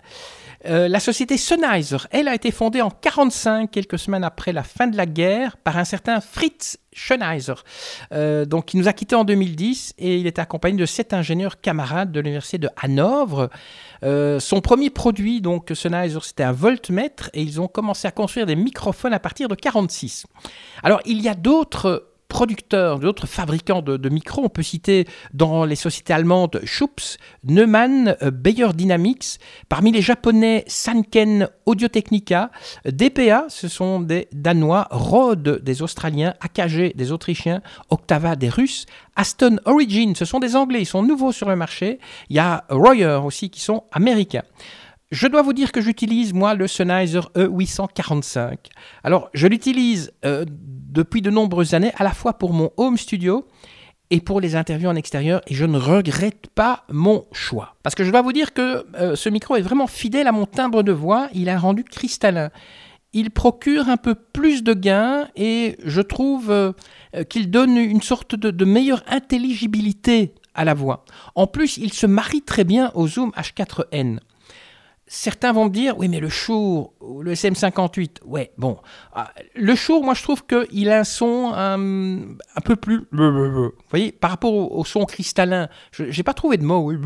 Euh, 0.65 0.89
la 0.89 1.01
société 1.01 1.37
Sennheiser, 1.37 1.99
elle 2.11 2.29
a 2.29 2.35
été 2.35 2.51
fondée 2.51 2.81
en 2.81 2.89
1945, 2.89 3.71
quelques 3.71 3.99
semaines 3.99 4.25
après 4.25 4.53
la 4.53 4.63
fin 4.63 4.87
de 4.87 4.97
la 4.97 5.07
guerre, 5.07 5.57
par 5.59 5.77
un 5.77 5.85
certain 5.85 6.21
Fritz 6.21 6.79
Sennheiser, 6.93 7.55
euh, 8.13 8.45
donc 8.47 8.67
qui 8.67 8.77
nous 8.77 8.89
a 8.89 8.93
quittés 8.93 9.15
en 9.15 9.25
2010 9.25 9.95
et 9.99 10.17
il 10.17 10.27
était 10.27 10.41
accompagné 10.41 10.77
de 10.77 10.87
sept 10.87 11.13
ingénieurs 11.13 11.61
camarades 11.61 12.11
de 12.11 12.21
l'université 12.21 12.59
de 12.59 12.69
Hanovre. 12.81 13.51
Euh, 14.03 14.41
son 14.41 14.61
premier 14.61 14.91
produit, 14.91 15.41
donc 15.41 15.73
Sennheiser, 15.75 16.21
c'était 16.23 16.45
un 16.45 16.53
voltmètre 16.53 17.31
et 17.35 17.43
ils 17.43 17.61
ont 17.61 17.69
commencé 17.69 18.09
à 18.09 18.11
construire 18.11 18.47
des 18.47 18.57
microphones 18.57 19.13
à 19.13 19.21
partir 19.21 19.49
de 19.49 19.55
46. 19.55 20.27
Alors 20.83 21.01
il 21.05 21.21
y 21.21 21.29
a 21.29 21.35
d'autres 21.35 22.16
producteurs, 22.29 22.99
d'autres 22.99 23.27
fabricants 23.27 23.83
de, 23.83 24.09
micros. 24.09 24.43
On 24.45 24.49
peut 24.49 24.63
citer 24.63 25.07
dans 25.33 25.65
les 25.65 25.77
sociétés 25.77 26.13
allemandes 26.13 26.61
Schups, 26.65 27.19
Neumann, 27.45 28.17
euh, 28.23 28.31
Bayer 28.31 28.73
Dynamics. 28.75 29.39
Parmi 29.69 29.93
les 29.93 30.03
japonais, 30.03 30.65
Sanken 30.67 31.49
Audio-Technica, 31.67 32.51
DPA, 32.85 33.47
ce 33.49 33.69
sont 33.69 34.01
des 34.01 34.29
Danois, 34.33 34.89
Rode 34.91 35.63
des 35.63 35.83
Australiens, 35.83 36.35
AKG 36.41 36.95
des 36.95 37.13
Autrichiens, 37.13 37.63
Octava 37.91 38.37
des 38.37 38.49
Russes, 38.49 38.87
Aston 39.17 39.59
Origin, 39.65 40.15
ce 40.15 40.25
sont 40.25 40.41
des 40.41 40.57
Anglais, 40.57 40.81
ils 40.83 40.87
sont 40.87 41.03
nouveaux 41.03 41.33
sur 41.33 41.49
le 41.49 41.57
marché. 41.57 41.99
Il 42.29 42.37
y 42.37 42.39
a 42.39 42.65
Royer 42.69 43.21
aussi 43.25 43.51
qui 43.51 43.61
sont 43.61 43.85
américains. 43.93 44.45
Je 45.13 45.29
dois 45.29 45.43
vous 45.43 45.53
dire 45.53 45.71
que 45.71 45.81
j'utilise 45.81 46.33
moi 46.35 46.55
le 46.55 46.67
Sennheiser 46.67 47.21
E845. 47.37 48.57
Alors 49.05 49.31
je 49.35 49.47
l'utilise 49.47 50.13
euh, 50.25 50.45
depuis 50.49 51.23
de 51.23 51.31
nombreuses 51.31 51.75
années 51.75 51.93
à 51.97 52.03
la 52.03 52.11
fois 52.11 52.33
pour 52.33 52.53
mon 52.53 52.73
home 52.77 52.97
studio 52.97 53.47
et 54.11 54.21
pour 54.21 54.41
les 54.41 54.57
interviews 54.57 54.89
en 54.89 54.97
extérieur 54.97 55.43
et 55.47 55.55
je 55.55 55.65
ne 55.65 55.79
regrette 55.79 56.49
pas 56.49 56.83
mon 56.91 57.25
choix. 57.31 57.77
Parce 57.85 57.95
que 57.95 58.03
je 58.03 58.11
dois 58.11 58.23
vous 58.23 58.33
dire 58.33 58.53
que 58.53 58.85
euh, 58.97 59.15
ce 59.15 59.29
micro 59.29 59.55
est 59.55 59.63
vraiment 59.63 59.87
fidèle 59.87 60.27
à 60.27 60.33
mon 60.33 60.45
timbre 60.45 60.83
de 60.83 60.91
voix, 60.91 61.29
il 61.33 61.49
a 61.51 61.57
rendu 61.57 61.85
cristallin. 61.85 62.51
Il 63.13 63.31
procure 63.31 63.89
un 63.89 63.99
peu 63.99 64.17
plus 64.17 64.65
de 64.65 64.75
gain 64.75 65.29
et 65.37 65.77
je 65.85 66.01
trouve 66.01 66.51
euh, 66.51 66.73
qu'il 67.29 67.53
donne 67.53 67.77
une 67.77 68.03
sorte 68.03 68.35
de 68.35 68.65
meilleure 68.65 69.05
intelligibilité 69.07 70.35
à 70.57 70.65
la 70.65 70.75
voix. 70.75 71.05
En 71.37 71.47
plus, 71.47 71.77
il 71.77 71.93
se 71.93 72.07
marie 72.07 72.43
très 72.43 72.65
bien 72.65 72.91
au 72.95 73.07
Zoom 73.07 73.31
H4n 73.37 74.19
certains 75.07 75.53
vont 75.53 75.67
me 75.67 75.71
dire, 75.71 75.97
oui, 75.99 76.09
mais 76.09 76.21
le 76.21 76.29
Shure, 76.29 76.91
le 77.21 77.35
SM58, 77.35 78.25
ouais, 78.25 78.53
bon. 78.59 78.79
Ah, 79.13 79.33
le 79.55 79.75
Shure, 79.75 80.03
moi, 80.03 80.15
je 80.15 80.23
trouve 80.23 80.45
qu'il 80.45 80.91
a 80.91 81.01
un 81.01 81.05
son 81.05 81.53
un, 81.55 82.61
peu 82.65 82.77
plus. 82.77 83.07
Vous 83.13 83.73
voyez, 83.91 84.13
par 84.13 84.31
rapport 84.31 84.53
au, 84.53 84.85
son 84.85 85.05
cristallin, 85.05 85.69
je 85.93 86.05
n'ai 86.05 86.23
pas 86.23 86.35
trouvé 86.35 86.57
de 86.57 86.65
mot, 86.65 86.79
oui, 86.79 86.97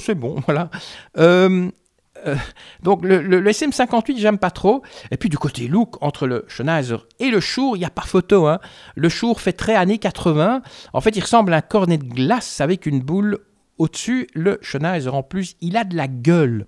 c'est 0.00 0.14
bon, 0.14 0.36
voilà. 0.46 0.70
Euh, 1.18 1.70
euh, 2.26 2.36
donc 2.82 3.04
le, 3.04 3.40
SM58 3.50 4.18
j'aime 4.18 4.38
pas 4.38 4.50
trop 4.50 4.82
et 5.10 5.16
puis 5.16 5.28
du 5.28 5.38
côté 5.38 5.68
look 5.68 6.02
entre 6.02 6.26
le 6.26 6.44
Sennheiser 6.48 6.96
et 7.20 7.30
le 7.30 7.38
Shure 7.38 7.76
il 7.76 7.80
n'y 7.80 7.84
a 7.84 7.90
pas 7.90 8.02
photo 8.02 8.46
hein. 8.46 8.58
le 8.96 9.08
Shure 9.08 9.40
fait 9.40 9.52
très 9.52 9.76
années 9.76 9.98
80 9.98 10.62
en 10.92 11.00
fait 11.00 11.16
il 11.16 11.20
ressemble 11.20 11.52
à 11.52 11.58
un 11.58 11.60
cornet 11.60 11.98
de 11.98 12.04
glace 12.04 12.60
avec 12.60 12.86
une 12.86 13.00
boule 13.00 13.38
au-dessus 13.78 14.26
le 14.34 14.58
Sennheiser 14.62 15.10
en 15.10 15.22
plus 15.22 15.56
il 15.60 15.76
a 15.76 15.84
de 15.84 15.96
la 15.96 16.08
gueule 16.08 16.66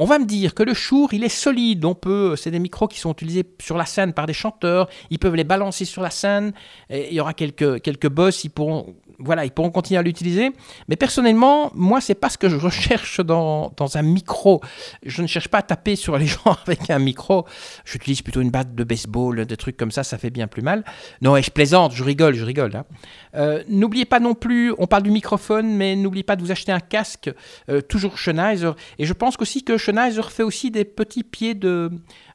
on 0.00 0.06
va 0.06 0.18
me 0.18 0.24
dire 0.24 0.54
que 0.54 0.62
le 0.62 0.72
Shure, 0.72 1.12
il 1.12 1.24
est 1.24 1.28
solide. 1.28 1.84
On 1.84 1.94
peut, 1.94 2.34
c'est 2.34 2.50
des 2.50 2.58
micros 2.58 2.88
qui 2.88 2.98
sont 2.98 3.12
utilisés 3.12 3.44
sur 3.60 3.76
la 3.76 3.84
scène 3.84 4.14
par 4.14 4.24
des 4.24 4.32
chanteurs. 4.32 4.88
Ils 5.10 5.18
peuvent 5.18 5.34
les 5.34 5.44
balancer 5.44 5.84
sur 5.84 6.00
la 6.00 6.08
scène. 6.08 6.54
Il 6.88 7.12
y 7.12 7.20
aura 7.20 7.34
quelques, 7.34 7.82
quelques 7.82 8.08
boss. 8.08 8.42
Ils 8.44 8.48
pourront, 8.48 8.96
voilà, 9.18 9.44
ils 9.44 9.50
pourront 9.50 9.70
continuer 9.70 9.98
à 9.98 10.02
l'utiliser. 10.02 10.52
Mais 10.88 10.96
personnellement, 10.96 11.70
moi, 11.74 12.00
c'est 12.00 12.14
pas 12.14 12.30
ce 12.30 12.38
que 12.38 12.48
je 12.48 12.56
recherche 12.56 13.20
dans, 13.20 13.74
dans, 13.76 13.98
un 13.98 14.02
micro. 14.02 14.62
Je 15.04 15.20
ne 15.20 15.26
cherche 15.26 15.48
pas 15.48 15.58
à 15.58 15.62
taper 15.62 15.96
sur 15.96 16.16
les 16.16 16.26
gens 16.26 16.56
avec 16.66 16.88
un 16.88 16.98
micro. 16.98 17.44
J'utilise 17.84 18.22
plutôt 18.22 18.40
une 18.40 18.50
batte 18.50 18.74
de 18.74 18.84
baseball, 18.84 19.44
des 19.44 19.56
trucs 19.58 19.76
comme 19.76 19.90
ça. 19.90 20.02
Ça 20.02 20.16
fait 20.16 20.30
bien 20.30 20.46
plus 20.46 20.62
mal. 20.62 20.82
Non, 21.20 21.36
et 21.36 21.42
je 21.42 21.50
plaisante, 21.50 21.92
je 21.92 22.04
rigole, 22.04 22.34
je 22.34 22.44
rigole. 22.46 22.74
Hein. 22.74 22.86
Euh, 23.34 23.62
n'oubliez 23.68 24.04
pas 24.04 24.20
non 24.20 24.34
plus, 24.34 24.72
on 24.78 24.86
parle 24.86 25.02
du 25.02 25.10
microphone, 25.10 25.74
mais 25.74 25.96
n'oubliez 25.96 26.22
pas 26.22 26.36
de 26.36 26.42
vous 26.42 26.50
acheter 26.50 26.72
un 26.72 26.80
casque, 26.80 27.30
euh, 27.68 27.80
toujours 27.80 28.18
Sennheiser. 28.18 28.72
Et 28.98 29.06
je 29.06 29.12
pense 29.12 29.36
aussi 29.38 29.64
que 29.64 29.78
Sennheiser 29.78 30.22
fait 30.22 30.42
aussi 30.42 30.70
des 30.70 30.84
petits 30.84 31.24
pieds 31.24 31.54
de, 31.54 31.90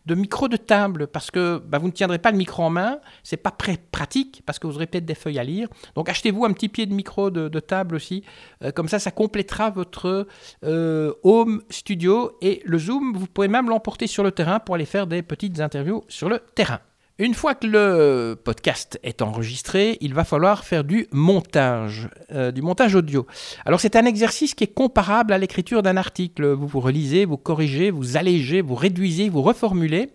micro 0.07 0.47
de 0.47 0.57
table, 0.57 1.07
parce 1.07 1.31
que 1.31 1.61
bah, 1.65 1.77
vous 1.77 1.87
ne 1.87 1.91
tiendrez 1.91 2.19
pas 2.19 2.31
le 2.31 2.37
micro 2.37 2.63
en 2.63 2.69
main, 2.69 2.99
c'est 3.23 3.37
pas 3.37 3.51
très 3.51 3.77
pratique, 3.91 4.43
parce 4.45 4.59
que 4.59 4.67
vous 4.67 4.75
aurez 4.75 4.87
peut-être 4.87 5.05
des 5.05 5.15
feuilles 5.15 5.39
à 5.39 5.43
lire. 5.43 5.67
Donc 5.95 6.09
achetez-vous 6.09 6.45
un 6.45 6.53
petit 6.53 6.69
pied 6.69 6.85
de 6.85 6.93
micro 6.93 7.31
de, 7.31 7.59
table 7.59 7.95
aussi, 7.95 8.23
euh, 8.63 8.71
comme 8.71 8.87
ça, 8.87 8.99
ça 8.99 9.11
complétera 9.11 9.69
votre 9.69 10.27
home 10.61 11.61
studio. 11.69 12.37
Et 12.41 12.61
le 12.65 12.77
Zoom, 12.77 13.13
vous 13.15 13.27
pouvez 13.27 13.47
même 13.47 13.69
l'emporter 13.69 14.07
sur 14.07 14.23
le 14.23 14.31
terrain 14.31 14.59
pour 14.59 14.75
aller 14.75 14.85
faire 14.85 15.07
des 15.07 15.21
petites 15.21 15.59
interviews 15.59 16.03
sur 16.07 16.29
le 16.29 16.39
terrain. 16.53 16.79
Une 17.17 17.33
fois 17.33 17.55
que 17.55 17.65
le 17.65 18.35
podcast 18.35 18.99
est 19.01 19.21
enregistré, 19.21 19.97
il 20.01 20.13
va 20.13 20.25
falloir 20.25 20.65
faire 20.65 20.83
du 20.83 21.07
montage, 21.13 22.09
euh, 22.33 22.51
du 22.51 22.61
montage 22.61 22.93
audio. 22.93 23.25
Alors 23.65 23.79
c'est 23.79 23.95
un 23.95 24.03
exercice 24.03 24.53
qui 24.53 24.65
est 24.65 24.73
comparable 24.73 25.31
à 25.31 25.37
l'écriture 25.37 25.81
d'un 25.81 25.95
article. 25.95 26.45
Vous 26.47 26.67
vous 26.67 26.81
relisez, 26.81 27.23
vous 27.23 27.37
corrigez, 27.37 27.89
vous 27.89 28.17
allégez, 28.17 28.61
vous 28.61 28.75
réduisez, 28.75 29.29
vous 29.29 29.41
reformulez. 29.41 30.09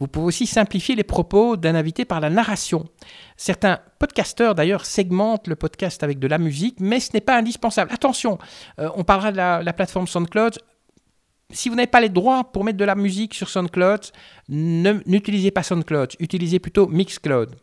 Vous 0.00 0.08
pouvez 0.08 0.26
aussi 0.26 0.48
simplifier 0.48 0.96
les 0.96 1.04
propos 1.04 1.56
d'un 1.56 1.76
invité 1.76 2.04
par 2.04 2.18
la 2.18 2.28
narration. 2.28 2.88
Certains 3.36 3.78
podcasteurs 4.00 4.56
d'ailleurs 4.56 4.84
segmentent 4.84 5.46
le 5.46 5.54
podcast 5.54 6.02
avec 6.02 6.18
de 6.18 6.26
la 6.26 6.38
musique, 6.38 6.80
mais 6.80 6.98
ce 6.98 7.10
n'est 7.14 7.20
pas 7.20 7.36
indispensable. 7.36 7.92
Attention, 7.94 8.38
euh, 8.80 8.88
on 8.96 9.04
parlera 9.04 9.30
de 9.30 9.36
la, 9.36 9.62
la 9.62 9.72
plateforme 9.72 10.08
SoundCloud 10.08 10.58
si 11.52 11.68
vous 11.68 11.74
n'avez 11.74 11.86
pas 11.86 12.00
les 12.00 12.08
droits 12.08 12.44
pour 12.44 12.64
mettre 12.64 12.78
de 12.78 12.84
la 12.84 12.94
musique 12.94 13.34
sur 13.34 13.48
SoundCloud, 13.48 14.00
n'utilisez 14.48 15.50
pas 15.50 15.62
SoundCloud, 15.62 16.16
utilisez 16.18 16.58
plutôt 16.58 16.86
Mixcloud. 16.88 17.56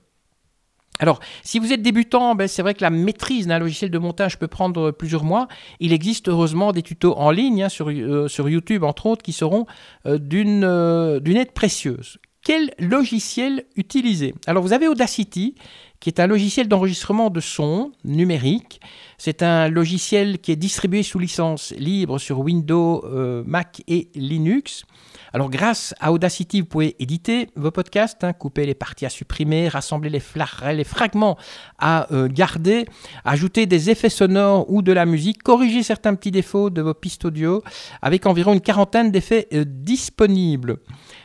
Alors, 1.00 1.22
si 1.44 1.60
vous 1.60 1.72
êtes 1.72 1.82
débutant, 1.82 2.36
ben, 2.36 2.48
c'est 2.48 2.62
vrai 2.62 2.74
que 2.74 2.82
la 2.82 2.90
maîtrise 2.90 3.48
d'un 3.48 3.58
logiciel 3.58 3.90
de 3.90 3.98
montage 3.98 4.38
peut 4.38 4.50
prendre 4.50 4.92
plusieurs 4.92 5.24
mois. 5.24 5.48
Il 5.80 5.94
existe 5.94 6.28
heureusement 6.28 6.74
des 6.74 6.82
tutos 6.82 7.14
en 7.18 7.32
ligne, 7.32 7.64
hein, 7.64 7.70
sur, 7.70 7.90
euh, 7.90 8.28
sur, 8.28 8.50
YouTube 8.50 8.84
entre 8.84 9.06
autres, 9.06 9.24
qui 9.24 9.32
seront 9.32 9.66
euh, 10.06 10.20
euh, 10.34 11.20
d'une 11.22 11.38
aide 11.38 11.54
précieuse. 11.54 12.20
Quel 12.44 12.72
logiciel 12.80 13.66
utiliser? 13.76 14.34
Alors, 14.46 14.62
vous 14.62 14.74
avez 14.74 14.88
Audacity, 14.88 15.56
qui 16.00 16.10
est 16.10 16.20
un 16.20 16.28
logiciel 16.28 16.68
d'enregistrement 16.68 17.30
de 17.30 17.40
son 17.40 17.92
numérique. 18.06 18.80
C'est 19.18 19.44
un 19.44 19.68
logiciel 19.68 20.40
qui 20.40 20.52
est 20.52 20.56
distribué 20.56 21.04
sous 21.04 21.20
licence 21.20 21.74
libre 21.78 22.20
sur 22.20 22.40
Windows, 22.40 23.04
euh, 23.06 23.44
Mac 23.46 23.84
et 23.88 24.10
Linux. 24.16 24.86
Alors 25.34 25.50
grâce 25.50 25.94
à 26.00 26.12
Audacity, 26.12 26.62
vous 26.62 26.68
pouvez 26.68 26.96
éditer 27.00 27.50
vos 27.56 27.70
podcasts, 27.70 28.24
hein, 28.24 28.34
couper 28.34 28.66
les 28.66 28.74
parties 28.74 29.06
à 29.06 29.10
supprimer, 29.10 29.68
rassembler 29.68 30.10
les, 30.10 30.84
fragments 30.84 31.38
à 31.78 32.12
euh, 32.12 32.28
garder, 32.32 32.86
ajouter 33.26 33.66
des 33.66 33.90
effets 33.90 34.10
sonores 34.10 34.72
ou 34.72 34.82
de 34.82 34.92
la 34.92 35.06
musique, 35.06 35.44
corriger 35.44 35.84
certains 35.84 36.16
petits 36.16 36.32
défauts 36.32 36.70
de 36.70 36.82
vos 36.82 36.94
pistes 36.94 37.26
audio 37.26 37.62
avec 38.02 38.26
environ 38.26 38.54
une 38.54 38.62
quarantaine 38.62 39.12
d'effets 39.12 39.48
euh, 39.54 39.66
disponibles. 39.68 40.78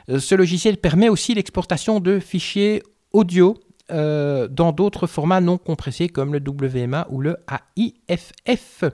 ce 0.09 0.35
logiciel 0.35 0.77
permet 0.77 1.09
aussi 1.09 1.33
l'exportation 1.33 2.01
de 2.01 2.19
fichiers 2.19 2.83
audio 3.13 3.57
euh, 3.91 4.49
dans 4.49 4.73
d'autres 4.73 5.07
formats 5.07 5.41
non 5.41 5.59
compressés 5.59 6.09
comme 6.09 6.33
le 6.33 6.41
WMA 6.41 7.07
ou 7.11 7.21
le 7.21 7.37
AIFF. 7.77 8.85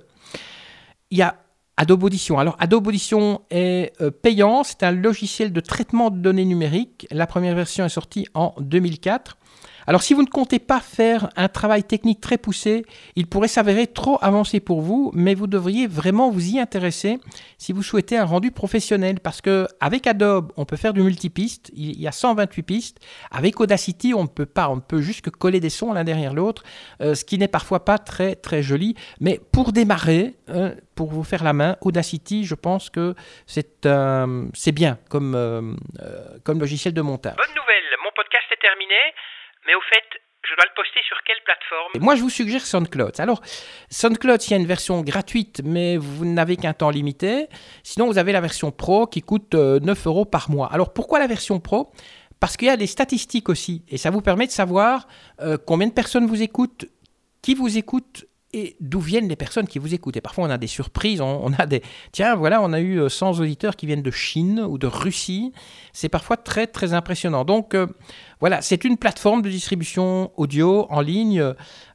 Il 1.10 1.18
y 1.18 1.22
a 1.22 1.36
Adobe 1.76 2.04
Audition. 2.04 2.38
Alors 2.38 2.56
Adobe 2.58 2.88
Audition 2.88 3.40
est 3.50 3.92
euh, 4.00 4.10
payant, 4.10 4.64
c'est 4.64 4.82
un 4.82 4.92
logiciel 4.92 5.52
de 5.52 5.60
traitement 5.60 6.10
de 6.10 6.18
données 6.18 6.44
numériques. 6.44 7.06
La 7.10 7.26
première 7.26 7.54
version 7.54 7.84
est 7.84 7.90
sortie 7.90 8.26
en 8.34 8.54
2004. 8.60 9.38
Alors 9.86 10.02
si 10.02 10.14
vous 10.14 10.22
ne 10.22 10.28
comptez 10.28 10.58
pas 10.58 10.80
faire 10.80 11.30
un 11.36 11.48
travail 11.48 11.84
technique 11.84 12.20
très 12.20 12.38
poussé, 12.38 12.84
il 13.16 13.26
pourrait 13.26 13.48
s'avérer 13.48 13.86
trop 13.86 14.18
avancé 14.22 14.60
pour 14.60 14.80
vous, 14.80 15.10
mais 15.14 15.34
vous 15.34 15.46
devriez 15.46 15.86
vraiment 15.86 16.30
vous 16.30 16.54
y 16.54 16.60
intéresser 16.60 17.18
si 17.58 17.72
vous 17.72 17.82
souhaitez 17.82 18.16
un 18.16 18.24
rendu 18.24 18.50
professionnel 18.50 19.20
parce 19.20 19.40
que 19.40 19.66
avec 19.80 20.06
Adobe, 20.06 20.52
on 20.56 20.64
peut 20.64 20.76
faire 20.76 20.92
du 20.92 21.02
multipiste, 21.02 21.70
il 21.74 22.00
y 22.00 22.06
a 22.06 22.12
128 22.12 22.62
pistes. 22.62 22.98
Avec 23.30 23.60
Audacity, 23.60 24.14
on 24.14 24.24
ne 24.24 24.28
peut 24.28 24.46
pas, 24.46 24.68
on 24.68 24.76
ne 24.76 24.80
peut 24.80 25.00
juste 25.00 25.22
que 25.22 25.30
coller 25.30 25.60
des 25.60 25.70
sons 25.70 25.92
l'un 25.92 26.04
derrière 26.04 26.34
l'autre, 26.34 26.62
euh, 27.00 27.14
ce 27.14 27.24
qui 27.24 27.38
n'est 27.38 27.48
parfois 27.48 27.84
pas 27.84 27.98
très 27.98 28.34
très 28.34 28.62
joli, 28.62 28.94
mais 29.20 29.40
pour 29.52 29.72
démarrer, 29.72 30.34
euh, 30.48 30.74
pour 30.94 31.10
vous 31.10 31.24
faire 31.24 31.44
la 31.44 31.52
main, 31.52 31.76
Audacity, 31.80 32.44
je 32.44 32.54
pense 32.54 32.90
que 32.90 33.14
c'est 33.46 33.86
euh, 33.86 34.46
c'est 34.54 34.72
bien 34.72 34.98
comme 35.08 35.78
comme 36.44 36.60
logiciel 36.60 36.94
de 36.94 37.00
montage. 37.00 37.36
Bonne 37.36 37.56
nouvelle, 37.56 37.84
mon 38.04 38.10
podcast 38.14 38.46
est 38.52 38.60
terminé. 38.60 38.94
Mais 39.70 39.76
au 39.76 39.80
fait, 39.82 40.20
je 40.42 40.56
dois 40.56 40.64
le 40.64 40.74
poster 40.74 40.98
sur 41.06 41.16
quelle 41.24 41.36
plateforme 41.44 41.92
Et 41.94 41.98
Moi, 42.00 42.16
je 42.16 42.22
vous 42.22 42.30
suggère 42.30 42.66
SoundCloud. 42.66 43.20
Alors, 43.20 43.40
SoundCloud, 43.88 44.44
il 44.44 44.50
y 44.50 44.54
a 44.54 44.56
une 44.56 44.66
version 44.66 45.00
gratuite, 45.02 45.60
mais 45.64 45.96
vous 45.96 46.24
n'avez 46.24 46.56
qu'un 46.56 46.72
temps 46.72 46.90
limité. 46.90 47.46
Sinon, 47.84 48.06
vous 48.06 48.18
avez 48.18 48.32
la 48.32 48.40
version 48.40 48.72
Pro 48.72 49.06
qui 49.06 49.22
coûte 49.22 49.54
9 49.54 49.54
euh, 49.54 50.10
euros 50.10 50.24
par 50.24 50.50
mois. 50.50 50.68
Alors, 50.72 50.92
pourquoi 50.92 51.20
la 51.20 51.28
version 51.28 51.60
Pro? 51.60 51.92
Parce 52.40 52.56
qu'il 52.56 52.66
y 52.66 52.70
a 52.70 52.76
des 52.76 52.88
statistiques 52.88 53.48
aussi, 53.48 53.84
et 53.88 53.96
ça 53.96 54.10
vous 54.10 54.22
permet 54.22 54.48
de 54.48 54.50
savoir 54.50 55.06
euh, 55.40 55.56
combien 55.64 55.86
de 55.86 55.92
personnes 55.92 56.26
vous 56.26 56.42
écoutent, 56.42 56.86
qui 57.42 57.54
vous 57.54 57.78
écoute 57.78 58.24
et 58.52 58.76
d'où 58.80 59.00
viennent 59.00 59.28
les 59.28 59.36
personnes 59.36 59.68
qui 59.68 59.78
vous 59.78 59.94
écoutent. 59.94 60.16
Et 60.16 60.20
parfois, 60.20 60.44
on 60.44 60.50
a 60.50 60.58
des 60.58 60.66
surprises, 60.66 61.20
on, 61.20 61.52
a 61.58 61.66
des... 61.66 61.82
Tiens, 62.12 62.34
voilà, 62.34 62.60
on 62.62 62.72
a 62.72 62.80
eu 62.80 63.08
100 63.08 63.38
euh, 63.38 63.42
auditeurs 63.42 63.76
qui 63.76 63.86
viennent 63.86 64.02
de 64.02 64.10
Chine 64.10 64.60
ou 64.60 64.76
de 64.76 64.86
Russie. 64.86 65.52
C'est 65.92 66.08
parfois 66.08 66.36
très, 66.36 66.66
très 66.66 66.92
impressionnant. 66.92 67.44
Donc, 67.44 67.74
euh, 67.74 67.86
voilà, 68.40 68.60
c'est 68.60 68.84
une 68.84 68.96
plateforme 68.96 69.42
de 69.42 69.50
distribution 69.50 70.32
audio 70.36 70.86
en 70.90 71.00
ligne. 71.00 71.44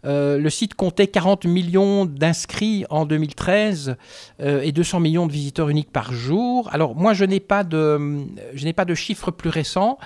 Euh, 0.05 0.37
le 0.37 0.49
site 0.49 0.75
comptait 0.75 1.07
40 1.07 1.45
millions 1.45 2.05
d'inscrits 2.05 2.85
en 2.89 3.05
2013 3.05 3.97
et 4.39 4.71
200 4.71 4.99
millions 4.99 5.27
de 5.27 5.31
visiteurs 5.31 5.69
uniques 5.69 5.91
par 5.91 6.13
jour. 6.13 6.69
Alors, 6.71 6.95
moi, 6.95 7.13
je 7.13 7.25
n'ai 7.25 7.39
pas 7.39 7.63
de, 7.63 8.25
je 8.53 8.65
n'ai 8.65 8.73
pas 8.73 8.85
de 8.85 8.93
chiffres 8.93 9.31
plus 9.31 9.49
récents. 9.49 9.97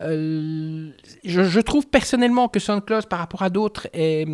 Je, 0.00 0.90
je, 1.22 1.60
trouve 1.60 1.86
personnellement 1.86 2.48
que 2.48 2.58
SoundCloud, 2.58 3.06
par 3.06 3.20
rapport 3.20 3.42
à 3.42 3.50
d'autres, 3.50 3.86
est 3.92 4.26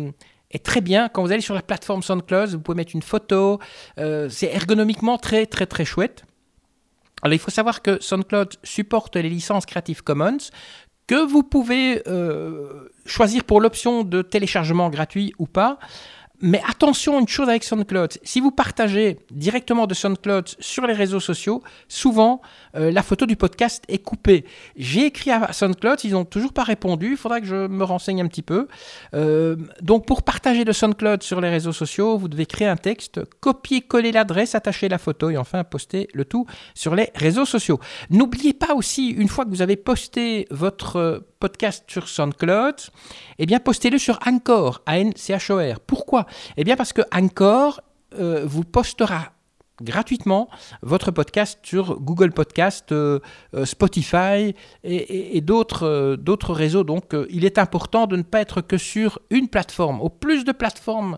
est 0.51 0.63
très 0.63 0.81
bien. 0.81 1.09
Quand 1.09 1.23
vous 1.23 1.31
allez 1.31 1.41
sur 1.41 1.55
la 1.55 1.61
plateforme 1.61 2.01
SoundCloud, 2.01 2.49
vous 2.49 2.59
pouvez 2.59 2.75
mettre 2.75 2.95
une 2.95 3.01
photo. 3.01 3.59
Euh, 3.99 4.29
c'est 4.29 4.53
ergonomiquement 4.53 5.17
très, 5.17 5.45
très, 5.45 5.65
très 5.65 5.85
chouette. 5.85 6.23
Alors, 7.21 7.33
il 7.33 7.39
faut 7.39 7.51
savoir 7.51 7.81
que 7.81 8.01
SoundCloud 8.01 8.55
supporte 8.63 9.15
les 9.15 9.29
licences 9.29 9.65
Creative 9.65 10.03
Commons 10.03 10.37
que 11.07 11.25
vous 11.25 11.41
pouvez 11.41 12.03
euh, 12.07 12.87
choisir 13.05 13.43
pour 13.43 13.61
l'option 13.61 14.03
de 14.03 14.21
téléchargement 14.21 14.89
gratuit 14.89 15.33
ou 15.39 15.47
pas. 15.47 15.79
Mais 16.41 16.61
attention, 16.65 17.19
une 17.19 17.27
chose 17.27 17.49
avec 17.49 17.65
SoundCloud, 17.65 18.17
si 18.23 18.39
vous 18.39 18.51
partagez 18.51 19.17
directement 19.29 19.87
de 19.87 19.93
SoundCloud 19.93 20.47
sur 20.59 20.87
les 20.87 20.93
réseaux 20.93 21.19
sociaux, 21.19 21.61
souvent 21.89 22.41
euh, 22.75 22.91
la 22.91 23.03
photo 23.03 23.25
du 23.25 23.35
podcast 23.35 23.83
est 23.89 23.97
coupée. 23.97 24.45
J'ai 24.77 25.07
écrit 25.07 25.31
à 25.31 25.51
SoundCloud, 25.51 25.99
ils 26.05 26.11
n'ont 26.11 26.23
toujours 26.23 26.53
pas 26.53 26.63
répondu, 26.63 27.11
il 27.11 27.17
faudra 27.17 27.41
que 27.41 27.45
je 27.45 27.67
me 27.67 27.83
renseigne 27.83 28.21
un 28.21 28.27
petit 28.27 28.41
peu. 28.41 28.69
Euh, 29.13 29.57
donc 29.81 30.05
pour 30.05 30.23
partager 30.23 30.63
de 30.63 30.71
SoundCloud 30.71 31.23
sur 31.23 31.41
les 31.41 31.49
réseaux 31.49 31.73
sociaux, 31.73 32.17
vous 32.17 32.29
devez 32.29 32.45
créer 32.45 32.69
un 32.69 32.77
texte, 32.77 33.19
copier-coller 33.41 34.13
l'adresse, 34.13 34.55
attacher 34.55 34.87
la 34.87 34.97
photo 34.97 35.29
et 35.29 35.37
enfin 35.37 35.65
poster 35.65 36.07
le 36.13 36.23
tout 36.23 36.45
sur 36.73 36.95
les 36.95 37.09
réseaux 37.15 37.45
sociaux. 37.45 37.81
N'oubliez 38.11 38.53
pas 38.53 38.75
aussi, 38.75 39.09
une 39.09 39.27
fois 39.27 39.43
que 39.43 39.49
vous 39.49 39.61
avez 39.61 39.75
posté 39.75 40.47
votre 40.51 41.25
podcast 41.39 41.85
sur 41.87 42.07
SoundCloud, 42.07 42.75
eh 43.39 43.45
bien 43.45 43.59
postez-le 43.59 43.97
sur 43.97 44.19
Anchor, 44.25 44.81
A-N-C-H-O-R. 44.85 45.79
Pourquoi? 45.79 46.25
Eh 46.57 46.63
bien 46.63 46.75
parce 46.75 46.93
que 46.93 47.01
Anchor 47.13 47.81
euh, 48.17 48.43
vous 48.45 48.63
postera 48.63 49.33
gratuitement 49.81 50.49
votre 50.81 51.11
podcast 51.11 51.59
sur 51.63 52.01
Google 52.01 52.31
Podcast, 52.31 52.91
euh, 52.91 53.19
euh, 53.53 53.65
Spotify 53.65 54.55
et, 54.83 55.41
d'autres 55.41 56.17
d'autres 56.19 56.53
réseaux. 56.53 56.83
Donc 56.83 57.15
il 57.29 57.45
est 57.45 57.57
important 57.57 58.07
de 58.07 58.17
ne 58.17 58.23
pas 58.23 58.41
être 58.41 58.61
que 58.61 58.77
sur 58.77 59.19
une 59.29 59.47
plateforme. 59.47 60.01
Au 60.01 60.09
plus 60.09 60.43
de 60.43 60.51
plateformes, 60.51 61.17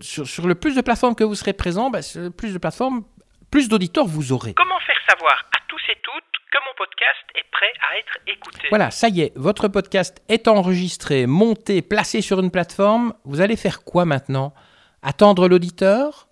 sur, 0.00 0.46
le 0.46 0.54
plus 0.54 0.74
de 0.74 0.80
plateformes 0.80 1.14
que 1.14 1.24
vous 1.24 1.34
serez 1.34 1.52
présent, 1.52 1.88
ben, 1.90 2.02
plus 2.36 2.52
de 2.52 2.58
plateformes, 2.58 3.04
plus 3.52 3.68
d'auditeurs 3.68 4.06
vous 4.06 4.32
aurez. 4.32 4.54
Comment 4.54 4.80
faire 4.80 4.96
savoir 5.08 5.34
à 5.52 5.60
tous 5.68 5.80
et 5.90 5.96
toutes 6.02 6.24
que 6.50 6.58
mon 6.58 6.74
podcast 6.76 7.22
est 7.36 7.44
prêt 7.52 7.72
à 7.88 7.98
être 7.98 8.18
écouté? 8.26 8.66
Voilà, 8.70 8.90
ça 8.90 9.08
y 9.08 9.20
est, 9.20 9.32
votre 9.36 9.68
podcast 9.68 10.22
est 10.28 10.48
enregistré, 10.48 11.26
monté, 11.26 11.82
placé 11.82 12.22
sur 12.22 12.40
une 12.40 12.50
plateforme. 12.50 13.12
Vous 13.24 13.42
allez 13.42 13.56
faire 13.56 13.84
quoi 13.84 14.06
maintenant? 14.06 14.54
Attendre 15.02 15.48
l'auditeur? 15.48 16.28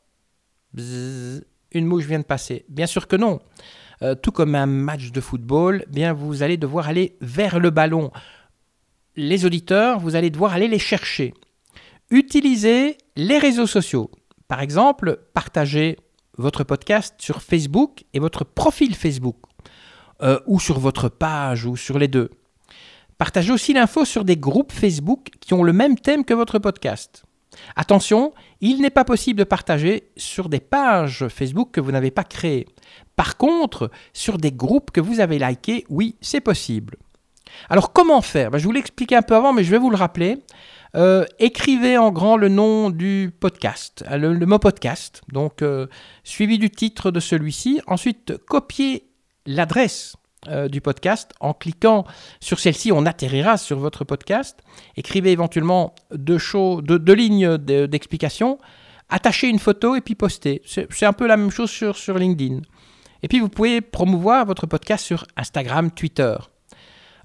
Une 0.77 1.87
mouche 1.87 2.05
vient 2.05 2.21
de 2.21 2.25
passer. 2.25 2.65
Bien 2.69 2.87
sûr 2.87 3.07
que 3.07 3.17
non. 3.17 3.41
Euh, 4.03 4.15
tout 4.15 4.33
comme 4.33 4.55
un 4.55 4.67
match 4.67 5.11
de 5.13 5.21
football, 5.21 5.85
bien 5.89 6.15
vous 6.15 6.43
allez 6.43 6.57
devoir 6.57 6.89
aller 6.89 7.19
vers 7.21 7.59
le 7.61 7.69
ballon. 7.69 8.11
Les 9.15 9.45
auditeurs, 9.45 9.99
vous 9.99 10.17
allez 10.17 10.31
devoir 10.31 10.55
aller 10.55 10.69
les 10.69 10.79
chercher. 10.79 11.35
Utilisez 12.11 12.97
les 13.15 13.37
réseaux 13.37 13.67
sociaux. 13.67 14.11
Par 14.49 14.63
exemple, 14.63 15.21
partagez 15.35 15.99
votre 16.39 16.65
podcast 16.65 17.15
sur 17.19 17.43
Facebook 17.43 18.05
et 18.15 18.19
votre 18.19 18.45
profil 18.45 18.95
Facebook. 18.95 19.37
Euh, 20.23 20.39
ou 20.47 20.61
sur 20.61 20.79
votre 20.79 21.09
page, 21.09 21.65
ou 21.65 21.79
sur 21.79 21.99
les 21.99 22.09
deux. 22.09 22.31
Partagez 23.17 23.53
aussi 23.53 23.73
l'info 23.73 24.05
sur 24.05 24.25
des 24.25 24.37
groupes 24.37 24.71
Facebook 24.71 25.29
qui 25.41 25.55
ont 25.55 25.63
le 25.63 25.73
même 25.73 25.99
thème 25.99 26.27
que 26.27 26.35
votre 26.35 26.59
podcast. 26.59 27.25
Attention, 27.75 28.35
il 28.61 28.83
n'est 28.83 28.91
pas 28.91 29.05
possible 29.05 29.39
de 29.39 29.45
partager 29.45 30.11
sur 30.19 30.51
des 30.51 30.61
pages 30.61 31.27
Facebook 31.29 31.71
que 31.73 31.81
vous 31.81 31.93
n'avez 31.93 32.11
pas 32.11 32.25
créées. 32.25 32.67
Par 33.17 33.39
contre, 33.39 33.91
sur 34.13 34.37
des 34.37 34.53
groupes 34.53 34.91
que 34.91 35.01
vous 35.01 35.21
avez 35.21 35.39
likés, 35.39 35.85
oui, 35.89 36.17
c'est 36.21 36.41
possible. 36.41 36.97
Alors 37.69 37.93
comment 37.93 38.21
faire? 38.23 38.51
Ben, 38.51 38.59
Je 38.59 38.65
vous 38.65 38.73
l'ai 38.73 38.81
expliqué 38.81 39.17
un 39.17 39.23
peu 39.23 39.35
avant, 39.35 39.53
mais 39.53 39.65
je 39.65 39.71
vais 39.71 39.79
vous 39.79 39.91
le 39.91 39.97
rappeler. 39.97 40.39
Euh, 40.97 41.25
écrivez 41.39 41.99
en 41.99 42.11
grand 42.11 42.37
le 42.37 42.49
nom 42.49 42.91
du 42.91 43.33
podcast, 43.39 44.05
euh, 44.11 44.17
le, 44.17 44.47
mot 44.47 44.59
podcast, 44.59 45.23
donc 45.33 45.63
suivi 46.25 46.59
du 46.59 46.71
titre 46.71 47.11
de 47.11 47.21
celui-ci. 47.21 47.81
Ensuite, 47.87 48.37
copiez 48.47 49.05
l'adresse 49.47 50.17
euh, 50.49 50.69
du 50.69 50.81
podcast. 50.81 51.33
En 51.41 51.53
cliquant 51.53 52.07
sur 52.41 52.59
celle-ci, 52.59 52.93
on 52.93 53.05
atterrira 53.05 53.59
sur 53.59 53.79
votre 53.79 54.05
podcast. 54.05 54.59
Écrivez 54.97 55.33
éventuellement 55.33 55.95
deux, 56.15 56.39
deux, 56.81 57.13
lignes 57.13 57.59
d'explication. 57.59 58.59
Attachez 59.11 59.49
une 59.49 59.59
photo 59.59 59.97
et 59.97 60.01
puis 60.01 60.15
postez. 60.15 60.63
C'est 60.65 61.05
un 61.05 61.13
peu 61.13 61.27
la 61.27 61.37
même 61.37 61.51
chose 61.51 61.71
sur 61.71 62.19
LinkedIn. 62.19 62.61
Et 63.23 63.29
puis 63.29 63.39
vous 63.39 63.51
pouvez 63.51 63.83
promouvoir 63.83 64.47
votre 64.47 64.67
podcast 64.67 65.05
sur 65.05 65.27
Instagram, 65.37 65.91
Twitter. 65.91 66.37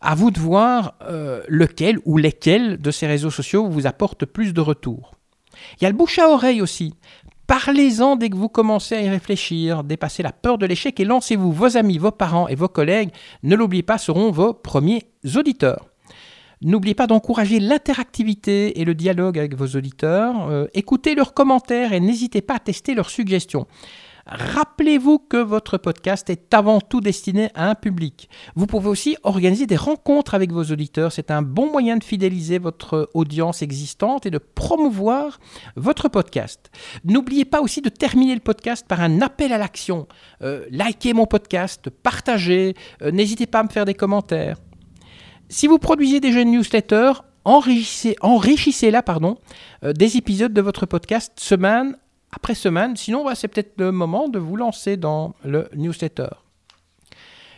À 0.07 0.13
vous 0.13 0.29
de 0.29 0.39
voir 0.39 0.93
euh, 1.01 1.41
lequel 1.47 1.97
ou 2.05 2.19
lesquels 2.19 2.79
de 2.79 2.91
ces 2.91 3.07
réseaux 3.07 3.31
sociaux 3.31 3.67
vous 3.67 3.87
apportent 3.87 4.25
plus 4.25 4.53
de 4.53 4.61
retours. 4.61 5.15
Il 5.79 5.83
y 5.83 5.87
a 5.87 5.89
le 5.89 5.95
bouche 5.95 6.19
à 6.19 6.29
oreille 6.29 6.61
aussi. 6.61 6.93
Parlez-en 7.47 8.15
dès 8.15 8.29
que 8.29 8.35
vous 8.35 8.47
commencez 8.47 8.93
à 8.93 9.01
y 9.01 9.09
réfléchir, 9.09 9.83
dépassez 9.83 10.21
la 10.21 10.31
peur 10.31 10.59
de 10.59 10.67
l'échec 10.67 10.99
et 10.99 11.05
lancez-vous. 11.05 11.51
Vos 11.51 11.75
amis, 11.75 11.97
vos 11.97 12.11
parents 12.11 12.47
et 12.47 12.53
vos 12.53 12.67
collègues, 12.67 13.09
ne 13.41 13.55
l'oubliez 13.55 13.81
pas, 13.81 13.97
seront 13.97 14.29
vos 14.29 14.53
premiers 14.53 15.07
auditeurs. 15.35 15.87
N'oubliez 16.61 16.93
pas 16.93 17.07
d'encourager 17.07 17.59
l'interactivité 17.59 18.79
et 18.79 18.85
le 18.85 18.93
dialogue 18.93 19.39
avec 19.39 19.55
vos 19.55 19.75
auditeurs. 19.75 20.49
Euh, 20.49 20.67
écoutez 20.75 21.15
leurs 21.15 21.33
commentaires 21.33 21.93
et 21.93 21.99
n'hésitez 21.99 22.43
pas 22.43 22.57
à 22.57 22.59
tester 22.59 22.93
leurs 22.93 23.09
suggestions. 23.09 23.65
Rappelez-vous 24.27 25.19
que 25.19 25.37
votre 25.37 25.77
podcast 25.77 26.31
est 26.31 26.51
avant 26.55 26.81
tout 26.81 26.99
destiné 26.99 27.49
à 27.53 27.69
un 27.69 27.75
public. 27.75 28.27
Vous 28.55 28.65
pouvez 28.65 28.89
aussi 28.89 29.17
organiser 29.21 29.67
des 29.67 29.75
rencontres 29.75 30.33
avec 30.33 30.51
vos 30.51 30.63
auditeurs. 30.63 31.11
C'est 31.11 31.29
un 31.29 31.43
bon 31.43 31.71
moyen 31.71 31.97
de 31.97 32.03
fidéliser 32.03 32.57
votre 32.57 33.07
audience 33.13 33.61
existante 33.61 34.25
et 34.25 34.31
de 34.31 34.39
promouvoir 34.39 35.39
votre 35.75 36.09
podcast. 36.09 36.71
N'oubliez 37.03 37.45
pas 37.45 37.61
aussi 37.61 37.81
de 37.81 37.89
terminer 37.89 38.33
le 38.33 38.41
podcast 38.41 38.87
par 38.87 39.01
un 39.01 39.21
appel 39.21 39.53
à 39.53 39.59
l'action. 39.59 40.07
Euh, 40.41 40.65
likez 40.71 41.13
mon 41.13 41.27
podcast, 41.27 41.91
partagez, 41.91 42.73
euh, 43.03 43.11
n'hésitez 43.11 43.45
pas 43.45 43.59
à 43.59 43.63
me 43.63 43.69
faire 43.69 43.85
des 43.85 43.93
commentaires. 43.93 44.57
Si 45.49 45.67
vous 45.67 45.77
produisez 45.77 46.19
déjà 46.19 46.41
une 46.41 46.49
newsletter, 46.49 47.11
enrichissez, 47.43 48.15
enrichissez 48.21 48.89
là 48.89 49.03
pardon, 49.03 49.37
euh, 49.83 49.93
des 49.93 50.17
épisodes 50.17 50.53
de 50.53 50.61
votre 50.61 50.87
podcast 50.87 51.33
semaine 51.39 51.95
après 52.35 52.53
semaine. 52.53 52.95
Sinon, 52.95 53.33
c'est 53.33 53.47
peut-être 53.47 53.73
le 53.77 53.91
moment 53.91 54.27
de 54.27 54.39
vous 54.39 54.57
lancer 54.57 54.97
dans 54.97 55.33
le 55.43 55.69
newsletter. 55.75 56.27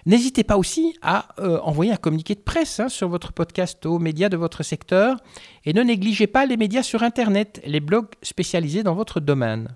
N'hésitez 0.05 0.45
pas 0.45 0.57
aussi 0.57 0.95
à 1.01 1.27
euh, 1.39 1.59
envoyer 1.59 1.91
un 1.91 1.97
communiqué 1.97 2.33
de 2.33 2.39
presse 2.39 2.79
hein, 2.79 2.87
sur 2.87 3.09
votre 3.09 3.33
podcast 3.33 3.85
aux 3.85 3.99
médias 3.99 4.29
de 4.29 4.37
votre 4.37 4.63
secteur 4.63 5.17
et 5.65 5.73
ne 5.73 5.83
négligez 5.83 6.27
pas 6.27 6.45
les 6.45 6.55
médias 6.55 6.83
sur 6.83 7.03
Internet, 7.03 7.61
les 7.65 7.81
blogs 7.81 8.07
spécialisés 8.21 8.83
dans 8.83 8.95
votre 8.95 9.19
domaine. 9.19 9.73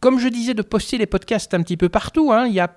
Comme 0.00 0.18
je 0.18 0.28
disais 0.28 0.54
de 0.54 0.62
poster 0.62 0.96
les 0.96 1.04
podcasts 1.04 1.52
un 1.52 1.62
petit 1.62 1.76
peu 1.76 1.90
partout, 1.90 2.32
hein, 2.32 2.46
il 2.46 2.54
y 2.54 2.60
a 2.60 2.74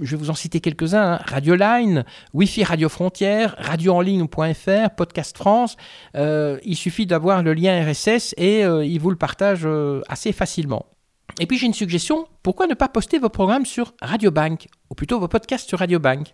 je 0.00 0.16
vais 0.16 0.16
vous 0.16 0.30
en 0.30 0.34
citer 0.34 0.60
quelques-uns, 0.60 1.14
hein. 1.14 1.20
Radio 1.26 1.54
Line, 1.54 2.04
Wi-Fi 2.32 2.64
Radio 2.64 2.88
Frontières, 2.88 3.54
radioenligne.fr, 3.58 4.90
Podcast 4.96 5.36
France. 5.36 5.76
Euh, 6.16 6.58
il 6.64 6.76
suffit 6.76 7.06
d'avoir 7.06 7.42
le 7.42 7.54
lien 7.54 7.84
RSS 7.84 8.34
et 8.36 8.64
euh, 8.64 8.84
il 8.84 9.00
vous 9.00 9.10
le 9.10 9.16
partage 9.16 9.62
euh, 9.64 10.02
assez 10.08 10.32
facilement. 10.32 10.86
Et 11.40 11.46
puis 11.46 11.58
j'ai 11.58 11.66
une 11.66 11.74
suggestion, 11.74 12.28
pourquoi 12.42 12.66
ne 12.66 12.74
pas 12.74 12.88
poster 12.88 13.18
vos 13.18 13.28
programmes 13.28 13.66
sur 13.66 13.94
Radiobank, 14.00 14.68
ou 14.90 14.94
plutôt 14.94 15.18
vos 15.18 15.26
podcasts 15.26 15.68
sur 15.68 15.80
Radiobank 15.80 16.28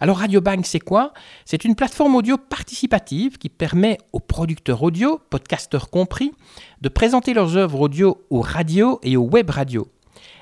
Alors 0.00 0.18
Radiobank 0.18 0.66
c'est 0.66 0.80
quoi? 0.80 1.12
C'est 1.44 1.64
une 1.64 1.76
plateforme 1.76 2.16
audio 2.16 2.36
participative 2.36 3.38
qui 3.38 3.48
permet 3.48 3.98
aux 4.12 4.18
producteurs 4.18 4.82
audio, 4.82 5.20
podcasteurs 5.30 5.88
compris, 5.88 6.32
de 6.80 6.88
présenter 6.88 7.32
leurs 7.32 7.56
œuvres 7.56 7.80
audio 7.80 8.26
aux 8.30 8.40
radios 8.40 8.98
et 9.04 9.16
aux 9.16 9.28
web 9.28 9.50
radios. 9.50 9.88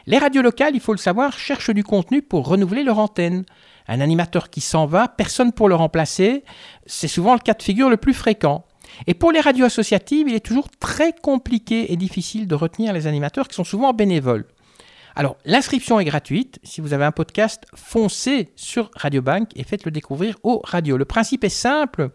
Les 0.09 0.17
radios 0.17 0.41
locales, 0.41 0.75
il 0.75 0.81
faut 0.81 0.95
le 0.95 0.99
savoir, 0.99 1.39
cherchent 1.39 1.69
du 1.69 1.85
contenu 1.85 2.23
pour 2.23 2.49
renouveler 2.49 2.83
leur 2.83 2.99
antenne. 2.99 3.45
Un 3.89 4.01
animateur 4.01 4.49
qui 4.49 4.63
s'en 4.63 4.87
va, 4.87 5.07
personne 5.07 5.53
pour 5.53 5.69
le 5.69 5.75
remplacer, 5.75 6.45
c'est 6.87 7.09
souvent 7.09 7.35
le 7.35 7.41
cas 7.41 7.53
de 7.53 7.63
figure 7.63 7.91
le 7.91 7.99
plus 7.99 8.15
fréquent. 8.15 8.65
Et 9.07 9.13
pour 9.13 9.33
les 9.33 9.41
radios 9.41 9.67
associatives, 9.67 10.27
il 10.27 10.35
est 10.35 10.41
toujours 10.41 10.71
très 10.81 11.13
compliqué 11.13 11.93
et 11.93 11.97
difficile 11.97 12.49
de 12.49 12.55
retenir 12.55 12.95
les 12.95 13.07
animateurs 13.07 13.49
qui 13.49 13.55
sont 13.55 13.65
souvent 13.65 13.93
bénévoles. 13.93 14.47
Alors, 15.19 15.37
l'inscription 15.45 15.99
est 15.99 16.05
gratuite. 16.05 16.61
Si 16.63 16.81
vous 16.81 16.93
avez 16.93 17.05
un 17.05 17.11
podcast, 17.11 17.65
foncez 17.75 18.53
sur 18.55 18.89
Radiobank 18.95 19.49
et 19.57 19.65
faites-le 19.65 19.91
découvrir 19.91 20.37
aux 20.45 20.61
radios. 20.63 20.97
Le 20.97 21.07
principe 21.07 21.43
est 21.43 21.49
simple. 21.49 22.11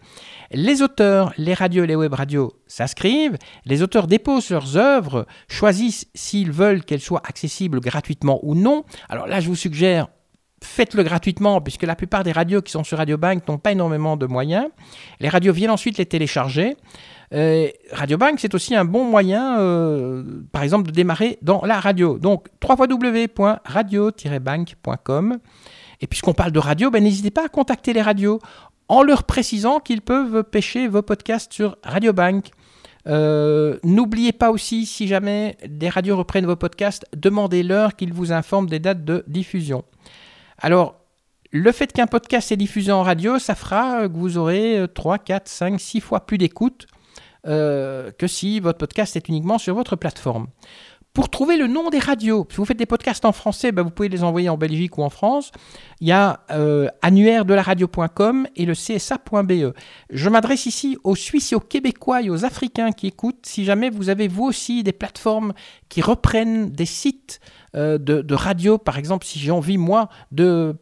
Les 0.52 0.82
auteurs, 0.82 1.34
les 1.38 1.54
radios 1.54 1.84
et 1.84 1.88
les 1.88 1.98
web 1.98 2.14
radios 2.14 2.54
s'inscrivent. 2.66 3.38
Les 3.66 3.82
auteurs 3.82 4.08
déposent 4.08 4.52
leurs 4.52 4.78
œuvres, 4.78 5.28
choisissent 5.50 6.08
s'ils 6.16 6.54
veulent 6.54 6.86
qu'elles 6.86 7.02
soient 7.02 7.22
accessibles 7.28 7.82
gratuitement 7.82 8.40
ou 8.42 8.56
non. 8.56 8.86
Alors 9.10 9.28
là, 9.28 9.42
je 9.42 9.50
vous 9.50 9.58
suggère 9.58 10.08
faites-le 10.64 11.04
gratuitement, 11.04 11.62
puisque 11.62 11.84
la 11.84 11.96
plupart 11.96 12.24
des 12.24 12.32
radios 12.32 12.62
qui 12.62 12.72
sont 12.72 12.84
sur 12.84 12.98
Radiobank 12.98 13.48
n'ont 13.48 13.58
pas 13.58 13.74
énormément 13.74 14.18
de 14.18 14.26
moyens. 14.26 14.68
Les 15.20 15.30
radios 15.30 15.54
viennent 15.54 15.70
ensuite 15.72 15.98
les 15.98 16.06
télécharger. 16.06 16.78
Euh, 17.34 17.68
Radiobank, 17.92 18.40
c'est 18.40 18.54
aussi 18.56 18.76
un 18.76 18.86
bon 18.86 19.04
moyen, 19.04 19.60
euh, 19.60 20.24
par 20.52 20.64
exemple, 20.64 20.88
de 20.88 20.92
démarrer 20.92 21.38
dans 21.42 21.62
la 21.66 21.80
radio. 21.80 22.18
Donc, 22.18 22.48
www.radio-bank.com. 22.64 25.40
Et 26.02 26.08
puisqu'on 26.08 26.34
parle 26.34 26.52
de 26.52 26.60
radio, 26.60 26.92
ben, 26.92 27.04
n'hésitez 27.04 27.32
pas 27.32 27.46
à 27.46 27.50
contacter 27.50 27.94
les 27.94 28.02
radios 28.02 28.40
en 28.88 29.04
leur 29.04 29.24
précisant 29.24 29.80
qu'ils 29.80 30.02
peuvent 30.02 30.44
pêcher 30.44 30.88
vos 30.88 31.02
podcasts 31.02 31.52
sur 31.54 31.78
Radiobank. 31.84 32.52
Euh, 33.08 33.80
n'oubliez 33.84 34.32
pas 34.32 34.52
aussi, 34.52 34.86
si 34.86 35.08
jamais 35.08 35.58
des 35.68 35.90
radios 35.90 36.16
reprennent 36.16 36.46
vos 36.46 36.56
podcasts, 36.56 37.06
demandez-leur 37.16 37.96
qu'ils 37.96 38.14
vous 38.14 38.32
informent 38.32 38.70
des 38.70 38.80
dates 38.80 39.04
de 39.04 39.24
diffusion. 39.28 39.84
Alors, 40.58 40.96
le 41.52 41.72
fait 41.72 41.92
qu'un 41.92 42.08
podcast 42.08 42.52
est 42.52 42.58
diffusé 42.58 42.92
en 42.92 43.04
radio, 43.04 43.40
ça 43.40 43.56
fera 43.56 44.08
que 44.08 44.18
vous 44.18 44.38
aurez 44.38 44.86
3, 44.94 45.20
4, 45.20 45.48
5, 45.48 45.80
6 45.80 46.00
fois 46.00 46.26
plus 46.26 46.38
d'écoute 46.38 46.88
euh, 47.46 48.12
que 48.12 48.26
si 48.26 48.62
votre 48.62 48.78
podcast 48.78 49.18
est 49.18 49.28
uniquement 49.28 49.58
sur 49.58 49.76
votre 49.76 49.98
plateforme. 49.98 50.48
Pour 51.14 51.30
trouver 51.30 51.58
le 51.58 51.68
nom 51.68 51.92
des 51.92 52.00
radios, 52.00 52.48
si 52.50 52.58
vous 52.58 52.66
faites 52.66 52.78
des 52.78 52.88
podcasts 52.88 53.24
en 53.24 53.34
français, 53.34 53.72
ben, 53.72 53.84
vous 53.84 53.92
pouvez 53.92 54.10
les 54.10 54.24
envoyer 54.24 54.50
en 54.50 54.58
Belgique 54.58 54.98
ou 54.98 55.04
en 55.04 55.12
France. 55.12 55.52
Il 56.02 56.08
y 56.08 56.12
a 56.12 56.40
euh, 56.50 56.88
annuaire 57.04 57.46
de 57.46 57.54
la 57.54 57.62
radio.com 57.62 58.48
et 58.56 58.66
le 58.66 58.74
csa.be. 58.74 59.76
Je 60.10 60.30
m'adresse 60.30 60.66
ici 60.66 60.98
aux 61.04 61.16
Suisses 61.16 61.52
et 61.52 61.56
aux 61.56 61.60
Québécois 61.60 62.24
et 62.24 62.32
aux 62.32 62.46
Africains 62.46 62.92
qui 62.92 63.06
écoutent. 63.06 63.46
Si 63.46 63.64
jamais 63.64 63.92
vous 63.92 64.10
avez 64.10 64.28
vous 64.28 64.46
aussi 64.46 64.82
des 64.82 64.92
plateformes 64.92 65.54
qui 65.88 66.02
reprennent 66.02 66.72
des 66.72 66.88
sites 66.88 67.42
euh, 67.76 68.00
de, 68.00 68.34
radio, 68.34 68.80
par 68.80 68.98
exemple, 68.98 69.28
si 69.28 69.38
j'ai 69.38 69.52
envie 69.52 69.78
moi 69.78 70.10
de 70.32 70.76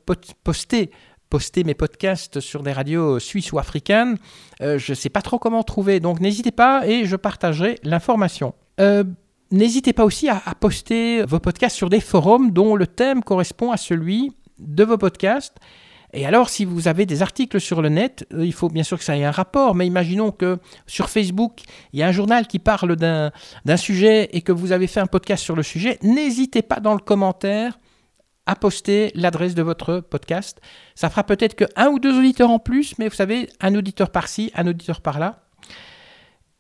poster 0.45 0.91
poster 1.29 1.63
mes 1.63 1.73
podcasts 1.73 2.39
sur 2.39 2.61
des 2.61 2.71
radios 2.73 3.19
suisses 3.19 3.51
ou 3.51 3.59
africaines. 3.59 4.17
Euh, 4.61 4.77
je 4.77 4.91
ne 4.91 4.95
sais 4.95 5.09
pas 5.09 5.21
trop 5.21 5.39
comment 5.39 5.63
trouver, 5.63 5.99
donc 5.99 6.19
n'hésitez 6.19 6.51
pas 6.51 6.87
et 6.87 7.05
je 7.05 7.15
partagerai 7.15 7.79
l'information. 7.83 8.53
Euh, 8.79 9.03
n'hésitez 9.51 9.93
pas 9.93 10.05
aussi 10.05 10.29
à, 10.29 10.41
poster 10.59 11.23
vos 11.23 11.39
podcasts 11.39 11.75
sur 11.75 11.89
des 11.89 11.99
forums 11.99 12.51
dont 12.51 12.75
le 12.75 12.87
thème 12.87 13.23
correspond 13.23 13.71
à 13.71 13.77
celui 13.77 14.31
de 14.59 14.83
vos 14.83 14.97
podcasts. 14.97 15.57
Et 16.13 16.25
alors, 16.25 16.49
si 16.49 16.65
vous 16.65 16.89
avez 16.89 17.05
des 17.05 17.21
articles 17.21 17.59
sur 17.61 17.81
le 17.81 17.87
net, 17.87 18.27
euh, 18.33 18.45
il 18.45 18.51
faut 18.51 18.67
bien 18.67 18.83
sûr 18.83 18.97
que 18.97 19.03
ça 19.03 19.17
ait 19.17 19.23
un 19.23 19.31
rapport, 19.31 19.75
mais 19.75 19.87
imaginons 19.87 20.31
que 20.31 20.59
sur 20.85 21.09
Facebook, 21.09 21.61
il 21.93 21.99
y 21.99 22.03
a 22.03 22.07
un 22.07 22.11
journal 22.11 22.47
qui 22.47 22.59
parle 22.59 22.97
d'un 22.97 23.77
sujet 23.77 24.29
et 24.33 24.41
que 24.41 24.51
vous 24.51 24.73
avez 24.73 24.87
fait 24.87 24.99
un 24.99 25.07
podcast 25.07 25.41
sur 25.43 25.55
le 25.55 25.63
sujet, 25.63 25.97
n'hésitez 26.01 26.63
pas 26.63 26.81
dans 26.81 26.93
le 26.93 26.99
commentaire 26.99 27.79
à 28.45 28.55
poster 28.55 29.11
l'adresse 29.15 29.55
de 29.55 29.61
votre 29.61 29.99
podcast. 29.99 30.59
Ça 30.95 31.09
fera 31.09 31.23
peut-être 31.23 31.55
que 31.55 31.65
un 31.77 31.87
ou 31.87 31.99
deux 31.99 32.17
auditeurs 32.17 32.49
en 32.49 32.59
plus, 32.59 32.97
mais 32.97 33.07
vous 33.07 33.15
savez, 33.15 33.49
un 33.61 33.75
auditeur 33.75 34.09
par-ci, 34.09 34.51
un 34.55 34.67
auditeur 34.67 34.99
par-là. 34.99 35.43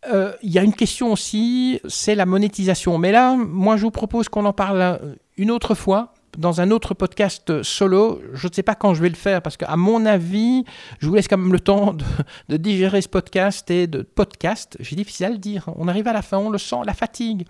Euh, 0.07 0.33
il 0.41 0.51
y 0.51 0.57
a 0.57 0.63
une 0.63 0.73
question 0.73 1.11
aussi, 1.11 1.79
c'est 1.87 2.15
la 2.15 2.25
monétisation. 2.25 2.97
Mais 2.97 3.11
là, 3.11 3.35
moi, 3.35 3.77
je 3.77 3.83
vous 3.83 3.91
propose 3.91 4.29
qu'on 4.29 4.45
en 4.45 4.53
parle 4.53 5.15
une 5.37 5.51
autre 5.51 5.75
fois 5.75 6.13
dans 6.37 6.61
un 6.61 6.71
autre 6.71 6.93
podcast 6.93 7.61
solo. 7.61 8.21
Je 8.33 8.47
ne 8.47 8.53
sais 8.53 8.63
pas 8.63 8.75
quand 8.75 8.93
je 8.93 9.01
vais 9.01 9.09
le 9.09 9.15
faire 9.15 9.41
parce 9.41 9.57
qu'à 9.57 9.75
mon 9.75 10.05
avis, 10.05 10.63
je 10.99 11.07
vous 11.07 11.15
laisse 11.15 11.27
quand 11.27 11.37
même 11.37 11.53
le 11.53 11.59
temps 11.59 11.93
de, 11.93 12.05
de 12.49 12.57
digérer 12.57 13.01
ce 13.01 13.09
podcast 13.09 13.69
et 13.69 13.87
de 13.87 14.01
podcast. 14.01 14.77
J'ai 14.79 14.95
difficile 14.95 15.25
à 15.25 15.29
le 15.29 15.37
dire. 15.37 15.69
On 15.75 15.87
arrive 15.87 16.07
à 16.07 16.13
la 16.13 16.21
fin, 16.21 16.37
on 16.37 16.49
le 16.49 16.57
sent, 16.57 16.77
la 16.85 16.93
fatigue. 16.93 17.45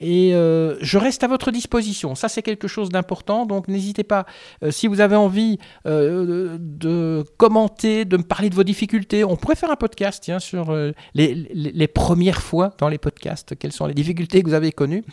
Et 0.00 0.34
euh, 0.34 0.76
je 0.80 0.98
reste 0.98 1.24
à 1.24 1.28
votre 1.28 1.50
disposition. 1.50 2.14
Ça, 2.14 2.28
c'est 2.28 2.42
quelque 2.42 2.68
chose 2.68 2.88
d'important. 2.88 3.46
Donc, 3.46 3.68
n'hésitez 3.68 4.04
pas, 4.04 4.26
euh, 4.62 4.70
si 4.70 4.86
vous 4.86 5.00
avez 5.00 5.16
envie 5.16 5.58
euh, 5.86 6.56
de 6.60 7.24
commenter, 7.36 8.04
de 8.04 8.16
me 8.16 8.22
parler 8.22 8.50
de 8.50 8.54
vos 8.54 8.64
difficultés. 8.64 9.24
On 9.24 9.36
pourrait 9.36 9.56
faire 9.56 9.70
un 9.70 9.76
podcast 9.76 10.22
tiens, 10.22 10.38
sur 10.38 10.74
les, 11.14 11.88
premières 11.88 12.42
fois 12.42 12.74
dans 12.78 12.88
les 12.88 12.98
podcasts. 12.98 13.56
Quelles 13.56 13.72
sont 13.72 13.86
les 13.86 13.94
difficultés 13.94 14.42
que 14.42 14.48
vous 14.48 14.54
avez 14.54 14.72
connues? 14.72 15.04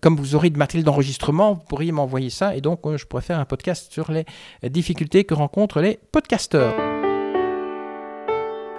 Comme 0.00 0.16
vous 0.16 0.34
aurez 0.34 0.50
de 0.50 0.58
matériel 0.58 0.84
d'enregistrement, 0.84 1.54
vous 1.54 1.64
pourriez 1.68 1.92
m'envoyer 1.92 2.30
ça. 2.30 2.56
Et 2.56 2.60
donc, 2.60 2.80
je 2.96 3.04
pourrais 3.06 3.22
faire 3.22 3.38
un 3.38 3.44
podcast 3.44 3.92
sur 3.92 4.10
les 4.12 4.24
difficultés 4.68 5.24
que 5.24 5.34
rencontrent 5.34 5.80
les 5.80 5.98
podcasteurs. 6.12 6.74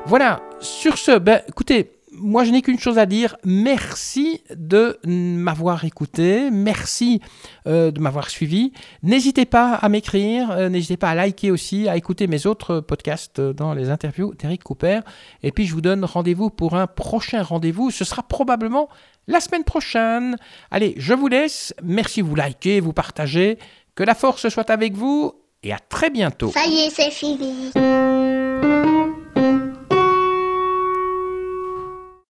Voilà. 0.06 0.42
Sur 0.60 0.98
ce, 0.98 1.18
ben, 1.18 1.42
écoutez, 1.48 1.92
moi, 2.16 2.44
je 2.44 2.52
n'ai 2.52 2.62
qu'une 2.62 2.80
chose 2.80 2.98
à 2.98 3.06
dire. 3.06 3.36
Merci 3.44 4.42
de 4.56 5.00
m'avoir 5.06 5.86
écouté. 5.86 6.50
Merci 6.52 7.22
euh, 7.68 7.92
de 7.92 8.00
m'avoir 8.00 8.30
suivi. 8.30 8.72
N'hésitez 9.02 9.46
pas 9.46 9.74
à 9.74 9.90
m'écrire. 9.90 10.52
euh, 10.52 10.70
N'hésitez 10.70 10.98
pas 10.98 11.10
à 11.10 11.16
liker 11.16 11.52
aussi, 11.52 11.88
à 11.90 11.98
écouter 11.98 12.28
mes 12.28 12.46
autres 12.46 12.80
podcasts 12.80 13.40
euh, 13.40 13.54
dans 13.54 13.74
les 13.74 13.90
interviews 13.90 14.34
d'Eric 14.36 14.64
Cooper. 14.64 15.00
Et 15.42 15.52
puis, 15.52 15.66
je 15.66 15.74
vous 15.74 15.82
donne 15.82 16.06
rendez-vous 16.06 16.50
pour 16.50 16.76
un 16.76 16.88
prochain 16.88 17.42
rendez-vous. 17.44 17.92
Ce 17.92 18.06
sera 18.06 18.24
probablement 18.24 18.90
la 19.28 19.40
semaine 19.40 19.64
prochaine. 19.64 20.36
Allez, 20.72 20.94
je 20.98 21.14
vous 21.14 21.28
laisse. 21.28 21.74
Merci, 21.84 22.22
vous 22.22 22.36
likez, 22.36 22.80
vous 22.80 22.94
partagez. 22.94 23.58
Que 23.96 24.04
la 24.04 24.16
force 24.16 24.50
soit 24.50 24.70
avec 24.70 24.94
vous 24.94 25.34
et 25.64 25.72
à 25.72 25.80
très 25.80 26.10
bientôt. 26.10 26.52
Ça 26.52 26.66
y 26.66 26.80
est, 26.86 26.90
c'est 26.90 27.12
fini. 27.12 27.72